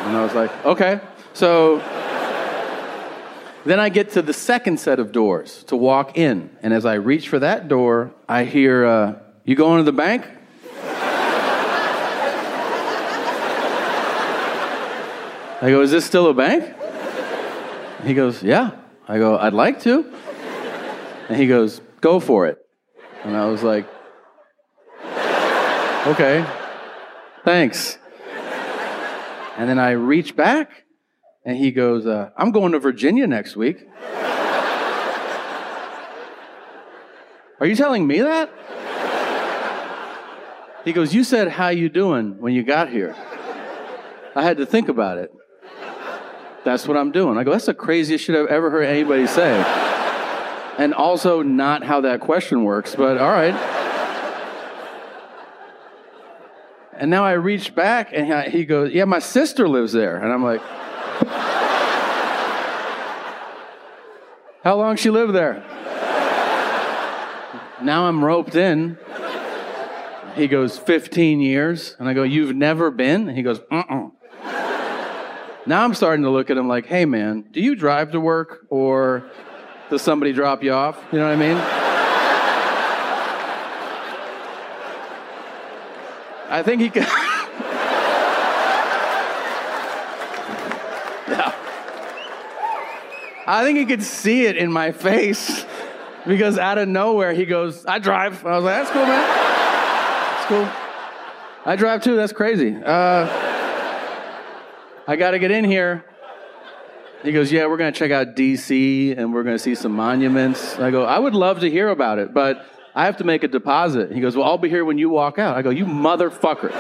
and 0.06 0.16
I 0.16 0.24
was 0.24 0.36
like, 0.36 0.52
"Okay." 0.66 1.00
So 1.34 1.80
then 3.66 3.80
I 3.80 3.90
get 3.90 4.12
to 4.12 4.22
the 4.22 4.34
second 4.34 4.80
set 4.80 5.00
of 5.00 5.12
doors 5.12 5.64
to 5.66 5.76
walk 5.76 6.18
in. 6.18 6.52
And 6.62 6.74
as 6.74 6.86
I 6.86 6.96
reach 6.96 7.28
for 7.30 7.40
that 7.40 7.68
door, 7.68 8.12
I 8.30 8.44
hear, 8.44 8.86
uh, 8.86 9.16
You 9.44 9.56
going 9.56 9.80
to 9.80 9.84
the 9.84 9.92
bank? 9.92 10.26
I 15.62 15.70
go, 15.70 15.82
Is 15.82 15.92
this 15.92 16.06
still 16.06 16.28
a 16.28 16.34
bank? 16.34 16.76
He 18.06 18.14
goes, 18.14 18.44
Yeah. 18.44 18.72
I 19.08 19.18
go, 19.18 19.38
I'd 19.38 19.54
like 19.54 19.82
to. 19.82 20.14
And 21.30 21.38
he 21.38 21.48
goes, 21.48 21.82
Go 22.02 22.20
for 22.20 22.48
it. 22.48 22.60
And 23.24 23.36
I 23.36 23.46
was 23.46 23.64
like, 23.64 23.88
Okay, 26.06 26.46
thanks. 27.46 27.98
And 29.58 29.70
then 29.70 29.80
I 29.80 29.92
reach 29.92 30.36
back 30.36 30.83
and 31.46 31.58
he 31.58 31.72
goes, 31.72 32.06
uh, 32.06 32.30
I'm 32.38 32.52
going 32.52 32.72
to 32.72 32.80
Virginia 32.80 33.28
next 33.28 33.56
week. 33.56 33.88
Are 37.60 37.68
you 37.68 37.76
telling 37.76 38.06
me 38.08 38.22
that? 38.22 38.50
He 40.86 40.92
goes, 40.92 41.14
You 41.14 41.24
said, 41.24 41.50
How 41.50 41.70
you 41.70 41.90
doing 41.90 42.40
when 42.40 42.54
you 42.54 42.64
got 42.64 42.90
here? 42.90 43.16
I 44.36 44.42
had 44.42 44.58
to 44.58 44.66
think 44.66 44.90
about 44.90 45.18
it. 45.18 45.32
That's 46.66 46.88
what 46.88 46.98
I'm 46.98 47.12
doing. 47.12 47.38
I 47.38 47.44
go, 47.44 47.52
That's 47.52 47.68
the 47.68 47.74
craziest 47.74 48.26
shit 48.26 48.36
I've 48.36 48.48
ever 48.48 48.70
heard 48.70 48.84
anybody 48.84 49.28
say. 49.28 49.62
And 50.78 50.94
also, 50.94 51.42
not 51.44 51.84
how 51.84 52.02
that 52.02 52.20
question 52.20 52.64
works, 52.64 52.96
but 52.96 53.18
all 53.18 53.30
right. 53.30 53.54
And 56.98 57.10
now 57.10 57.24
I 57.24 57.34
reach 57.34 57.76
back 57.76 58.10
and 58.14 58.52
he 58.52 58.66
goes, 58.66 58.92
Yeah, 58.92 59.06
my 59.06 59.20
sister 59.20 59.68
lives 59.68 59.94
there. 59.94 60.18
And 60.18 60.32
I'm 60.34 60.44
like, 60.44 60.62
How 64.64 64.78
long 64.78 64.96
she 64.96 65.10
lived 65.10 65.34
there? 65.34 65.62
Now 67.82 68.08
I'm 68.08 68.24
roped 68.24 68.56
in. 68.56 68.98
He 70.36 70.48
goes, 70.48 70.78
15 70.78 71.42
years. 71.42 71.96
And 72.00 72.08
I 72.08 72.14
go, 72.14 72.24
You've 72.24 72.56
never 72.56 72.90
been? 72.90 73.28
And 73.28 73.38
he 73.38 73.44
goes, 73.44 73.60
Uh 73.70 73.84
uh 73.90 74.08
Now 75.66 75.84
I'm 75.84 75.94
starting 75.94 76.24
to 76.24 76.30
look 76.30 76.50
at 76.50 76.58
him 76.58 76.68
like, 76.70 76.86
Hey 76.86 77.06
man, 77.06 77.46
do 77.52 77.60
you 77.60 77.76
drive 77.76 78.12
to 78.12 78.22
work 78.22 78.66
or 78.70 79.26
does 79.90 80.02
somebody 80.02 80.32
drop 80.32 80.64
you 80.64 80.72
off? 80.72 80.98
You 81.12 81.20
know 81.20 81.26
what 81.28 81.34
I 81.34 81.36
mean? 81.36 81.58
I 86.50 86.62
think 86.64 86.82
he 86.82 86.90
could. 86.94 87.04
yeah. 91.28 91.54
I 93.46 93.64
think 93.64 93.78
he 93.78 93.86
could 93.86 94.04
see 94.04 94.46
it 94.46 94.56
in 94.58 94.72
my 94.72 94.92
face 94.92 95.66
because 96.28 96.58
out 96.58 96.78
of 96.78 96.88
nowhere 96.88 97.34
he 97.34 97.46
goes, 97.46 97.86
I 97.86 98.00
drive. 98.00 98.46
I 98.46 98.56
was 98.56 98.64
like, 98.64 98.76
That's 98.76 98.92
cool, 98.92 99.06
man. 99.06 99.28
That's 100.32 100.46
cool. 100.46 100.70
I 101.66 101.76
drive 101.76 102.04
too. 102.04 102.16
That's 102.16 102.34
crazy. 102.34 102.76
Uh, 102.76 103.28
I 105.08 105.16
got 105.18 105.32
to 105.32 105.40
get 105.40 105.52
in 105.52 105.66
here. 105.66 106.06
He 107.24 107.32
goes, 107.32 107.52
Yeah, 107.52 107.68
we're 107.68 107.78
going 107.78 107.92
to 107.92 107.98
check 107.98 108.12
out 108.12 108.36
DC 108.36 109.18
and 109.18 109.34
we're 109.34 109.44
going 109.44 109.56
to 109.56 109.64
see 109.64 109.76
some 109.76 109.94
monuments. 109.94 110.78
I 110.80 110.92
go, 110.92 111.04
I 111.04 111.20
would 111.20 111.36
love 111.36 111.60
to 111.62 111.70
hear 111.70 111.90
about 111.90 112.20
it, 112.20 112.34
but 112.34 112.66
I 112.96 113.06
have 113.06 113.18
to 113.18 113.24
make 113.24 113.44
a 113.44 113.48
deposit. 113.48 114.12
He 114.12 114.22
goes, 114.22 114.36
Well, 114.36 114.46
I'll 114.46 114.58
be 114.58 114.70
here 114.70 114.86
when 114.86 114.98
you 114.98 115.10
walk 115.10 115.40
out. 115.40 115.58
I 115.58 115.62
go, 115.62 115.70
You 115.70 115.86
motherfucker. 115.86 116.72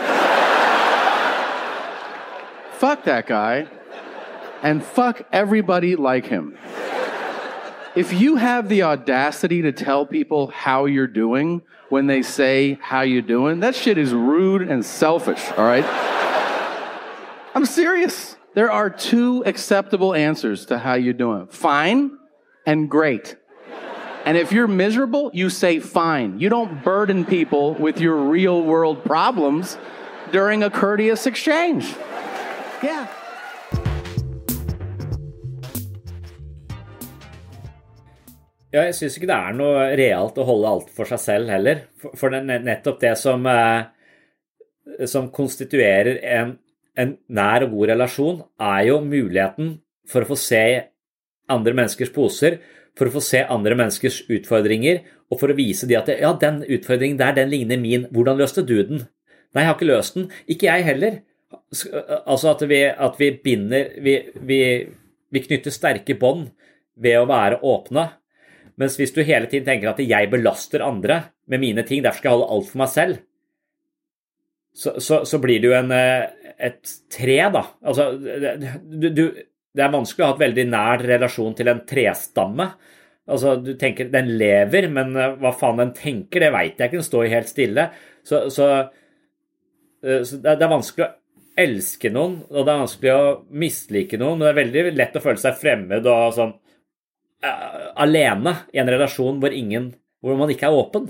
fuck 2.78 3.04
that 3.06 3.26
guy 3.28 3.68
and 4.64 4.84
fuck 4.84 5.28
everybody 5.32 5.96
like 5.96 6.26
him. 6.26 6.58
If 7.96 8.12
you 8.12 8.38
have 8.38 8.70
the 8.70 8.84
audacity 8.84 9.62
to 9.62 9.72
tell 9.72 10.06
people 10.08 10.48
how 10.48 10.86
you're 10.86 11.06
doing 11.06 11.62
when 11.90 12.08
they 12.08 12.24
say 12.24 12.80
how 12.82 13.02
you 13.02 13.22
doing, 13.22 13.60
that 13.60 13.76
shit 13.76 14.00
is 14.00 14.14
rude 14.14 14.64
and 14.64 14.84
selfish, 14.84 15.44
all 15.58 15.66
right? 15.66 15.86
I'm 17.54 17.66
serious. 17.68 18.36
There 18.56 18.72
are 18.72 18.90
two 18.90 19.44
acceptable 19.46 20.16
answers 20.16 20.66
to 20.68 20.80
how 20.80 20.96
you're 20.96 21.14
doing. 21.14 21.48
Fine 21.48 22.18
and 22.66 22.90
great. 22.90 23.36
And 24.26 24.38
if 24.38 24.52
you're 24.52 24.68
miserable, 24.68 25.30
you 25.34 25.50
say 25.50 25.80
fine. 25.80 26.40
You 26.40 26.50
don't 26.50 26.84
burden 26.84 27.26
people 27.26 27.76
with 27.76 28.00
your 28.00 28.16
real 28.16 28.64
world 28.64 29.04
problems 29.04 29.78
during 30.32 30.64
a 30.64 30.70
courteous 30.70 31.28
exchange. 31.28 31.94
Yeah. 32.82 33.08
Ja, 38.74 38.88
jeg 38.88 38.96
syns 38.98 39.20
ikke 39.20 39.30
det 39.30 39.38
er 39.38 39.54
noe 39.54 39.82
realt 40.00 40.40
å 40.42 40.46
holde 40.48 40.70
alt 40.72 40.94
for 40.96 41.06
seg 41.06 41.20
selv 41.22 41.52
heller. 41.54 41.84
For, 42.02 42.16
for 42.18 42.34
det 42.34 42.42
er 42.42 42.64
nettopp 42.66 43.02
det 43.04 43.12
som, 43.22 43.46
eh, 43.46 45.06
som 45.10 45.28
konstituerer 45.36 46.18
en, 46.40 46.56
en, 46.98 47.12
nær 47.30 47.68
og 47.68 47.76
god 47.76 47.92
relasjon, 47.94 48.40
er 48.58 48.88
jo 48.88 48.96
muligheten 49.06 49.76
for 50.10 50.26
å 50.26 50.32
få 50.32 50.38
se 50.42 50.64
andre 51.54 51.76
menneskers 51.78 52.10
poser, 52.16 52.58
for 52.98 53.10
å 53.10 53.14
få 53.14 53.22
se 53.26 53.44
andre 53.46 53.78
menneskers 53.78 54.24
utfordringer, 54.34 55.04
og 55.30 55.40
for 55.42 55.54
å 55.54 55.58
vise 55.58 55.86
de 55.90 55.98
at 55.98 56.10
ja, 56.10 56.34
den 56.42 56.64
utfordringen 56.66 57.22
der, 57.22 57.38
den 57.38 57.54
ligner 57.54 57.78
min. 57.82 58.10
Hvordan 58.14 58.42
løste 58.42 58.66
du 58.66 58.80
den? 58.82 59.06
Nei, 59.54 59.64
jeg 59.64 59.70
har 59.70 59.78
ikke 59.78 59.92
løst 59.92 60.18
den. 60.18 60.28
Ikke 60.50 60.70
jeg 60.72 60.88
heller. 60.90 61.22
Altså 62.26 62.50
at 62.56 62.66
vi, 62.66 62.82
at 62.90 63.22
vi 63.22 63.30
binder 63.38 63.94
vi, 64.02 64.18
vi, 64.42 64.60
vi 65.30 65.46
knytter 65.46 65.74
sterke 65.74 66.18
bånd 66.18 66.50
ved 66.98 67.22
å 67.22 67.30
være 67.30 67.62
åpne. 67.62 68.10
Mens 68.82 68.98
hvis 68.98 69.14
du 69.14 69.22
hele 69.26 69.50
tiden 69.50 69.68
tenker 69.68 69.92
at 69.92 70.02
jeg 70.02 70.32
belaster 70.32 70.84
andre 70.86 71.20
med 71.52 71.62
mine 71.62 71.86
ting, 71.86 72.02
derfor 72.04 72.22
skal 72.22 72.32
jeg 72.32 72.38
holde 72.38 72.52
alt 72.56 72.70
for 72.72 72.82
meg 72.82 72.92
selv, 72.94 73.22
så, 74.74 74.96
så, 74.98 75.20
så 75.30 75.38
blir 75.38 75.62
du 75.62 75.70
en, 75.78 75.92
et 75.94 76.94
tre, 77.14 77.38
da. 77.54 77.62
Altså, 77.86 78.08
du, 78.18 79.10
du, 79.14 79.24
det 79.74 79.86
er 79.86 79.94
vanskelig 79.94 80.26
å 80.26 80.32
ha 80.32 80.36
et 80.36 80.44
veldig 80.48 80.66
nær 80.72 81.06
relasjon 81.06 81.54
til 81.58 81.70
en 81.70 81.84
trestamme. 81.90 82.68
Altså, 83.30 83.56
du 83.62 83.76
tenker 83.80 84.10
Den 84.12 84.34
lever, 84.40 84.90
men 84.92 85.14
hva 85.14 85.54
faen 85.56 85.80
den 85.80 85.94
tenker, 85.98 86.42
det 86.44 86.54
veit 86.56 86.82
jeg 86.82 86.90
ikke. 86.90 87.00
Den 87.04 87.08
står 87.08 87.30
helt 87.36 87.52
stille. 87.52 87.86
Så, 88.26 88.48
så, 88.54 88.70
så 90.02 90.42
det 90.42 90.58
er 90.58 90.74
vanskelig 90.74 91.06
å 91.06 91.14
elske 91.64 92.10
noen, 92.10 92.40
og 92.50 92.66
det 92.66 92.74
er 92.74 92.82
vanskelig 92.82 93.14
å 93.14 93.32
mislike 93.62 94.18
noen. 94.18 94.42
Det 94.42 94.50
er 94.50 94.60
veldig 94.64 94.86
lett 94.98 95.18
å 95.20 95.24
føle 95.24 95.42
seg 95.42 95.60
fremmed 95.62 96.10
og 96.10 96.34
sånn 96.34 96.58
alene 97.44 98.56
i 98.74 98.80
en 98.82 98.90
relasjon 98.90 99.42
hvor, 99.42 99.54
ingen, 99.54 99.92
hvor 100.24 100.40
man 100.40 100.52
ikke 100.54 100.70
er 100.70 100.78
åpen. 100.78 101.10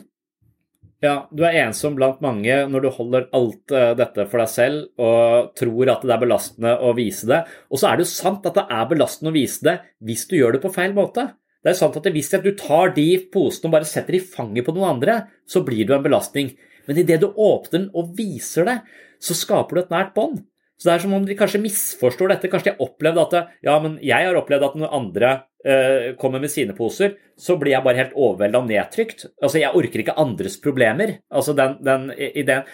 Ja, 1.04 1.28
du 1.36 1.44
er 1.44 1.58
ensom 1.66 1.98
blant 1.98 2.22
mange 2.24 2.62
når 2.72 2.86
du 2.86 2.90
holder 2.96 3.26
alt 3.36 3.74
dette 4.00 4.24
for 4.32 4.40
deg 4.40 4.52
selv 4.52 5.04
og 5.04 5.50
tror 5.60 5.92
at 5.92 6.06
det 6.08 6.14
er 6.16 6.22
belastende 6.22 6.74
å 6.80 6.94
vise 6.96 7.28
det. 7.28 7.42
Og 7.68 7.82
så 7.82 7.90
er 7.90 8.00
det 8.00 8.06
jo 8.06 8.14
sant 8.14 8.48
at 8.48 8.56
det 8.56 8.64
er 8.72 8.88
belastende 8.88 9.34
å 9.34 9.36
vise 9.36 9.68
det 9.68 9.78
hvis 10.08 10.24
du 10.32 10.38
gjør 10.38 10.56
det 10.56 10.64
på 10.64 10.72
feil 10.72 10.96
måte. 10.96 11.28
Det 11.64 11.72
er 11.72 11.80
sant 11.80 11.96
at 11.96 12.08
Hvis 12.12 12.32
du 12.44 12.52
tar 12.60 12.92
de 12.96 13.08
posene 13.32 13.70
og 13.70 13.76
bare 13.78 13.88
setter 13.88 14.18
i 14.18 14.24
fanget 14.24 14.66
på 14.68 14.76
noen 14.76 14.98
andre, 14.98 15.20
så 15.48 15.64
blir 15.64 15.88
du 15.88 15.94
en 15.96 16.04
belastning. 16.04 16.52
Men 16.88 17.00
idet 17.00 17.22
du 17.22 17.30
åpner 17.30 17.78
den 17.78 17.92
og 17.96 18.16
viser 18.18 18.68
det, 18.68 18.80
så 19.24 19.36
skaper 19.36 19.76
du 19.76 19.82
et 19.84 19.94
nært 19.94 20.12
bånd. 20.16 20.42
Så 20.80 20.90
det 20.90 20.94
er 20.96 21.04
som 21.04 21.14
om 21.16 21.26
de 21.26 21.36
kanskje 21.38 21.62
misforstår 21.64 22.34
dette. 22.34 22.50
Kanskje 22.52 22.72
de 22.72 22.76
har 22.76 22.88
opplevd 22.88 23.20
at 23.22 23.36
ja, 23.64 23.76
men 23.80 24.00
jeg 24.04 24.28
har 24.28 24.38
opplevd 24.40 24.66
at 24.68 24.80
når 24.80 24.96
andre 24.98 25.30
uh, 25.68 26.08
kommer 26.20 26.42
med 26.44 26.52
sine 26.52 26.76
poser, 26.76 27.14
så 27.40 27.56
blir 27.62 27.76
jeg 27.76 27.86
bare 27.86 28.02
helt 28.02 28.18
overvelda 28.18 28.60
og 28.60 28.68
nedtrykt. 28.72 29.28
Altså, 29.38 29.62
jeg 29.62 29.72
orker 29.80 30.04
ikke 30.04 30.18
andres 30.20 30.58
problemer. 30.64 31.20
Altså, 31.32 31.56
den, 31.58 31.78
den 31.86 32.10
ideen 32.18 32.68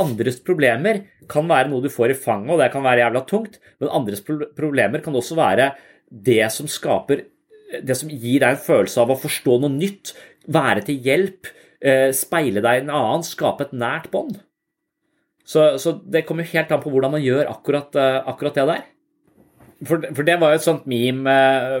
Andres 0.00 0.38
problemer 0.42 1.02
kan 1.30 1.46
være 1.46 1.68
noe 1.70 1.84
du 1.84 1.90
får 1.92 2.14
i 2.14 2.18
fanget, 2.18 2.54
og 2.54 2.60
det 2.62 2.70
kan 2.72 2.82
være 2.82 3.04
jævla 3.04 3.20
tungt, 3.28 3.58
men 3.78 3.92
andres 3.94 4.22
pro 4.24 4.48
problemer 4.56 5.02
kan 5.04 5.14
også 5.14 5.36
være 5.38 5.68
det 6.08 6.46
som 6.52 6.70
skaper 6.70 7.26
Det 7.84 7.94
som 7.98 8.10
gir 8.10 8.38
deg 8.40 8.54
en 8.54 8.64
følelse 8.64 9.00
av 9.02 9.10
å 9.10 9.18
forstå 9.18 9.58
noe 9.60 9.72
nytt, 9.72 10.12
være 10.46 10.84
til 10.86 10.98
hjelp, 11.04 11.48
uh, 11.84 12.10
speile 12.14 12.62
deg 12.64 12.80
i 12.80 12.82
en 12.84 12.92
annen, 12.94 13.24
skape 13.26 13.66
et 13.66 13.72
nært 13.74 14.10
bånd. 14.12 14.38
Så, 15.44 15.74
så, 15.78 15.92
det 16.08 16.24
kommer 16.28 16.46
helt 16.48 16.72
an 16.72 16.80
på 16.80 16.92
hvordan 16.92 17.12
man 17.16 17.24
gjør 17.24 17.50
akkurat, 17.50 17.92
akkurat 18.24 18.56
det 18.56 18.66
der. 18.70 18.86
For, 19.84 20.06
for, 20.16 20.24
det 20.24 20.38
var 20.40 20.54
jo 20.54 20.60
et 20.60 20.64
sånt 20.64 20.86
meme 20.88 21.34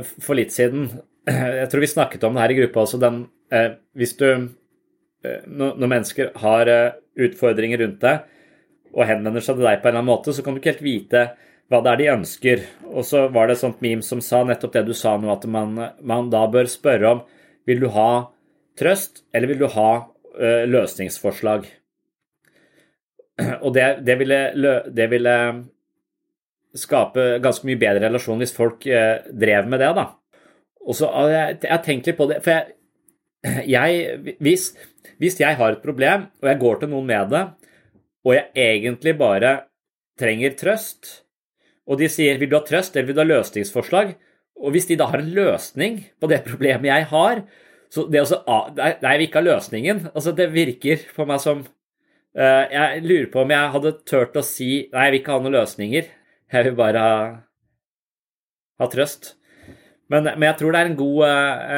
for 0.04 0.36
litt 0.36 0.52
siden. 0.52 0.90
Jeg 1.62 1.70
tror 1.72 1.84
vi 1.84 1.88
snakket 1.88 2.26
om 2.28 2.36
det 2.36 2.44
her 2.44 2.52
i 2.52 2.58
gruppa 2.58 2.84
også. 2.84 3.00
Den, 3.00 3.24
eh, 3.54 3.72
hvis 3.96 4.18
du 4.20 4.28
Når 5.24 5.88
mennesker 5.88 6.34
har 6.36 6.68
utfordringer 7.16 7.80
rundt 7.80 8.02
deg 8.02 8.26
og 8.92 9.06
henvender 9.08 9.40
seg 9.40 9.56
til 9.56 9.64
deg 9.64 9.78
på 9.80 9.88
en 9.88 9.94
eller 9.94 10.02
annen 10.02 10.10
måte, 10.10 10.34
så 10.36 10.42
kan 10.44 10.52
du 10.52 10.60
ikke 10.60 10.74
helt 10.74 10.84
vite 10.84 11.22
hva 11.72 11.80
det 11.80 11.92
er 11.92 12.00
de 12.00 12.10
ønsker. 12.12 12.64
Og 12.92 13.06
så 13.08 13.26
var 13.32 13.48
det 13.48 13.56
et 13.56 13.62
sånt 13.62 13.80
meme 13.84 14.04
som 14.04 14.20
sa 14.24 14.42
nettopp 14.46 14.74
det 14.76 14.84
du 14.88 14.94
sa 14.96 15.16
nå, 15.18 15.30
at 15.32 15.46
man, 15.50 15.78
man 16.04 16.28
da 16.32 16.44
bør 16.50 16.68
spørre 16.70 17.14
om 17.14 17.24
vil 17.68 17.80
du 17.80 17.88
ha 17.94 18.10
trøst, 18.78 19.24
eller 19.32 19.52
vil 19.52 19.62
du 19.64 19.68
ha 19.72 19.90
uh, 20.04 20.64
løsningsforslag. 20.68 21.66
Og 23.64 23.72
det, 23.74 23.86
det, 24.06 24.18
ville, 24.20 24.40
det, 24.94 25.06
ville, 25.10 25.36
skape 26.74 27.36
ganske 27.42 27.66
mye 27.68 27.78
bedre 27.78 28.08
relasjon 28.08 28.40
hvis 28.42 28.54
folk 28.54 28.86
eh, 28.90 29.26
drev 29.30 29.68
med 29.70 29.82
det, 29.82 29.92
da. 29.94 30.08
Og 30.84 30.96
så 30.98 31.10
har 31.12 31.30
jeg, 31.32 31.58
jeg 31.62 31.72
har 31.72 31.84
tenkt 31.84 32.08
litt 32.10 32.18
på 32.18 32.26
det, 32.30 32.40
for 32.44 32.54
jeg, 32.54 33.68
jeg 33.76 34.34
hvis, 34.42 34.70
hvis, 35.22 35.38
jeg 35.40 35.58
har 35.60 35.76
et 35.76 35.84
problem, 35.84 36.28
og 36.42 36.50
jeg 36.50 36.62
går 36.62 36.80
til 36.80 36.92
noen 36.94 37.10
med 37.10 37.30
det, 37.34 37.44
og 38.24 38.36
jeg 38.36 38.50
egentlig 38.54 39.16
bare 39.20 39.54
trenger 40.20 40.54
trøst, 40.58 41.20
og 41.84 41.98
de 42.00 42.08
sier 42.08 42.38
'vil 42.40 42.48
du 42.48 42.56
ha 42.56 42.64
trøst', 42.64 42.94
eller 42.96 43.06
'vil 43.06 43.16
du 43.16 43.20
ha 43.20 43.28
løsningsforslag', 43.28 44.14
og 44.56 44.70
hvis 44.72 44.86
de 44.88 44.96
da 44.96 45.10
har 45.10 45.20
en 45.20 45.34
løsning 45.36 45.98
på 46.20 46.30
det 46.30 46.44
problemet 46.46 46.88
jeg 46.88 47.06
har, 47.10 47.42
så 47.92 48.06
det 48.10 48.22
også 48.22 48.42
Nei, 48.76 48.94
jeg 49.02 49.18
vil 49.18 49.26
ikke 49.26 49.40
ha 49.40 49.46
løsningen. 49.46 50.06
Altså, 50.14 50.32
det 50.32 50.52
virker 50.54 51.02
på 51.14 51.26
meg 51.28 51.42
som 51.42 51.66
Jeg 52.34 53.02
lurer 53.04 53.28
på 53.30 53.44
om 53.44 53.52
jeg 53.54 53.72
hadde 53.76 53.92
turt 54.10 54.34
å 54.34 54.42
si 54.42 54.88
'nei, 54.90 55.04
jeg 55.06 55.12
vil 55.12 55.20
ikke 55.20 55.34
ha 55.36 55.42
noen 55.42 55.54
løsninger'. 55.54 56.08
Jeg 56.54 56.66
vil 56.66 56.76
bare 56.78 57.02
ha, 57.02 57.18
ha 58.82 58.88
trøst. 58.90 59.36
Men, 60.12 60.26
men, 60.26 60.48
jeg 60.50 60.58
tror 60.60 60.74
det 60.74 60.80
er 60.80 60.90
en 60.90 60.98
god, 60.98 61.20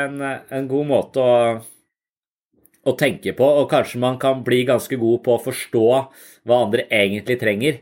en, 0.01 0.17
en 0.59 0.67
god 0.71 0.89
måte 0.89 1.23
å, 1.23 1.37
å, 2.83 2.95
tenke 2.99 3.37
på, 3.39 3.47
og 3.61 3.69
kanskje 3.71 4.01
man 4.03 4.19
kan 4.23 4.43
bli 4.47 4.65
ganske 4.69 4.99
god 4.99 5.23
på 5.25 5.37
å 5.37 5.45
forstå 5.45 5.85
hva 5.87 6.59
andre 6.65 6.89
egentlig 6.91 7.39
trenger, 7.41 7.79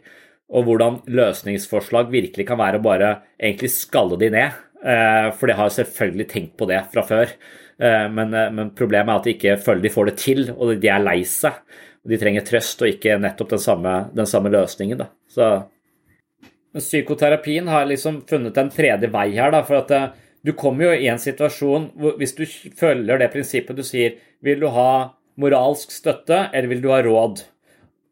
og 0.55 0.68
hvordan 0.68 1.01
løsningsforslag 1.09 2.12
virkelig 2.12 2.47
kan 2.51 2.61
være 2.61 2.79
å 2.79 2.85
bare 2.85 3.11
egentlig 3.41 3.72
skalle 3.75 4.20
de 4.20 4.31
ned. 4.35 4.61
Eh, 4.85 5.31
for 5.39 5.49
de 5.49 5.57
har 5.57 5.72
selvfølgelig 5.72 6.29
tenkt 6.29 6.57
på 6.61 6.68
det 6.68 6.83
fra 6.93 7.03
før. 7.09 7.31
Eh, 7.81 8.07
men, 8.12 8.35
eh, 8.37 8.51
men 8.53 8.75
problemet 8.77 9.09
er 9.09 9.16
at 9.16 9.27
de 9.27 9.35
ikke 9.35 9.57
føler 9.64 9.87
de 9.87 9.95
får 9.95 10.11
det 10.11 10.16
til, 10.20 10.51
og 10.53 10.77
de 10.83 10.91
er 10.93 11.03
lei 11.03 11.22
seg. 11.25 11.57
De 12.05 12.18
trenger 12.20 12.44
trøst 12.44 12.82
og 12.84 12.90
ikke 12.90 13.16
nettopp 13.20 13.55
den 13.55 13.62
samme, 13.62 13.94
den 14.12 14.28
samme 14.28 14.52
løsningen. 14.52 15.00
Da. 15.00 15.09
Så 15.30 15.48
psykoterapien 16.76 17.68
har 17.70 17.86
liksom 17.88 18.20
funnet 18.28 18.59
en 18.61 18.70
tredje 18.72 19.09
vei 19.12 19.30
her. 19.36 19.55
Da, 19.55 19.62
for 19.64 19.80
at 19.80 20.14
du 20.44 20.52
kommer 20.52 20.90
jo 20.90 21.00
i 21.00 21.09
en 21.09 21.20
situasjon 21.22 21.88
hvor 21.96 22.18
hvis 22.20 22.36
du 22.36 22.44
følger 22.76 23.22
det 23.22 23.30
prinsippet 23.32 23.78
du 23.78 23.84
sier 23.86 24.18
Vil 24.44 24.61
du 24.61 24.68
ha 24.74 25.14
moralsk 25.40 25.90
støtte, 25.90 26.50
eller 26.52 26.68
vil 26.68 26.82
du 26.84 26.90
ha 26.92 27.00
råd? 27.02 27.40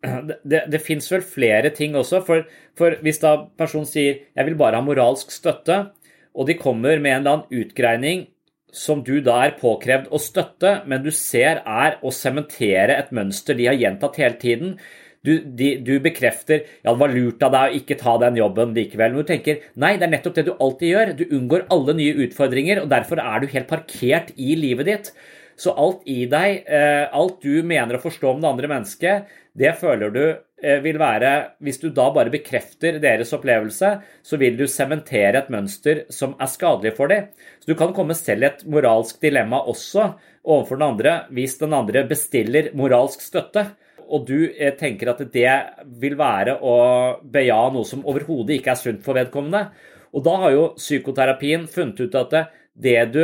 Det, 0.03 0.38
det, 0.43 0.62
det 0.72 0.80
fins 0.82 1.07
vel 1.12 1.22
flere 1.22 1.70
ting 1.76 1.95
også. 1.95 2.22
For, 2.26 2.47
for 2.78 2.97
hvis 3.05 3.20
da 3.22 3.36
personen 3.59 3.86
sier 3.86 4.24
'jeg 4.32 4.49
vil 4.49 4.57
bare 4.59 4.80
ha 4.80 4.82
moralsk 4.82 5.30
støtte', 5.30 5.93
og 6.34 6.49
de 6.49 6.57
kommer 6.59 6.99
med 6.99 7.12
en 7.12 7.20
eller 7.20 7.36
annen 7.36 7.62
utgreining 7.62 8.26
som 8.73 9.03
du 9.05 9.18
da 9.20 9.37
er 9.47 9.59
påkrevd 9.61 10.09
å 10.11 10.20
støtte, 10.20 10.81
men 10.89 11.05
du 11.05 11.11
ser 11.14 11.61
er 11.61 11.99
å 12.01 12.12
sementere 12.14 12.97
et 12.97 13.12
mønster 13.14 13.59
de 13.59 13.68
har 13.68 13.77
gjentatt 13.79 14.18
hele 14.20 14.39
tiden, 14.41 14.77
du, 15.23 15.37
de, 15.39 15.77
du, 15.87 15.93
bekrefter 16.03 16.64
ja, 16.83 16.91
det 16.91 16.99
var 16.99 17.12
lurt 17.14 17.45
av 17.47 17.53
deg 17.55 17.68
å 17.68 17.77
ikke 17.79 17.97
ta 18.01 18.16
den 18.18 18.41
jobben 18.41 18.73
likevel. 18.75 19.12
Men 19.12 19.23
du 19.23 19.29
tenker 19.29 19.61
nei, 19.79 19.93
det 19.95 20.09
er 20.09 20.14
nettopp 20.16 20.35
det 20.35 20.47
du 20.49 20.57
alltid 20.57 20.89
gjør. 20.89 21.12
Du 21.20 21.23
unngår 21.29 21.68
alle 21.70 21.95
nye 21.95 22.16
utfordringer, 22.25 22.81
og 22.83 22.91
derfor 22.91 23.23
er 23.23 23.39
du 23.39 23.53
helt 23.53 23.68
parkert 23.70 24.33
i 24.35 24.57
livet 24.59 24.91
ditt. 24.91 25.12
Så 25.55 25.77
alt 25.79 26.03
i 26.11 26.25
deg, 26.27 26.64
eh, 26.66 27.05
alt 27.14 27.39
du 27.45 27.62
mener 27.62 28.01
å 28.01 28.03
forstå 28.03 28.33
om 28.33 28.43
det 28.43 28.51
andre 28.51 28.73
mennesket, 28.73 29.31
det 29.55 29.77
føler 29.79 30.11
du 30.11 30.25
vil 30.63 30.99
være 31.01 31.57
Hvis 31.59 31.81
du 31.83 31.89
da 31.91 32.09
bare 32.15 32.31
bekrefter 32.31 33.01
deres 33.03 33.33
opplevelse, 33.35 33.89
så 34.23 34.39
vil 34.39 34.57
du 34.57 34.67
sementere 34.71 35.43
et 35.43 35.51
mønster 35.51 36.05
som 36.09 36.37
er 36.39 36.51
skadelig 36.51 36.95
for 36.97 37.11
dem. 37.11 37.27
Så 37.59 37.73
du 37.73 37.75
kan 37.79 37.95
komme 37.97 38.15
selv 38.15 38.47
i 38.47 38.51
et 38.53 38.67
moralsk 38.67 39.21
dilemma 39.23 39.65
også 39.67 40.13
overfor 40.43 40.79
den 40.79 40.89
andre 40.89 41.15
hvis 41.35 41.59
den 41.59 41.75
andre 41.75 42.05
bestiller 42.07 42.71
moralsk 42.79 43.21
støtte 43.23 43.67
og 44.13 44.27
du 44.29 44.37
eh, 44.51 44.75
tenker 44.79 45.13
at 45.13 45.23
det 45.33 45.53
vil 46.01 46.17
være 46.21 46.59
å 46.61 46.75
beja 47.23 47.61
noe 47.73 47.89
som 47.89 48.05
overhodet 48.09 48.59
ikke 48.59 48.75
er 48.75 48.81
sunt 48.81 49.05
for 49.05 49.17
vedkommende. 49.17 49.67
Og 50.13 50.25
da 50.27 50.37
har 50.45 50.53
jo 50.53 50.67
psykoterapien 50.77 51.65
funnet 51.71 52.03
ut 52.03 52.19
at 52.21 52.37
det 52.73 52.99
du 53.15 53.23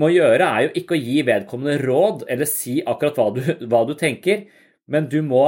må 0.00 0.08
gjøre, 0.08 0.46
er 0.46 0.66
jo 0.66 0.72
ikke 0.80 0.96
å 0.96 1.02
gi 1.02 1.18
vedkommende 1.28 1.76
råd 1.82 2.24
eller 2.32 2.48
si 2.48 2.78
akkurat 2.80 3.18
hva 3.20 3.26
du, 3.36 3.42
hva 3.68 3.82
du 3.88 3.92
tenker, 3.98 4.46
men 4.88 5.08
du 5.12 5.20
må 5.26 5.44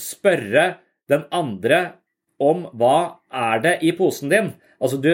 spørre 0.00 0.68
den 1.10 1.24
andre 1.34 1.80
om 2.38 2.68
hva 2.78 3.18
er 3.34 3.64
det 3.64 3.74
i 3.86 3.92
posen 3.96 4.30
din. 4.32 4.52
Altså 4.78 5.00
du, 5.02 5.10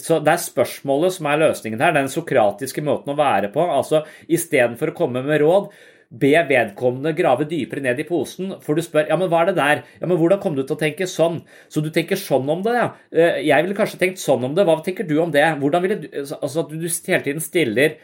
så 0.00 0.20
Det 0.24 0.32
er 0.32 0.44
spørsmålet 0.44 1.16
som 1.16 1.26
er 1.28 1.42
løsningen 1.42 1.82
her, 1.82 1.96
den 1.96 2.12
sokratiske 2.12 2.84
måten 2.84 3.12
å 3.12 3.18
være 3.18 3.50
på. 3.52 3.64
altså 3.64 4.04
Istedenfor 4.28 4.92
å 4.92 4.96
komme 4.96 5.24
med 5.26 5.42
råd, 5.42 5.68
be 6.14 6.30
vedkommende 6.46 7.14
grave 7.16 7.46
dypere 7.50 7.82
ned 7.82 7.98
i 7.98 8.06
posen, 8.06 8.52
for 8.62 8.78
du 8.78 8.84
spør 8.84 9.08
ja, 9.10 9.16
men 9.18 9.26
hva 9.32 9.40
er 9.42 9.50
det 9.50 9.56
der, 9.58 9.80
ja, 9.98 10.06
men 10.06 10.18
hvordan 10.20 10.38
kom 10.42 10.54
du 10.54 10.62
til 10.62 10.76
å 10.76 10.78
tenke 10.78 11.08
sånn? 11.10 11.40
Så 11.66 11.82
du 11.82 11.88
tenker 11.90 12.20
sånn 12.20 12.46
om 12.52 12.62
det, 12.62 12.74
ja. 12.76 12.90
Eh, 13.10 13.40
jeg 13.48 13.66
ville 13.66 13.78
kanskje 13.78 13.98
tenkt 13.98 14.22
sånn 14.22 14.44
om 14.46 14.54
det, 14.54 14.66
hva 14.68 14.76
tenker 14.84 15.08
du 15.08 15.16
om 15.18 15.32
det? 15.34 15.42
Hvordan 15.58 15.82
ville 15.82 15.98
du 16.04 16.06
Altså 16.22 16.62
at 16.62 16.70
du 16.70 16.86
hele 16.86 17.24
tiden 17.24 17.42
stiller 17.42 17.96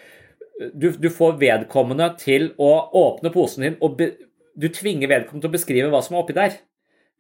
du, 0.75 0.91
du 0.91 1.09
får 1.13 1.39
vedkommende 1.41 2.11
til 2.21 2.51
å 2.61 2.73
åpne 3.01 3.33
posen 3.33 3.65
din, 3.65 3.79
og 3.81 3.97
be, 4.01 4.11
du 4.57 4.69
tvinger 4.73 5.11
vedkommende 5.11 5.47
til 5.47 5.53
å 5.53 5.57
beskrive 5.59 5.93
hva 5.93 6.03
som 6.05 6.17
er 6.17 6.25
oppi 6.25 6.37
der. 6.37 6.59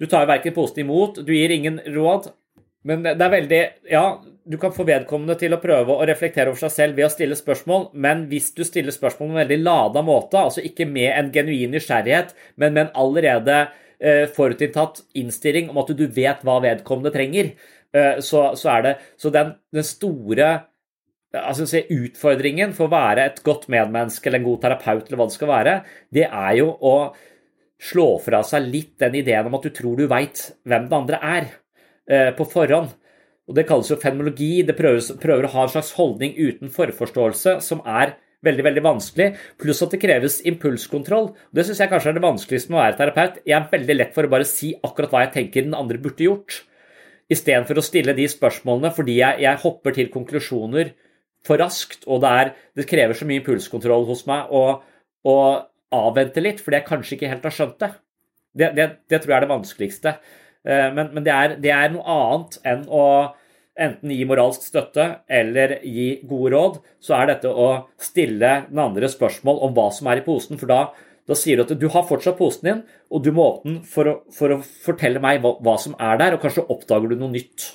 Du 0.00 0.06
tar 0.08 0.28
verken 0.28 0.54
posen 0.56 0.82
imot, 0.84 1.20
du 1.26 1.32
gir 1.34 1.52
ingen 1.52 1.80
råd, 1.92 2.30
men 2.88 3.02
det 3.04 3.20
er 3.20 3.32
veldig 3.34 3.60
Ja, 3.92 4.04
du 4.50 4.56
kan 4.58 4.72
få 4.72 4.86
vedkommende 4.88 5.36
til 5.38 5.52
å 5.52 5.60
prøve 5.60 5.92
å 5.92 6.06
reflektere 6.08 6.50
over 6.50 6.62
seg 6.62 6.72
selv 6.72 6.96
ved 6.96 7.06
å 7.06 7.12
stille 7.12 7.36
spørsmål, 7.36 7.90
men 7.92 8.24
hvis 8.30 8.48
du 8.56 8.62
stiller 8.64 8.94
spørsmål 8.94 9.28
på 9.28 9.34
en 9.34 9.42
veldig 9.42 9.58
lada 9.60 10.02
måte, 10.04 10.40
altså 10.40 10.64
ikke 10.64 10.88
med 10.88 11.10
en 11.12 11.28
genuin 11.34 11.74
nysgjerrighet, 11.76 12.32
men 12.56 12.74
med 12.74 12.86
en 12.86 12.94
allerede 13.04 13.58
eh, 14.00 14.24
forutinntatt 14.32 15.04
innstilling 15.20 15.68
om 15.70 15.82
at 15.84 15.92
du 15.96 16.06
vet 16.08 16.40
hva 16.46 16.56
vedkommende 16.64 17.12
trenger, 17.14 17.52
eh, 17.92 18.18
så, 18.24 18.48
så, 18.56 18.72
er 18.78 18.86
det 18.86 18.96
Så 19.20 19.30
den, 19.34 19.52
den 19.76 19.86
store 19.86 20.50
altså 21.36 21.66
se, 21.68 21.84
utfordringen 21.94 22.72
for 22.76 22.88
å 22.88 22.94
være 22.94 23.26
et 23.30 23.42
godt 23.46 23.68
medmenneske 23.72 24.30
eller 24.30 24.42
en 24.42 24.48
god 24.48 24.62
terapeut, 24.64 25.04
eller 25.06 25.20
hva 25.20 25.28
det 25.30 25.36
skal 25.36 25.52
være, 25.52 25.74
det 26.14 26.26
er 26.26 26.54
jo 26.58 26.70
å 26.74 26.94
slå 27.80 28.08
fra 28.20 28.42
seg 28.44 28.66
litt 28.68 28.96
den 29.00 29.20
ideen 29.22 29.48
om 29.48 29.56
at 29.56 29.64
du 29.64 29.72
tror 29.74 29.96
du 29.96 30.08
veit 30.10 30.50
hvem 30.68 30.88
den 30.90 30.98
andre 30.98 31.20
er 31.24 31.46
eh, 32.10 32.32
på 32.36 32.48
forhånd 32.48 32.96
og 33.50 33.56
Det 33.58 33.66
kalles 33.66 33.88
jo 33.90 33.98
fenomenologi. 33.98 34.62
Det 34.62 34.76
prøver, 34.78 35.02
prøver 35.18 35.46
å 35.48 35.54
ha 35.56 35.62
en 35.66 35.72
slags 35.72 35.90
holdning 35.98 36.36
uten 36.38 36.70
forforståelse, 36.70 37.56
som 37.66 37.82
er 37.82 38.14
veldig 38.46 38.64
veldig 38.64 38.82
vanskelig, 38.84 39.26
pluss 39.60 39.82
at 39.84 39.92
det 39.92 40.00
kreves 40.00 40.38
impulskontroll. 40.48 41.32
Det 41.52 41.66
syns 41.66 41.82
jeg 41.82 41.90
kanskje 41.90 42.12
er 42.12 42.16
det 42.16 42.24
vanskeligste 42.24 42.72
med 42.72 42.78
å 42.78 42.84
være 42.84 42.98
terapeut. 43.00 43.40
Jeg 43.44 43.56
er 43.58 43.66
veldig 43.74 43.96
lett 43.98 44.14
for 44.14 44.24
å 44.24 44.32
bare 44.32 44.46
si 44.48 44.70
akkurat 44.86 45.12
hva 45.12 45.24
jeg 45.26 45.34
tenker 45.34 45.66
den 45.66 45.76
andre 45.76 46.00
burde 46.00 46.24
gjort, 46.24 46.62
istedenfor 47.30 47.82
å 47.82 47.84
stille 47.84 48.14
de 48.16 48.24
spørsmålene 48.30 48.94
fordi 48.94 49.18
jeg, 49.18 49.42
jeg, 49.44 49.60
hopper 49.64 49.98
til 49.98 50.08
konklusjoner 50.14 50.94
for 51.46 51.60
raskt, 51.60 52.04
og 52.06 52.22
det, 52.24 52.30
er, 52.30 52.52
det 52.76 52.88
krever 52.90 53.16
så 53.16 53.26
mye 53.28 53.40
impulskontroll 53.40 54.06
hos 54.08 54.26
meg 54.28 54.52
å, 54.52 54.64
å 55.24 55.36
avvente 55.96 56.42
litt, 56.44 56.60
fordi 56.62 56.80
jeg 56.80 56.88
kanskje 56.88 57.16
ikke 57.16 57.32
helt 57.32 57.46
har 57.48 57.56
skjønt 57.56 57.82
det. 57.82 57.90
Det, 58.50 58.70
det, 58.76 58.86
det 59.10 59.20
tror 59.20 59.32
jeg 59.32 59.38
er 59.38 59.46
det 59.46 59.52
vanskeligste. 59.52 60.14
Eh, 60.66 60.88
men, 60.94 61.12
men 61.14 61.26
er, 61.26 61.56
det, 61.62 61.72
er, 61.72 61.92
noe 61.94 62.16
annet 62.16 62.58
enn 62.68 62.82
å 62.86 63.04
enten 63.80 64.12
gi 64.12 64.26
moralsk 64.28 64.66
støtte 64.66 65.06
eller 65.30 65.78
gi 65.86 66.10
gode 66.28 66.52
råd, 66.54 66.80
så 67.00 67.16
er 67.20 67.30
dette 67.32 67.52
å 67.52 67.70
stille 68.00 68.52
den 68.68 68.82
andre 68.82 69.08
spørsmål 69.08 69.62
om 69.66 69.76
hva 69.76 69.88
som 69.94 70.10
er 70.10 70.20
i 70.20 70.26
posen. 70.26 70.60
For 70.60 70.70
da, 70.70 70.82
da 71.30 71.38
sier 71.38 71.56
du 71.56 71.64
at 71.64 71.76
du 71.80 71.88
har 71.94 72.08
fortsatt 72.08 72.38
posen 72.40 72.68
din, 72.68 72.82
og 73.08 73.24
du 73.24 73.30
må 73.32 73.46
åpne 73.54 73.78
den 73.78 73.84
for 73.88 74.10
å, 74.10 74.16
for 74.36 74.56
å 74.56 74.60
fortelle 74.60 75.22
meg 75.22 75.40
hva, 75.44 75.56
hva, 75.64 75.78
som 75.80 75.96
er 75.96 76.20
der, 76.20 76.36
og 76.36 76.44
kanskje 76.44 76.66
oppdager 76.68 77.12
du 77.12 77.16
noe 77.16 77.32
nytt. 77.32 77.70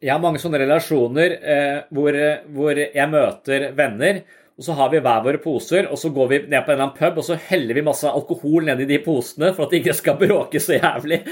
Jeg 0.00 0.14
har 0.14 0.20
mange 0.22 0.40
sånne 0.40 0.62
relasjoner 0.62 1.34
eh, 1.38 1.78
hvor, 1.92 2.16
hvor 2.56 2.78
jeg 2.80 3.10
møter 3.12 3.70
venner 3.76 4.22
og 4.60 4.64
så 4.66 4.74
har 4.76 4.90
vi 4.92 4.98
hver 5.00 5.22
våre 5.24 5.38
poser, 5.40 5.86
og 5.88 5.96
så 5.96 6.10
går 6.12 6.26
vi 6.28 6.38
ned 6.52 6.66
på 6.66 6.68
en 6.68 6.74
eller 6.74 6.90
annen 6.90 6.96
pub 6.98 7.18
og 7.22 7.24
så 7.24 7.38
heller 7.46 7.78
vi 7.78 7.84
masse 7.86 8.10
alkohol 8.10 8.66
ned 8.68 8.82
i 8.84 8.88
de 8.90 8.98
posene 9.00 9.54
for 9.56 9.64
at 9.64 9.72
det 9.72 9.80
ikke 9.80 9.94
skal 9.96 10.18
bråke 10.20 10.60
så 10.60 10.76
jævlig. 10.76 11.22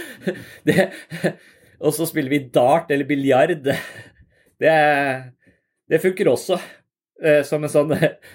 Det, 0.64 0.86
og 1.76 1.92
så 1.92 2.08
spiller 2.08 2.32
vi 2.32 2.46
dart 2.54 2.88
eller 2.94 3.04
biljard. 3.04 3.52
Det, 3.60 4.72
det 5.92 6.00
funker 6.00 6.32
også 6.32 6.56
eh, 6.56 7.42
som 7.44 7.68
en 7.68 7.74
sånn 7.74 7.92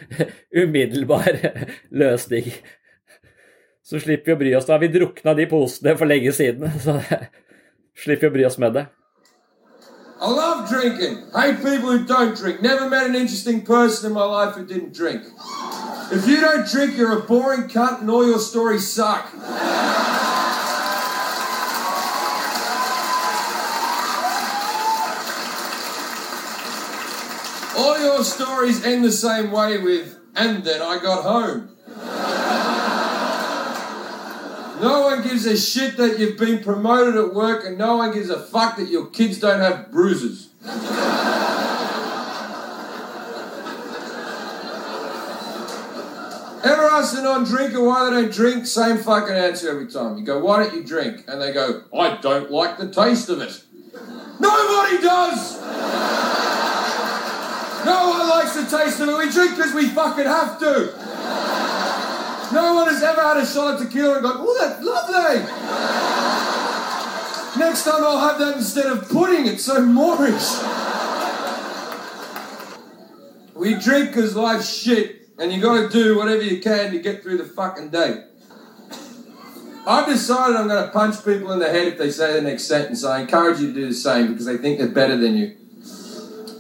umiddelbar 0.62 1.42
løsning. 1.90 2.54
Så 3.82 3.98
slipper 3.98 4.30
vi 4.30 4.38
å 4.38 4.42
bry 4.44 4.58
oss. 4.60 4.70
Da 4.70 4.78
har 4.78 4.86
vi 4.86 4.94
drukna 4.94 5.34
de 5.42 5.50
posene 5.50 5.98
for 5.98 6.06
lenge 6.06 6.38
siden. 6.38 6.70
Så 6.86 7.00
slipper 8.06 8.30
vi 8.30 8.30
å 8.30 8.38
bry 8.38 8.46
oss 8.52 8.62
med 8.62 8.78
det. 8.78 8.92
I 10.24 10.30
love 10.30 10.70
drinking. 10.70 11.22
Hate 11.36 11.58
people 11.58 11.92
who 11.92 12.06
don't 12.06 12.34
drink. 12.34 12.62
Never 12.62 12.90
met 12.90 13.08
an 13.08 13.14
interesting 13.14 13.62
person 13.62 14.08
in 14.08 14.14
my 14.14 14.24
life 14.24 14.56
who 14.56 14.66
didn't 14.66 14.94
drink. 14.94 15.22
If 16.14 16.26
you 16.26 16.40
don't 16.40 16.66
drink, 16.66 16.96
you're 16.96 17.20
a 17.20 17.22
boring 17.24 17.64
cunt 17.64 18.00
and 18.00 18.10
all 18.10 18.26
your 18.26 18.40
stories 18.40 18.90
suck. 18.90 19.30
All 27.76 28.00
your 28.00 28.24
stories 28.24 28.86
end 28.86 29.04
the 29.04 29.12
same 29.12 29.52
way 29.52 29.78
with, 29.78 30.18
and 30.38 30.64
then 30.64 30.82
I 30.82 31.00
got 31.00 31.24
home. 31.24 31.73
No 34.84 35.04
one 35.04 35.24
gives 35.24 35.46
a 35.46 35.56
shit 35.56 35.96
that 35.96 36.20
you've 36.20 36.38
been 36.38 36.62
promoted 36.62 37.16
at 37.16 37.34
work, 37.34 37.66
and 37.66 37.78
no 37.78 37.96
one 37.96 38.12
gives 38.14 38.30
a 38.30 38.38
fuck 38.38 38.76
that 38.76 38.90
your 38.90 39.06
kids 39.06 39.40
don't 39.40 39.62
have 39.62 39.90
bruises. 39.90 40.50
Ever 46.66 46.84
ask 46.92 47.18
a 47.18 47.22
non-drinker 47.22 47.82
why 47.82 48.10
they 48.10 48.24
don't 48.24 48.34
drink? 48.34 48.66
Same 48.66 48.98
fucking 48.98 49.34
answer 49.34 49.70
every 49.70 49.88
time. 49.88 50.18
You 50.18 50.26
go, 50.26 50.44
why 50.44 50.62
don't 50.62 50.76
you 50.76 50.84
drink? 50.84 51.24
And 51.30 51.42
they 51.42 51.54
go, 51.54 51.84
I 51.98 52.18
don't 52.18 52.52
like 52.52 52.78
the 52.78 52.92
taste 52.92 53.30
of 53.30 53.40
it. 53.40 53.64
Nobody 54.38 55.02
does! 55.02 55.62
No 57.86 58.10
one 58.10 58.30
likes 58.30 58.54
the 58.56 58.66
taste 58.78 59.00
of 59.00 59.08
it. 59.08 59.18
We 59.18 59.30
drink 59.32 59.56
because 59.56 59.74
we 59.74 59.88
fucking 59.88 60.26
have 60.26 60.60
to. 60.60 61.63
No 62.54 62.76
one 62.76 62.88
has 62.88 63.02
ever 63.02 63.22
had 63.22 63.38
a 63.38 63.46
shot 63.46 63.74
of 63.74 63.82
tequila 63.82 64.16
and 64.16 64.24
gone, 64.24 64.38
oh, 64.38 64.58
that's 64.60 64.84
lovely. 64.84 65.40
Next 67.60 67.84
time 67.84 68.04
I'll 68.04 68.20
have 68.20 68.40
that 68.40 68.58
instead 68.58 68.86
of 68.86 69.10
pudding. 69.10 69.48
It's 69.48 69.66
so 69.66 69.82
moreish. 69.82 70.62
We 73.56 73.76
drink 73.76 74.10
because 74.10 74.36
life's 74.36 74.72
shit, 74.72 75.30
and 75.38 75.52
you 75.52 75.62
got 75.62 75.82
to 75.82 75.90
do 75.90 76.18
whatever 76.18 76.42
you 76.42 76.60
can 76.62 76.92
to 76.92 77.00
get 77.00 77.24
through 77.24 77.38
the 77.38 77.46
fucking 77.46 77.90
day. 77.90 78.26
I've 79.86 80.06
decided 80.06 80.56
I'm 80.56 80.68
going 80.68 80.84
to 80.84 80.92
punch 80.92 81.24
people 81.26 81.52
in 81.52 81.60
the 81.60 81.70
head 81.70 81.88
if 81.88 81.98
they 81.98 82.10
say 82.10 82.34
the 82.34 82.42
next 82.42 82.64
sentence. 82.64 83.04
I 83.04 83.22
encourage 83.22 83.60
you 83.60 83.68
to 83.68 83.74
do 83.74 83.88
the 83.88 83.94
same 83.94 84.28
because 84.28 84.46
they 84.46 84.58
think 84.58 84.80
they're 84.80 84.88
better 84.88 85.18
than 85.18 85.36
you. 85.36 85.56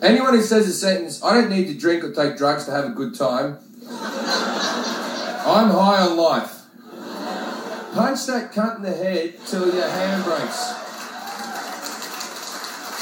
Anyone 0.01 0.33
who 0.33 0.41
says 0.41 0.67
a 0.67 0.73
sentence, 0.73 1.23
I 1.23 1.33
don't 1.33 1.49
need 1.49 1.67
to 1.67 1.73
drink 1.73 2.03
or 2.03 2.11
take 2.11 2.37
drugs 2.37 2.65
to 2.65 2.71
have 2.71 2.85
a 2.85 2.89
good 2.89 3.15
time. 3.15 3.59
I'm 5.55 5.69
high 5.69 6.01
on 6.07 6.17
life. 6.17 6.53
Punch 7.93 8.25
that 8.25 8.51
cunt 8.53 8.77
in 8.77 8.83
the 8.83 8.95
head 9.03 9.33
till 9.45 9.67
your 9.75 9.87
hand 9.87 10.23
breaks. 10.23 10.61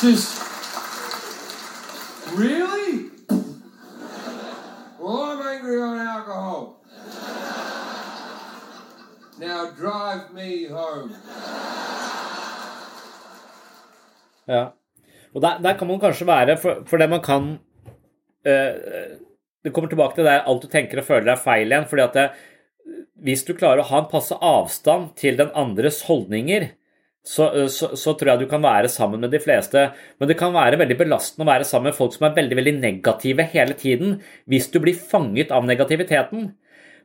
Just. 0.01 0.41
Really? 2.35 3.09
Well, 4.99 5.21
I'm 5.31 5.41
angry 5.47 5.81
on 5.81 5.97
alcohol. 5.99 6.83
Now 9.39 9.71
drive 9.81 10.33
me 10.33 10.67
home. 10.67 11.15
Ja. 14.47 14.65
Og 15.35 15.41
der, 15.41 15.57
der 15.63 15.77
kan 15.77 15.87
man 15.87 15.99
kanskje 15.99 16.27
være, 16.27 16.57
for, 16.57 16.83
for 16.85 16.97
det 16.97 17.09
man 17.09 17.21
kan 17.21 17.59
eh, 18.45 18.73
Det 19.61 19.73
kommer 19.73 19.91
tilbake 19.91 20.17
til 20.17 20.27
det 20.27 20.39
alt 20.49 20.63
du 20.63 20.69
tenker 20.71 21.01
og 21.01 21.07
føler 21.07 21.33
er 21.33 21.41
feil 21.41 21.69
igjen. 21.69 21.87
fordi 21.89 22.05
at 22.07 22.17
det, 22.17 22.27
hvis 23.21 23.43
du 23.45 23.53
klarer 23.53 23.83
å 23.83 23.89
ha 23.91 24.01
en 24.01 24.11
passe 24.11 24.35
avstand 24.35 25.11
til 25.19 25.37
den 25.37 25.51
andres 25.57 26.01
holdninger, 26.07 26.71
så, 27.21 27.45
så, 27.69 27.91
så, 27.93 28.15
tror 28.17 28.31
jeg 28.31 28.41
du 28.41 28.49
kan 28.49 28.63
være 28.65 28.89
sammen 28.89 29.21
med 29.21 29.29
de 29.33 29.41
fleste. 29.41 29.91
Men 30.17 30.29
det 30.29 30.39
kan 30.39 30.55
være 30.55 30.79
veldig 30.81 30.97
belastende 31.03 31.45
å 31.45 31.51
være 31.51 31.67
sammen 31.69 31.91
med 31.91 31.97
folk 31.97 32.15
som 32.15 32.25
er 32.27 32.37
veldig 32.37 32.57
veldig 32.57 32.73
negative 32.79 33.45
hele 33.53 33.77
tiden, 33.77 34.17
hvis 34.49 34.71
du 34.73 34.79
blir 34.81 34.97
fanget 34.97 35.53
av 35.53 35.67
negativiteten. 35.69 36.49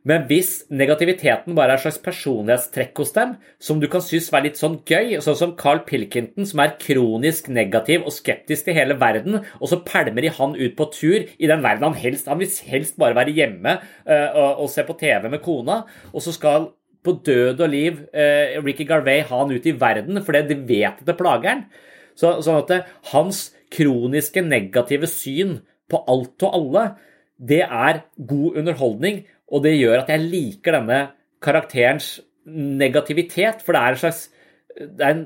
Men 0.07 0.23
hvis 0.29 0.61
negativiteten 0.71 1.55
bare 1.57 1.73
er 1.73 1.79
et 1.79 1.83
slags 1.83 1.97
personlighetstrekk 1.99 2.99
hos 3.01 3.11
dem, 3.15 3.33
som 3.59 3.81
du 3.81 3.89
kan 3.91 4.03
synes 4.03 4.29
er 4.31 4.45
litt 4.45 4.59
sånn 4.59 4.77
gøy, 4.87 5.17
sånn 5.23 5.35
som 5.35 5.55
Carl 5.59 5.81
Pilkington, 5.87 6.47
som 6.47 6.61
er 6.63 6.77
kronisk 6.79 7.49
negativ 7.51 8.05
og 8.07 8.15
skeptisk 8.15 8.69
til 8.69 8.77
hele 8.77 8.95
verden, 9.01 9.41
og 9.59 9.71
så 9.71 9.81
pælmer 9.83 10.23
de 10.23 10.31
han 10.37 10.55
ut 10.55 10.77
på 10.79 10.87
tur 10.95 11.25
i 11.27 11.49
den 11.51 11.65
verden 11.65 11.89
han 11.89 11.99
helst 11.99 12.29
Han 12.31 12.39
vil 12.39 12.53
helst 12.71 12.95
bare 12.99 13.17
være 13.17 13.35
hjemme 13.35 13.77
uh, 14.07 14.29
og, 14.31 14.63
og, 14.63 14.71
se 14.71 14.85
på 14.87 14.95
TV 14.99 15.27
med 15.33 15.43
kona, 15.43 15.81
og 16.13 16.23
så 16.23 16.35
skal 16.35 16.71
på 17.03 17.17
død 17.27 17.59
og 17.63 17.69
liv 17.71 17.99
uh, 18.15 18.63
Ricky 18.63 18.87
Garvey 18.87 19.25
ha 19.27 19.43
han 19.43 19.51
ut 19.51 19.67
i 19.67 19.75
verden 19.75 20.23
fordi 20.23 20.45
de 20.53 20.61
vet 20.71 21.03
det 21.03 21.17
plager 21.19 21.51
han. 21.51 21.67
Så, 22.17 22.37
sånn 22.41 22.63
at 22.63 22.71
det, 22.71 22.79
hans 23.11 23.49
kroniske 23.75 24.41
negative 24.41 25.09
syn 25.11 25.59
på 25.91 25.99
alt 26.09 26.47
og 26.47 26.55
alle, 26.55 26.85
det 27.37 27.61
er 27.63 28.01
god 28.17 28.57
underholdning. 28.57 29.25
Og 29.51 29.63
det 29.63 29.77
gjør 29.77 30.03
at 30.03 30.09
jeg 30.11 30.27
liker 30.27 30.79
denne 30.79 31.03
karakterens 31.43 32.17
negativitet, 32.47 33.63
for 33.63 33.75
det 33.75 33.83
er 33.83 33.95
en 33.95 34.01
slags 34.01 34.25
det 34.77 35.03
er 35.03 35.13
en, 35.15 35.23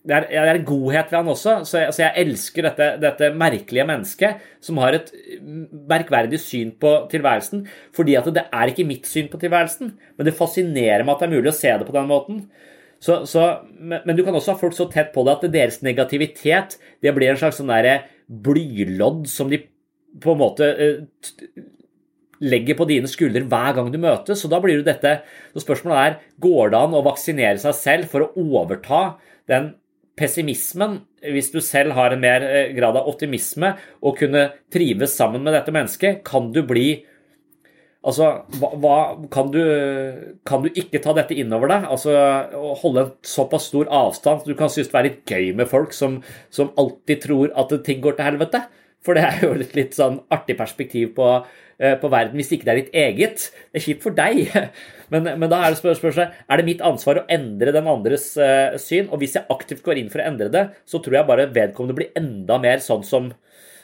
det 0.00 0.14
er, 0.16 0.26
det 0.30 0.38
er 0.40 0.56
en 0.56 0.64
godhet 0.64 1.10
ved 1.10 1.18
han 1.18 1.28
også, 1.28 1.54
så 1.68 1.82
jeg, 1.82 1.92
så 1.92 2.02
jeg 2.02 2.22
elsker 2.22 2.66
dette, 2.66 2.86
dette, 3.02 3.28
merkelige 3.36 3.84
mennesket 3.88 4.46
som 4.64 4.80
har 4.80 4.96
et 4.96 5.10
merkverdig 5.90 6.40
syn 6.40 6.70
på 6.80 6.94
tilværelsen. 7.12 7.66
Fordi 7.96 8.16
at 8.16 8.30
det 8.32 8.46
er 8.48 8.72
ikke 8.72 8.86
mitt 8.88 9.08
syn 9.08 9.28
på 9.32 9.40
tilværelsen, 9.42 9.92
men 10.16 10.28
det 10.28 10.36
fascinerer 10.38 11.04
meg 11.04 11.14
at 11.14 11.24
det 11.24 11.28
er 11.28 11.34
mulig 11.36 11.52
å 11.52 11.58
se 11.58 11.74
det 11.82 11.88
på 11.88 11.96
den 11.96 12.08
måten. 12.08 12.40
Så, 13.00 13.22
så, 13.28 13.44
men, 13.76 14.00
men, 14.06 14.16
du 14.16 14.24
kan 14.24 14.36
også 14.36 14.54
ha 14.54 14.60
folk 14.60 14.76
så 14.76 14.88
tett 14.92 15.12
på 15.12 15.24
det 15.24 15.36
at 15.36 15.52
deres 15.52 15.80
negativitet 15.84 16.78
det 17.04 17.12
blir 17.16 17.32
en 17.32 17.40
slags 17.40 17.60
sånn 17.60 17.72
blylodd 18.44 19.24
som 19.28 19.52
de 19.52 19.62
på 20.20 20.34
en 20.34 20.40
måte 20.40 20.66
eh, 20.80 20.98
legger 22.40 22.78
på 22.78 22.86
dine 22.88 23.10
skuldre 23.10 23.44
hver 23.48 23.76
gang 23.76 23.90
du 23.92 23.98
møtes. 24.00 24.40
Så 24.40 24.48
da 24.50 24.60
blir 24.62 24.80
det 24.80 24.88
dette 24.94 25.20
så 25.52 25.64
Spørsmålet 25.64 26.00
er 26.00 26.18
går 26.40 26.72
det 26.72 26.80
an 26.80 26.96
å 26.96 27.04
vaksinere 27.04 27.60
seg 27.62 27.76
selv 27.76 28.10
for 28.12 28.26
å 28.26 28.32
overta 28.40 29.02
den 29.50 29.74
pessimismen, 30.20 31.00
hvis 31.20 31.48
du 31.52 31.60
selv 31.64 31.94
har 31.96 32.12
en 32.12 32.20
mer 32.20 32.44
eh, 32.44 32.72
grad 32.76 32.98
av 32.98 33.08
optimisme 33.08 33.72
og 34.04 34.18
kunne 34.20 34.50
trives 34.72 35.14
sammen 35.16 35.44
med 35.44 35.56
dette 35.56 35.72
mennesket, 35.74 36.20
kan 36.26 36.52
du 36.54 36.62
bli 36.66 36.90
Altså, 38.00 38.30
hva, 38.56 38.94
kan, 39.28 39.50
du, 39.52 39.60
kan, 40.48 40.62
du, 40.64 40.70
ikke 40.72 41.02
ta 41.04 41.12
dette 41.12 41.36
innover 41.36 41.68
deg? 41.68 41.82
Altså, 41.92 42.14
Holde 42.80 43.02
en 43.02 43.10
såpass 43.28 43.66
stor 43.68 43.90
avstand 43.92 44.46
du 44.48 44.54
kan 44.56 44.72
synes 44.72 44.88
det 44.88 44.96
er 44.96 45.06
litt 45.10 45.28
gøy 45.28 45.50
med 45.58 45.68
folk 45.68 45.92
som, 45.92 46.16
som 46.48 46.70
alltid 46.80 47.20
tror 47.26 47.52
at 47.60 47.74
ting 47.84 48.00
går 48.00 48.16
til 48.16 48.30
helvete? 48.30 48.62
For 49.04 49.16
det 49.16 49.26
er 49.26 49.44
jo 49.44 49.52
et 49.52 49.76
litt 49.76 49.92
sånn 49.96 50.16
artig 50.32 50.56
perspektiv 50.56 51.12
på, 51.18 51.28
på 51.80 52.10
verden 52.12 52.36
hvis 52.36 52.50
ikke 52.52 52.66
det 52.66 52.72
er 52.72 52.80
ditt 52.82 52.96
eget. 53.02 53.44
Det 53.70 53.80
er 53.80 53.84
kjipt 53.86 54.04
for 54.04 54.16
deg. 54.16 54.50
Men, 55.10 55.26
men 55.26 55.50
da 55.50 55.56
er 55.58 55.72
det 55.72 55.80
spørsmålet 55.80 56.36
er 56.46 56.60
det 56.60 56.64
mitt 56.68 56.82
ansvar 56.86 57.18
å 57.18 57.22
endre 57.34 57.72
den 57.74 57.88
andres 57.90 58.28
uh, 58.38 58.76
syn. 58.78 59.08
Og 59.10 59.18
hvis 59.18 59.32
jeg 59.34 59.48
aktivt 59.50 59.82
går 59.82 59.98
inn 59.98 60.10
for 60.12 60.22
å 60.22 60.26
endre 60.28 60.46
det, 60.54 60.62
så 60.86 61.00
tror 61.02 61.16
jeg 61.18 61.26
bare 61.26 61.48
vedkommende 61.50 61.96
blir 61.98 62.12
enda 62.14 62.60
mer 62.62 62.78
sånn 62.84 63.02
som 63.06 63.32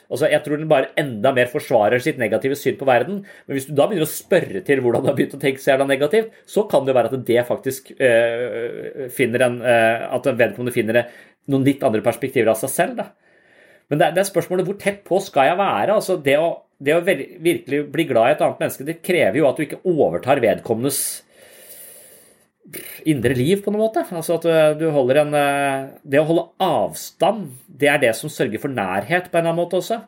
Altså, 0.07 0.29
Jeg 0.31 0.39
tror 0.43 0.55
den 0.55 0.69
bare 0.71 0.93
enda 0.95 1.33
mer 1.35 1.49
forsvarer 1.51 1.99
sitt 1.99 2.19
negative 2.19 2.55
syn 2.55 2.77
på 2.79 2.87
verden. 2.87 3.17
Men 3.43 3.57
hvis 3.57 3.67
du 3.67 3.73
da 3.75 3.89
begynner 3.89 4.07
å 4.07 4.11
spørre 4.11 4.61
til 4.63 4.79
hvordan 4.83 5.03
du 5.03 5.09
har 5.09 5.17
begynt 5.17 5.35
å 5.35 5.41
tenke 5.41 5.59
så 5.59 5.73
jævla 5.73 5.87
negativt, 5.89 6.31
så 6.47 6.63
kan 6.71 6.85
det 6.85 6.93
jo 6.93 6.97
være 6.97 7.11
at 7.11 7.25
det 7.27 7.43
faktisk 7.49 7.91
øh, 7.91 9.07
finner 9.11 9.43
en 9.49 9.57
øh, 9.59 10.05
At 10.15 10.29
vedkommende 10.31 10.75
finner 10.75 11.01
noen 11.51 11.67
litt 11.67 11.83
andre 11.83 12.03
perspektiver 12.05 12.53
av 12.53 12.61
seg 12.61 12.71
selv. 12.71 13.01
da. 13.01 13.09
Men 13.87 14.01
det 14.01 14.13
det 14.15 14.23
er 14.23 14.31
spørsmålet 14.31 14.67
hvor 14.67 14.79
tett 14.81 15.03
på 15.07 15.19
skal 15.23 15.51
jeg 15.51 15.59
være? 15.59 15.99
Altså, 15.99 16.17
det 16.21 16.37
å 16.41 16.55
det 16.77 16.93
å 16.93 17.01
virkelig 17.01 17.79
bli 17.89 18.03
glad 18.05 18.29
i 18.29 18.33
et 18.35 18.41
annet 18.45 18.59
menneske, 18.61 18.85
det 18.85 18.99
krever 19.01 19.39
jo 19.39 19.47
at 19.49 19.57
du 19.57 19.63
ikke 19.63 19.79
overtar 19.89 20.37
vedkommendes 20.43 20.99
indre 23.07 23.33
liv, 23.33 23.63
på 23.63 23.71
noen 23.71 23.85
måte. 23.85 24.03
Altså 24.11 24.35
at 24.37 24.77
du 24.77 24.85
holder 24.93 25.21
en 25.23 25.37
eh, 25.39 25.87
Det 26.03 26.19
å 26.21 26.27
holde 26.27 26.49
avstand, 26.61 27.47
det 27.65 27.89
er 27.89 28.01
det 28.03 28.13
som 28.17 28.31
sørger 28.31 28.61
for 28.61 28.73
nærhet 28.73 29.31
på 29.31 29.39
en 29.39 29.41
eller 29.41 29.53
annen 29.53 29.61
måte 29.63 29.79
også. 29.79 30.01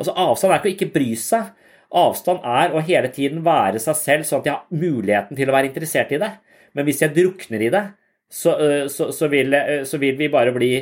Altså 0.00 0.14
Avstand 0.18 0.50
er 0.50 0.58
ikke 0.58 0.72
å 0.72 0.74
ikke 0.74 0.94
bry 0.96 1.10
seg. 1.20 1.52
Avstand 1.94 2.46
er 2.50 2.74
å 2.74 2.82
hele 2.82 3.10
tiden 3.14 3.44
være 3.46 3.78
seg 3.82 3.98
selv, 4.00 4.26
sånn 4.26 4.42
at 4.42 4.48
jeg 4.48 4.56
har 4.56 4.80
muligheten 4.82 5.38
til 5.38 5.50
å 5.50 5.54
være 5.54 5.70
interessert 5.70 6.10
i 6.16 6.18
det. 6.18 6.32
Men 6.74 6.88
hvis 6.88 7.04
jeg 7.04 7.14
drukner 7.14 7.62
i 7.62 7.70
det, 7.70 7.84
så, 8.32 8.56
eh, 8.58 8.86
så, 8.90 9.12
så, 9.14 9.28
vil, 9.30 9.54
eh, 9.54 9.84
så 9.86 10.00
vil 10.02 10.18
vi 10.18 10.32
bare 10.32 10.54
bli 10.56 10.72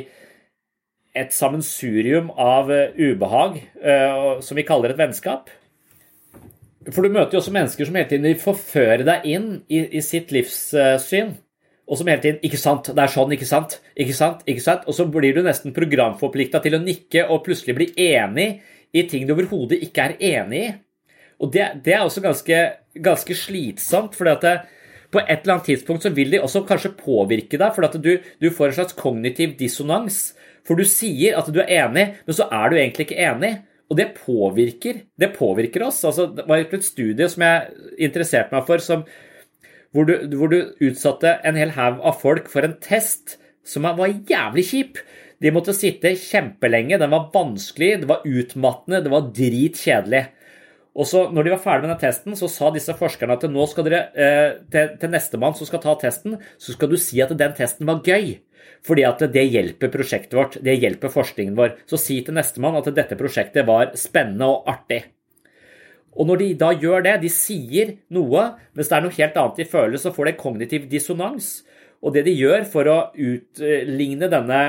et 1.13 1.33
sammensurium 1.33 2.31
av 2.41 2.71
eh, 2.73 2.95
ubehag 2.97 3.59
uh, 3.85 4.39
som 4.41 4.57
vi 4.57 4.65
kaller 4.65 4.93
et 4.93 4.99
vennskap. 4.99 5.51
For 6.89 7.05
du 7.05 7.13
møter 7.13 7.37
jo 7.37 7.41
også 7.43 7.53
mennesker 7.53 7.87
som 7.87 7.95
hele 7.95 8.09
tiden 8.09 8.27
vil 8.27 8.41
forføre 8.41 9.05
deg 9.07 9.27
inn 9.29 9.49
i, 9.71 9.85
i 9.93 10.01
sitt 10.03 10.33
livssyn. 10.35 11.35
Og 11.83 11.99
som 11.99 12.07
hele 12.07 12.23
tiden 12.23 12.39
'Ikke 12.43 12.59
sant? 12.59 12.89
Det 12.95 13.03
er 13.03 13.11
sånn, 13.11 13.31
ikke 13.35 13.47
sant?' 13.47 13.79
Ikke 13.95 14.15
sant? 14.15 14.43
Ikke 14.47 14.63
sant? 14.63 14.87
Og 14.87 14.95
så 14.95 15.05
blir 15.05 15.35
du 15.35 15.43
nesten 15.43 15.75
programforplikta 15.75 16.63
til 16.63 16.75
å 16.75 16.81
nikke 16.81 17.27
og 17.29 17.43
plutselig 17.45 17.75
bli 17.75 17.87
enig 17.99 18.61
i 18.93 19.03
ting 19.07 19.27
du 19.27 19.33
overhodet 19.35 19.83
ikke 19.83 20.07
er 20.07 20.15
enig 20.19 20.61
i. 20.63 20.73
Og 21.43 21.51
det, 21.51 21.83
det 21.83 21.93
er 21.93 22.05
også 22.05 22.23
ganske, 22.23 22.59
ganske 22.95 23.35
slitsomt, 23.35 24.15
for 24.15 24.25
på 25.13 25.19
et 25.19 25.43
eller 25.43 25.53
annet 25.53 25.67
tidspunkt 25.69 26.03
så 26.03 26.09
vil 26.09 26.31
de 26.31 26.41
også 26.41 26.63
kanskje 26.65 26.95
påvirke 26.97 27.59
deg, 27.59 27.75
for 27.75 27.99
du, 28.01 28.17
du 28.41 28.49
får 28.49 28.71
en 28.71 28.77
slags 28.79 28.95
kognitiv 28.97 29.57
dissonans 29.59 30.33
for 30.67 30.79
du 30.79 30.87
sier 30.87 31.37
at 31.39 31.49
du 31.51 31.59
er 31.63 31.71
enig, 31.83 32.07
men 32.23 32.35
så 32.35 32.47
er 32.51 32.71
du 32.71 32.77
egentlig 32.79 33.07
ikke 33.09 33.21
enig. 33.21 33.53
Og 33.91 33.97
det 33.99 34.13
påvirker, 34.17 35.03
det 35.19 35.33
påvirker 35.35 35.83
oss. 35.85 35.99
Altså, 36.07 36.29
det 36.33 36.47
var 36.49 36.63
et 36.63 36.85
studie 36.85 37.27
som 37.29 37.43
jeg 37.45 37.89
interesserte 38.07 38.55
meg 38.55 38.65
for, 38.65 38.81
som, 38.81 39.03
hvor, 39.93 40.07
du, 40.07 40.15
hvor, 40.37 40.49
du, 40.49 40.71
utsatte 40.87 41.35
en 41.45 41.59
hel 41.59 41.75
haug 41.75 41.99
av 42.01 42.17
folk 42.21 42.47
for 42.49 42.65
en 42.65 42.77
test 42.81 43.37
som 43.67 43.85
var 43.85 44.15
jævlig 44.29 44.65
kjip. 44.71 45.03
De 45.43 45.51
måtte 45.53 45.75
sitte 45.75 46.15
kjempelenge, 46.17 46.97
den 47.01 47.11
var 47.11 47.29
vanskelig, 47.33 47.91
det 48.01 48.09
var 48.09 48.23
utmattende, 48.25 49.03
det 49.03 49.11
var 49.11 49.29
dritkjedelig. 49.35 50.23
Og 50.93 51.07
så 51.09 51.23
når 51.33 51.47
de 51.47 51.53
var 51.55 51.61
ferdig 51.63 51.87
med 51.87 51.95
den 51.95 52.01
testen, 52.03 52.35
så 52.37 52.49
sa 52.51 52.69
disse 52.73 52.93
forskerne 52.97 53.33
at 53.33 53.45
nå 53.49 53.65
skal 53.69 53.87
dere, 53.87 54.01
eh, 54.13 54.49
til, 54.71 54.91
til 55.01 55.13
nestemann 55.13 55.55
som 55.57 55.69
skal 55.69 55.81
ta 55.81 55.95
testen, 56.01 56.37
så 56.61 56.75
skal 56.75 56.91
du 56.91 56.99
si 57.01 57.21
at 57.23 57.33
den 57.37 57.55
testen 57.57 57.89
var 57.89 58.03
gøy. 58.05 58.35
Fordi 58.85 59.05
at 59.07 59.23
det 59.33 59.43
hjelper 59.47 59.91
prosjektet 59.91 60.37
vårt, 60.37 60.59
det 60.63 60.77
hjelper 60.77 61.11
forskningen 61.11 61.57
vår. 61.57 61.75
Så 61.89 61.97
si 62.01 62.19
til 62.21 62.37
nestemann 62.37 62.77
at 62.77 62.91
dette 62.93 63.17
prosjektet 63.19 63.65
var 63.67 63.95
spennende 63.99 64.49
og 64.51 64.69
artig. 64.69 65.01
Og 66.13 66.29
når 66.29 66.43
de 66.43 66.49
da 66.61 66.69
gjør 66.77 67.05
det, 67.07 67.15
de 67.23 67.31
sier 67.33 67.95
noe, 68.13 68.45
mens 68.77 68.91
det 68.91 68.97
er 68.97 69.05
noe 69.05 69.17
helt 69.17 69.39
annet 69.39 69.61
de 69.63 69.69
føler, 69.69 69.97
så 69.97 70.13
får 70.13 70.29
de 70.29 70.35
kognitiv 70.37 70.85
dissonans. 70.91 71.63
Og 72.03 72.13
det 72.13 72.25
de 72.27 72.35
gjør 72.35 72.67
for 72.69 72.89
å 72.91 72.97
utligne 73.15 74.29
denne 74.29 74.61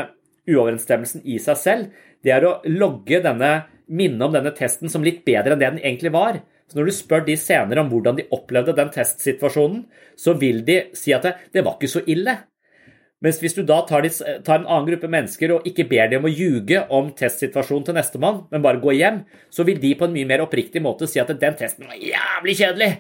uoverensstemmelsen 0.48 1.24
i 1.26 1.36
seg 1.42 1.60
selv, 1.60 2.02
det 2.24 2.32
er 2.32 2.46
å 2.48 2.58
logge 2.64 3.20
denne 3.24 3.52
minne 3.88 4.24
om 4.24 4.32
denne 4.34 4.54
testen 4.56 4.90
som 4.92 5.04
litt 5.04 5.24
bedre 5.26 5.54
enn 5.54 5.60
det 5.60 5.70
den 5.74 5.84
egentlig 5.84 6.12
var. 6.14 6.40
Så 6.70 6.78
når 6.78 6.88
du 6.88 6.96
spør 6.96 7.24
de 7.26 7.36
senere 7.36 7.82
om 7.82 7.90
hvordan 7.92 8.16
de 8.18 8.26
opplevde 8.32 8.74
den 8.76 8.90
testsituasjonen, 8.94 9.84
så 10.16 10.34
vil 10.40 10.62
de 10.64 10.80
si 10.96 11.12
at 11.12 11.26
det, 11.26 11.34
det 11.52 11.64
var 11.66 11.76
ikke 11.76 11.92
så 11.92 12.04
ille. 12.08 12.38
Mens 13.24 13.38
hvis 13.40 13.56
du 13.56 13.62
da 13.64 13.78
tar, 13.88 14.04
tar, 14.44 14.58
en 14.58 14.66
annen 14.66 14.88
gruppe 14.90 15.08
mennesker 15.08 15.54
og 15.54 15.66
ikke 15.68 15.86
ber 15.88 16.10
dem 16.12 16.24
om 16.24 16.28
å 16.28 16.34
ljuge 16.34 16.82
om 16.92 17.08
testsituasjonen 17.16 17.86
til 17.86 17.96
nestemann, 17.96 18.42
men 18.52 18.64
bare 18.64 18.82
gå 18.82 18.92
hjem, 18.98 19.22
så 19.52 19.64
vil 19.64 19.80
de 19.80 19.94
på 19.96 20.08
en 20.08 20.14
mye 20.16 20.28
mer 20.28 20.44
oppriktig 20.44 20.82
måte 20.84 21.08
si 21.08 21.22
at 21.22 21.32
den 21.32 21.56
testen 21.56 21.88
var 21.88 22.00
jævlig 22.00 22.56
kjedelig. 22.60 22.90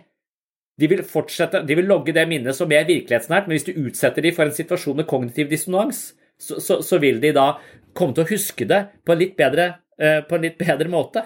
De 0.80 0.88
vil 0.90 1.04
fortsette, 1.06 1.60
de 1.68 1.76
vil 1.78 1.86
logge 1.86 2.14
det 2.16 2.24
minnet 2.30 2.56
som 2.56 2.70
mer 2.70 2.86
virkelighetsnært, 2.88 3.46
men 3.46 3.58
hvis 3.58 3.68
du 3.68 3.76
utsetter 3.84 4.24
dem 4.24 4.34
for 4.34 4.48
en 4.48 4.56
situasjon 4.56 5.02
med 5.02 5.08
kognitiv 5.10 5.50
dissonans, 5.52 6.06
så, 6.40 6.58
så, 6.58 6.80
så 6.82 6.98
vil 7.02 7.20
de 7.22 7.30
da 7.36 7.52
komme 7.94 8.16
til 8.16 8.24
å 8.24 8.30
huske 8.32 8.66
det 8.66 8.80
på 9.04 9.14
en 9.14 9.20
litt 9.20 9.36
bedre, 9.38 9.68
på 9.94 10.36
en 10.36 10.42
litt 10.42 10.58
bedre 10.58 10.90
måte. 10.90 11.22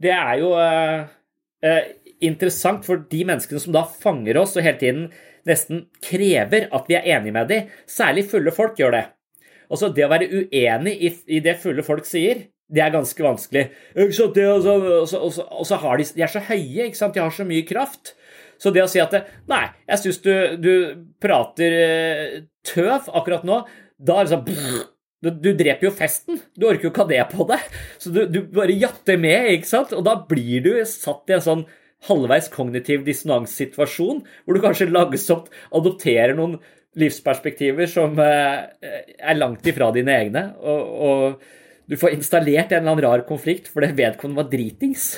Det 0.00 0.12
er 0.14 0.38
jo 0.40 0.52
uh, 0.56 1.04
uh, 1.64 1.82
interessant 2.24 2.86
for 2.86 3.02
de 3.10 3.24
menneskene 3.28 3.60
som 3.62 3.74
da 3.74 3.84
fanger 3.84 4.40
oss 4.40 4.56
og 4.56 4.64
hele 4.64 4.80
tiden 4.80 5.08
nesten 5.48 5.86
krever 6.04 6.68
at 6.74 6.88
vi 6.88 6.96
er 6.98 7.08
enige 7.16 7.36
med 7.36 7.50
dem. 7.52 7.74
Særlig 7.88 8.26
fulle 8.30 8.52
folk 8.54 8.78
gjør 8.80 8.96
det. 8.96 9.04
Altså 9.70 9.90
Det 9.94 10.04
å 10.04 10.10
være 10.10 10.28
uenig 10.30 10.96
i, 10.98 11.40
det 11.42 11.60
fulle 11.62 11.84
folk 11.86 12.08
sier, 12.08 12.48
det 12.70 12.82
er 12.84 12.94
ganske 12.94 13.22
vanskelig. 13.22 13.66
Og 13.98 14.14
så, 14.14 14.28
og 14.30 15.08
så, 15.10 15.44
og 15.46 15.66
så 15.66 15.78
har 15.82 15.98
de, 15.98 16.06
de 16.16 16.24
er 16.26 16.32
så 16.32 16.42
høye, 16.44 16.86
ikke 16.86 16.98
sant? 16.98 17.14
de 17.14 17.22
har 17.22 17.34
så 17.34 17.46
mye 17.46 17.66
kraft. 17.66 18.14
Så 18.60 18.72
det 18.74 18.84
å 18.84 18.90
si 18.90 19.00
at 19.02 19.14
Nei, 19.50 19.64
jeg 19.88 20.02
syns 20.02 20.20
du, 20.24 20.32
du, 20.60 20.72
prater 21.22 21.76
tøv 22.66 23.08
akkurat 23.16 23.46
nå, 23.48 23.62
da 24.00 24.20
er 24.20 24.28
det 24.28 24.34
sånn 24.34 24.90
du, 25.20 25.30
du, 25.30 25.50
dreper 25.56 25.88
jo 25.88 25.92
festen. 25.92 26.40
Du 26.56 26.66
orker 26.70 26.88
jo 26.88 26.92
ikke 26.94 27.04
ha 27.04 27.10
det 27.10 27.24
på 27.34 27.44
deg. 27.50 27.64
Så 28.00 28.12
du, 28.14 28.22
du, 28.30 28.40
bare 28.54 28.76
jatter 28.76 29.20
med, 29.20 29.50
ikke 29.58 29.68
sant? 29.68 29.92
Og 29.96 30.04
da 30.06 30.16
blir 30.28 30.64
du 30.64 30.72
satt 30.88 31.28
i 31.28 31.36
en 31.36 31.44
sånn 31.44 31.64
halvveis 32.08 32.48
kognitiv 32.52 33.02
dissonanssituasjon, 33.04 34.22
hvor 34.44 34.56
du 34.56 34.62
kanskje 34.64 34.88
langsomt 34.88 35.50
adopterer 35.76 36.32
noen 36.38 36.56
livsperspektiver 36.98 37.90
som 37.90 38.16
eh, 38.24 38.64
er 39.20 39.36
langt 39.36 39.68
ifra 39.68 39.90
dine 39.94 40.16
egne. 40.16 40.46
Og, 40.64 40.96
og 41.10 41.90
du 41.90 41.98
får 42.00 42.16
installert 42.16 42.72
en 42.72 42.80
eller 42.80 42.94
annen 42.94 43.04
rar 43.04 43.26
konflikt 43.28 43.68
fordi 43.70 43.92
vedkommende 44.00 44.44
var 44.44 44.50
dritings. 44.52 45.12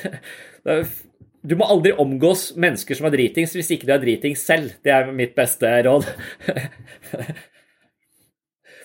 Du 1.43 1.57
må 1.59 1.67
aldri 1.67 1.91
omgås 1.99 2.53
mennesker 2.55 2.95
som 2.95 3.09
er 3.09 3.17
dritings 3.17 3.51
hvis 3.57 3.73
ikke 3.75 3.89
du 3.89 3.91
er 3.97 4.03
dritings 4.05 4.45
selv. 4.47 4.77
Det 4.87 4.93
er 4.95 5.09
mitt 5.11 5.33
beste 5.35 5.73
råd. 5.83 6.07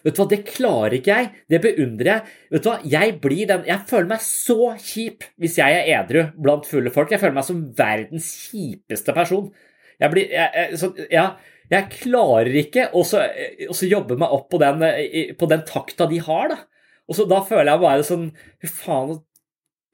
Vet 0.07 0.15
du 0.15 0.21
hva, 0.21 0.27
det 0.31 0.39
klarer 0.47 0.93
ikke 0.95 1.15
jeg. 1.19 1.29
Det 1.51 1.59
beundrer 1.65 2.09
jeg. 2.13 2.35
Vet 2.55 2.63
du 2.63 2.69
hva, 2.69 2.77
jeg 2.87 3.17
blir 3.19 3.49
den 3.49 3.65
Jeg 3.67 3.83
føler 3.89 4.07
meg 4.13 4.23
så 4.23 4.71
kjip 4.79 5.25
hvis 5.41 5.57
jeg 5.59 5.81
er 5.81 5.89
edru 5.97 6.21
blant 6.39 6.69
fulle 6.69 6.93
folk. 6.95 7.11
Jeg 7.11 7.19
føler 7.19 7.35
meg 7.35 7.47
som 7.47 7.65
verdens 7.75 8.29
kjipeste 8.47 9.15
person. 9.17 9.49
Jeg 9.99 10.13
blir 10.13 10.31
jeg, 10.31 10.47
jeg, 10.55 10.79
så, 10.79 10.91
Ja, 11.11 11.27
jeg 11.73 11.91
klarer 11.97 12.55
ikke 12.61 12.87
å 12.95 13.03
jobbe 13.03 14.15
meg 14.15 14.31
opp 14.31 14.47
på 14.53 14.61
den, 14.63 14.85
på 15.35 15.51
den 15.51 15.65
takta 15.67 16.07
de 16.07 16.21
har, 16.23 16.53
da. 16.53 16.61
Og 17.07 17.19
så 17.19 17.27
Da 17.27 17.41
føler 17.47 17.73
jeg 17.73 17.83
bare 17.83 18.05
sånn 18.07 18.29
Fy 18.63 18.71
faen, 18.71 19.17
så 19.17 19.23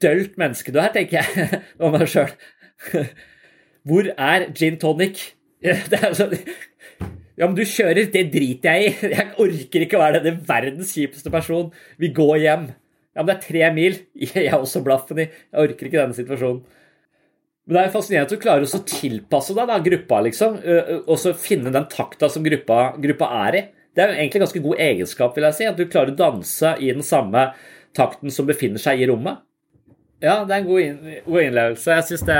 dølt 0.04 0.38
menneske 0.38 0.74
du 0.74 0.78
er, 0.82 0.92
tenker 0.94 1.22
jeg 1.22 1.62
om 1.82 1.94
meg 1.94 2.06
sjøl. 2.10 2.30
Hvor 3.88 4.06
er 4.14 4.46
gin 4.54 4.78
tonic? 4.78 5.32
Det 5.90 5.98
er 5.98 6.14
sånn 6.14 6.38
ja, 7.34 7.48
men 7.48 7.56
du 7.58 7.64
kjører, 7.66 8.06
det 8.14 8.28
driter 8.30 8.78
jeg 8.78 8.92
i. 8.92 9.10
Jeg 9.16 9.30
orker 9.42 9.84
ikke 9.84 9.98
å 9.98 10.04
være 10.04 10.22
denne 10.22 10.46
verdens 10.46 10.92
kjipeste 10.94 11.32
person. 11.34 11.72
Vi 11.98 12.12
går 12.14 12.36
hjem. 12.44 12.68
Ja, 13.14 13.22
men 13.22 13.30
det 13.30 13.34
er 13.36 13.44
tre 13.46 13.70
mil. 13.74 13.98
Jeg 14.22 14.46
er 14.46 14.56
også 14.58 14.84
blaffen 14.86 15.24
i. 15.24 15.28
Jeg 15.28 15.68
orker 15.68 15.88
ikke 15.88 16.00
denne 16.00 16.16
situasjonen. 16.16 16.62
Men 17.64 17.78
det 17.78 17.82
er 17.82 17.94
fascinerende 17.94 18.28
at 18.28 18.34
du 18.34 18.42
klarer 18.42 18.66
å 18.68 18.82
tilpasse 18.86 19.54
deg 19.56 19.70
da, 19.70 19.78
gruppa, 19.86 20.18
liksom. 20.26 20.58
Og 21.08 21.16
så 21.16 21.32
finne 21.32 21.72
den 21.72 21.86
takta 21.88 22.28
som 22.28 22.44
gruppa, 22.44 22.90
gruppa, 23.00 23.30
er 23.46 23.56
i. 23.56 23.62
Det 23.94 24.02
er 24.02 24.10
jo 24.10 24.18
egentlig 24.18 24.40
en 24.40 24.44
ganske 24.44 24.62
god 24.66 24.82
egenskap, 24.84 25.32
vil 25.38 25.46
jeg 25.48 25.56
si. 25.56 25.68
At 25.70 25.80
du 25.80 25.86
klarer 25.88 26.12
å 26.12 26.18
danse 26.18 26.74
i 26.76 26.90
den 26.92 27.06
samme 27.06 27.46
takten 27.96 28.34
som 28.34 28.46
befinner 28.46 28.82
seg 28.82 29.00
i 29.00 29.08
rommet. 29.08 29.40
Ja, 30.20 30.42
det 30.44 30.54
er 30.54 30.60
en 30.60 30.68
god, 30.68 31.40
innlevelse. 31.40 31.96
Jeg 31.96 32.08
syns 32.10 32.26
det 32.28 32.38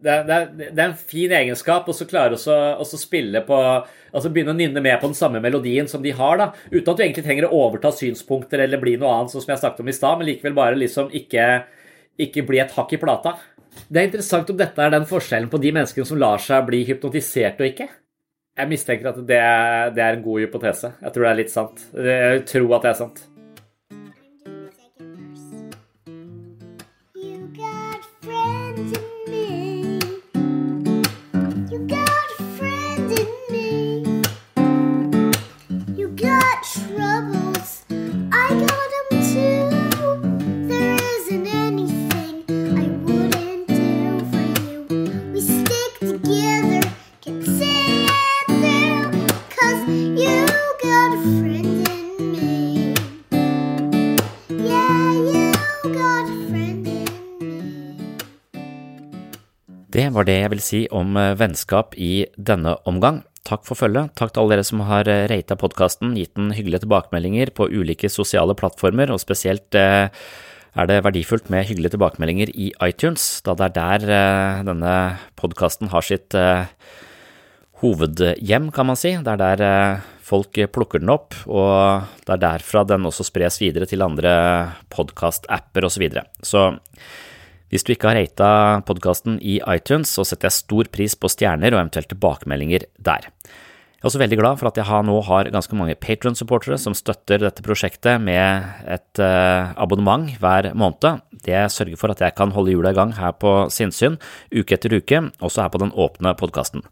det, 0.00 0.12
er, 0.12 0.46
det, 0.58 0.70
er 0.70 0.84
en 0.88 0.96
fin 0.96 1.32
egenskap 1.36 1.88
å 1.88 1.96
klare 2.08 2.38
å 2.38 2.86
spille 2.88 3.44
på 3.46 3.58
Altså 4.12 4.28
begynne 4.28 4.52
å 4.52 4.56
nynne 4.58 4.80
med 4.84 4.98
på 5.00 5.08
den 5.08 5.16
samme 5.16 5.40
melodien 5.40 5.86
som 5.88 6.02
de 6.04 6.10
har, 6.12 6.36
da, 6.36 6.50
uten 6.68 6.90
at 6.90 6.98
du 6.98 7.00
egentlig 7.00 7.22
trenger 7.24 7.46
å 7.46 7.62
overta 7.62 7.88
synspunkter 7.96 8.60
eller 8.60 8.76
bli 8.76 8.98
noe 9.00 9.08
annet, 9.08 9.32
sånn 9.32 9.40
som 9.40 9.54
jeg 9.54 9.62
snakket 9.62 9.80
om 9.80 9.88
i 9.88 9.94
stad, 9.96 10.18
men 10.20 10.28
likevel 10.28 10.56
bare 10.58 10.76
liksom 10.76 11.08
ikke, 11.16 11.46
ikke 12.20 12.44
bli 12.44 12.60
et 12.60 12.74
hakk 12.76 12.92
i 12.92 13.00
plata. 13.00 13.32
Det 13.88 14.02
er 14.02 14.10
interessant 14.10 14.52
om 14.52 14.58
dette 14.60 14.84
er 14.84 14.92
den 14.92 15.08
forskjellen 15.08 15.48
på 15.48 15.62
de 15.64 15.72
menneskene 15.72 16.10
som 16.10 16.20
lar 16.20 16.44
seg 16.44 16.68
bli 16.68 16.82
hypnotisert 16.90 17.64
og 17.64 17.70
ikke. 17.70 17.88
Jeg 18.60 18.68
mistenker 18.68 19.14
at 19.14 19.20
det, 19.24 19.40
det 19.96 20.04
er 20.04 20.18
en 20.18 20.24
god 20.28 20.44
hypotese. 20.44 20.92
Jeg 21.00 21.14
tror 21.14 21.24
det 21.24 21.30
er 21.32 21.40
litt 21.40 21.56
sant. 21.56 21.86
Jeg 21.96 22.44
tror 22.52 22.76
at 22.76 22.84
det 22.84 22.92
er 22.92 23.00
sant. 23.00 23.24
Det 32.12 32.41
var 60.14 60.26
det 60.28 60.38
jeg 60.38 60.52
ville 60.52 60.64
si 60.64 60.80
om 60.94 61.16
eh, 61.18 61.34
vennskap 61.38 61.96
i 61.98 62.26
denne 62.36 62.76
omgang. 62.88 63.22
Takk 63.48 63.64
for 63.66 63.78
følget. 63.78 64.12
Takk 64.18 64.32
til 64.32 64.42
alle 64.42 64.56
dere 64.56 64.66
som 64.66 64.82
har 64.86 65.08
eh, 65.10 65.26
rata 65.30 65.56
podkasten, 65.58 66.14
gitt 66.18 66.34
den 66.38 66.52
hyggelige 66.56 66.84
tilbakemeldinger 66.84 67.52
på 67.56 67.68
ulike 67.72 68.10
sosiale 68.12 68.56
plattformer, 68.58 69.12
og 69.12 69.22
spesielt 69.22 69.78
eh, 69.78 70.08
er 70.72 70.88
det 70.88 71.02
verdifullt 71.04 71.50
med 71.52 71.66
hyggelige 71.68 71.96
tilbakemeldinger 71.96 72.52
i 72.54 72.70
iTunes, 72.86 73.42
da 73.44 73.56
det 73.58 73.68
er 73.68 73.74
der 73.76 74.62
denne 74.64 74.94
podkasten 75.36 75.90
har 75.92 76.06
sitt 76.06 76.32
hovedhjem, 77.82 78.70
kan 78.72 78.88
man 78.88 78.96
si. 78.96 79.12
Det 79.20 79.34
er 79.34 79.42
der 79.42 80.00
folk 80.24 80.56
plukker 80.72 81.02
den 81.02 81.12
opp, 81.12 81.36
og 81.44 82.08
det 82.24 82.38
er 82.38 82.40
derfra 82.46 82.86
den 82.88 83.04
også 83.04 83.26
spres 83.28 83.60
videre 83.60 83.84
til 83.90 84.00
andre 84.06 84.32
podkast-apper 84.96 85.84
osv. 85.84 85.92
Så, 85.92 86.02
videre. 86.06 86.24
så 86.40 86.64
hvis 87.72 87.86
du 87.88 87.94
ikke 87.94 88.10
har 88.10 88.18
rata 88.20 88.52
podkasten 88.84 89.38
i 89.40 89.56
iTunes, 89.72 90.10
så 90.12 90.26
setter 90.28 90.50
jeg 90.50 90.60
stor 90.60 90.88
pris 90.92 91.14
på 91.16 91.30
stjerner 91.32 91.72
og 91.72 91.80
eventuelt 91.80 92.10
tilbakemeldinger 92.12 92.84
der. 93.00 93.30
Jeg 94.02 94.04
er 94.04 94.10
også 94.10 94.20
veldig 94.20 94.36
glad 94.40 94.58
for 94.58 94.68
at 94.68 94.78
jeg 94.80 95.06
nå 95.06 95.14
har 95.28 95.48
ganske 95.54 95.76
mange 95.78 95.94
Patron-supportere 95.94 96.76
som 96.82 96.92
støtter 96.98 97.38
dette 97.38 97.62
prosjektet 97.62 98.20
med 98.20 98.66
et 98.90 99.22
uh, 99.22 99.70
abonnement 99.78 100.26
hver 100.42 100.72
måned. 100.74 101.22
Det 101.46 101.64
sørger 101.70 101.96
for 102.00 102.12
at 102.12 102.20
jeg 102.20 102.34
kan 102.36 102.52
holde 102.52 102.74
hjula 102.74 102.90
i 102.90 102.98
gang 102.98 103.14
her 103.14 103.32
på 103.38 103.54
Sinnsyn 103.70 104.18
uke 104.50 104.74
etter 104.74 104.98
uke, 104.98 105.22
også 105.40 105.62
her 105.62 105.70
på 105.72 105.80
den 105.84 105.94
åpne 105.94 106.34
podkasten. 106.36 106.82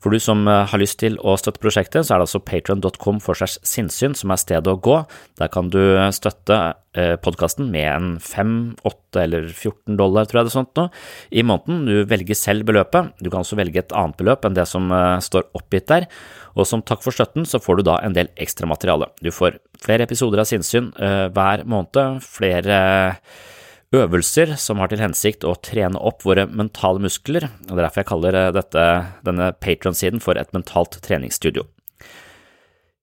For 0.00 0.12
du 0.12 0.20
som 0.22 0.46
eh, 0.48 0.64
har 0.70 0.80
lyst 0.80 0.98
til 1.02 1.18
å 1.20 1.36
støtte 1.40 1.60
prosjektet, 1.60 2.06
så 2.06 2.14
er 2.14 2.20
det 2.20 2.28
altså 2.28 2.40
patron.com 2.44 3.20
for 3.22 3.36
segs 3.36 3.58
sinnssyn 3.66 4.16
som 4.16 4.32
er 4.32 4.40
stedet 4.40 4.72
å 4.72 4.80
gå. 4.80 4.96
Der 5.40 5.50
kan 5.52 5.68
du 5.72 5.80
støtte 6.16 6.58
eh, 6.96 7.16
podkasten 7.20 7.68
med 7.72 7.88
en 7.90 8.08
5, 8.24 8.54
8 8.88 9.22
eller 9.26 9.50
14 9.52 10.00
dollar, 10.00 10.28
tror 10.28 10.40
jeg 10.40 10.48
det 10.48 10.52
er 10.54 10.56
sånt 10.56 10.80
nå, 10.80 10.86
i 11.36 11.44
måneden. 11.44 11.84
Du 11.88 12.08
velger 12.08 12.38
selv 12.38 12.64
beløpet. 12.70 13.12
Du 13.20 13.28
kan 13.28 13.44
også 13.44 13.60
velge 13.60 13.84
et 13.84 13.96
annet 13.96 14.16
beløp 14.20 14.48
enn 14.48 14.56
det 14.56 14.66
som 14.70 14.88
eh, 14.88 15.20
står 15.24 15.50
oppgitt 15.60 15.90
der. 15.92 16.08
Og 16.56 16.66
som 16.68 16.82
takk 16.82 17.04
for 17.04 17.14
støtten, 17.14 17.44
så 17.46 17.60
får 17.62 17.80
du 17.80 17.88
da 17.90 18.00
en 18.00 18.16
del 18.16 18.32
ekstramateriale. 18.40 19.12
Du 19.20 19.28
får 19.34 19.60
flere 19.84 20.08
episoder 20.08 20.42
av 20.42 20.48
Sinnssyn 20.48 20.90
hver 20.98 21.62
måned, 21.68 22.24
flere 22.26 22.80
øvelser 23.94 24.54
som 24.60 24.78
har 24.78 24.90
til 24.92 25.02
hensikt 25.02 25.44
å 25.46 25.56
trene 25.58 25.98
opp 25.98 26.22
våre 26.26 26.46
mentale 26.46 27.02
muskler, 27.02 27.48
og 27.66 27.72
det 27.72 27.78
er 27.78 27.86
derfor 27.86 28.02
jeg 28.02 28.10
kaller 28.12 28.38
eh, 28.38 28.52
dette, 28.54 28.86
denne 29.26 29.50
Patron-siden 29.58 30.22
for 30.22 30.38
et 30.38 30.52
mentalt 30.56 31.00
treningsstudio. 31.04 31.66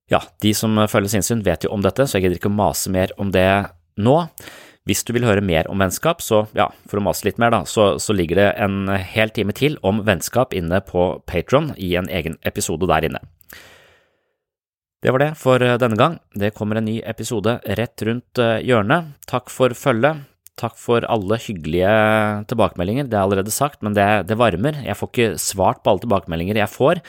Ja, 0.08 0.22
de 0.40 0.54
som 0.56 0.80
følger 0.88 1.18
sinnssyn 1.18 1.44
vet 1.44 1.68
jo 1.68 1.74
om 1.76 1.84
dette, 1.84 2.08
så 2.08 2.16
jeg 2.16 2.28
gidder 2.28 2.40
ikke 2.40 2.52
å 2.54 2.60
mase 2.62 2.92
mer 2.94 3.12
om 3.20 3.34
det 3.36 3.50
nå. 4.00 4.16
Hvis 4.88 5.04
du 5.04 5.12
vil 5.12 5.28
høre 5.28 5.44
mer 5.44 5.68
om 5.68 5.82
vennskap, 5.84 6.22
så 6.24 6.46
ja, 6.56 6.70
for 6.88 7.02
å 7.02 7.04
mase 7.04 7.28
litt 7.28 7.42
mer, 7.44 7.52
da, 7.52 7.66
så, 7.68 7.98
så 8.00 8.16
ligger 8.16 8.40
det 8.40 8.52
en 8.64 8.88
hel 8.88 9.34
time 9.36 9.52
til 9.52 9.76
om 9.84 10.00
vennskap 10.08 10.56
inne 10.56 10.80
på 10.88 11.10
Patron 11.28 11.74
i 11.76 11.98
en 12.00 12.08
egen 12.08 12.40
episode 12.48 12.88
der 12.88 13.10
inne. 13.10 13.20
Det 15.04 15.12
var 15.12 15.22
det 15.22 15.34
for 15.38 15.62
eh, 15.62 15.76
denne 15.82 16.00
gang. 16.00 16.18
Det 16.34 16.56
kommer 16.56 16.80
en 16.80 16.88
ny 16.88 17.02
episode 17.06 17.60
rett 17.78 18.08
rundt 18.08 18.40
eh, 18.42 18.64
hjørnet. 18.66 19.12
Takk 19.30 19.52
for 19.54 19.76
følget. 19.78 20.24
Takk 20.58 20.78
for 20.82 21.05
alle 21.05 21.38
hyggelige 21.38 21.89
tilbakemeldinger. 22.49 23.05
Det 23.05 23.18
er 23.18 23.24
allerede 23.28 23.53
sagt, 23.53 23.84
men 23.86 23.93
det, 23.93 24.05
det, 24.30 24.39
varmer. 24.39 24.80
Jeg 24.82 24.97
får 24.97 25.12
ikke 25.12 25.41
svart 25.41 25.84
på 25.84 25.93
alle 25.93 26.01
tilbakemeldinger 26.01 26.58
jeg 26.64 26.74
får, 26.74 27.01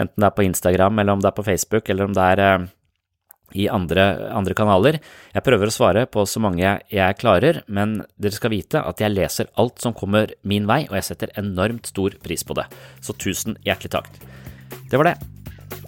enten 0.00 0.16
det 0.16 0.28
er 0.30 0.36
på 0.36 0.46
Instagram, 0.46 1.00
eller 1.02 1.12
om 1.12 1.20
det 1.20 1.28
er 1.28 1.36
på 1.36 1.44
Facebook, 1.44 1.90
eller 1.92 2.08
om 2.08 2.14
det 2.16 2.28
er 2.32 2.42
eh, 2.46 2.68
i 3.60 3.66
andre, 3.68 4.06
andre, 4.32 4.54
kanaler. 4.56 5.00
Jeg 5.34 5.44
prøver 5.44 5.68
å 5.68 5.74
svare 5.74 6.06
på 6.08 6.24
så 6.24 6.40
mange 6.40 6.64
jeg, 6.64 7.18
klarer, 7.20 7.60
men 7.68 7.98
dere 8.16 8.38
skal 8.38 8.54
vite 8.54 8.80
at 8.80 9.02
jeg 9.02 9.12
leser 9.12 9.50
alt 9.60 9.82
som 9.82 9.96
kommer 9.96 10.32
min 10.40 10.68
vei, 10.70 10.84
og 10.88 10.96
jeg 10.96 11.10
setter 11.10 11.34
enormt 11.40 11.90
stor 11.90 12.16
pris 12.24 12.46
på 12.46 12.56
det. 12.56 12.64
Så 13.04 13.16
tusen 13.18 13.58
hjertelig 13.66 13.92
takk. 13.98 14.10
Det 14.88 14.96
var 14.96 15.12
det. 15.12 15.18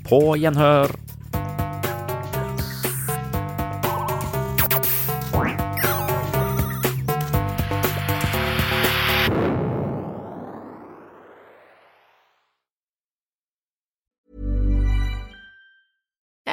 På 0.09 0.34
gjenhør. 0.36 0.93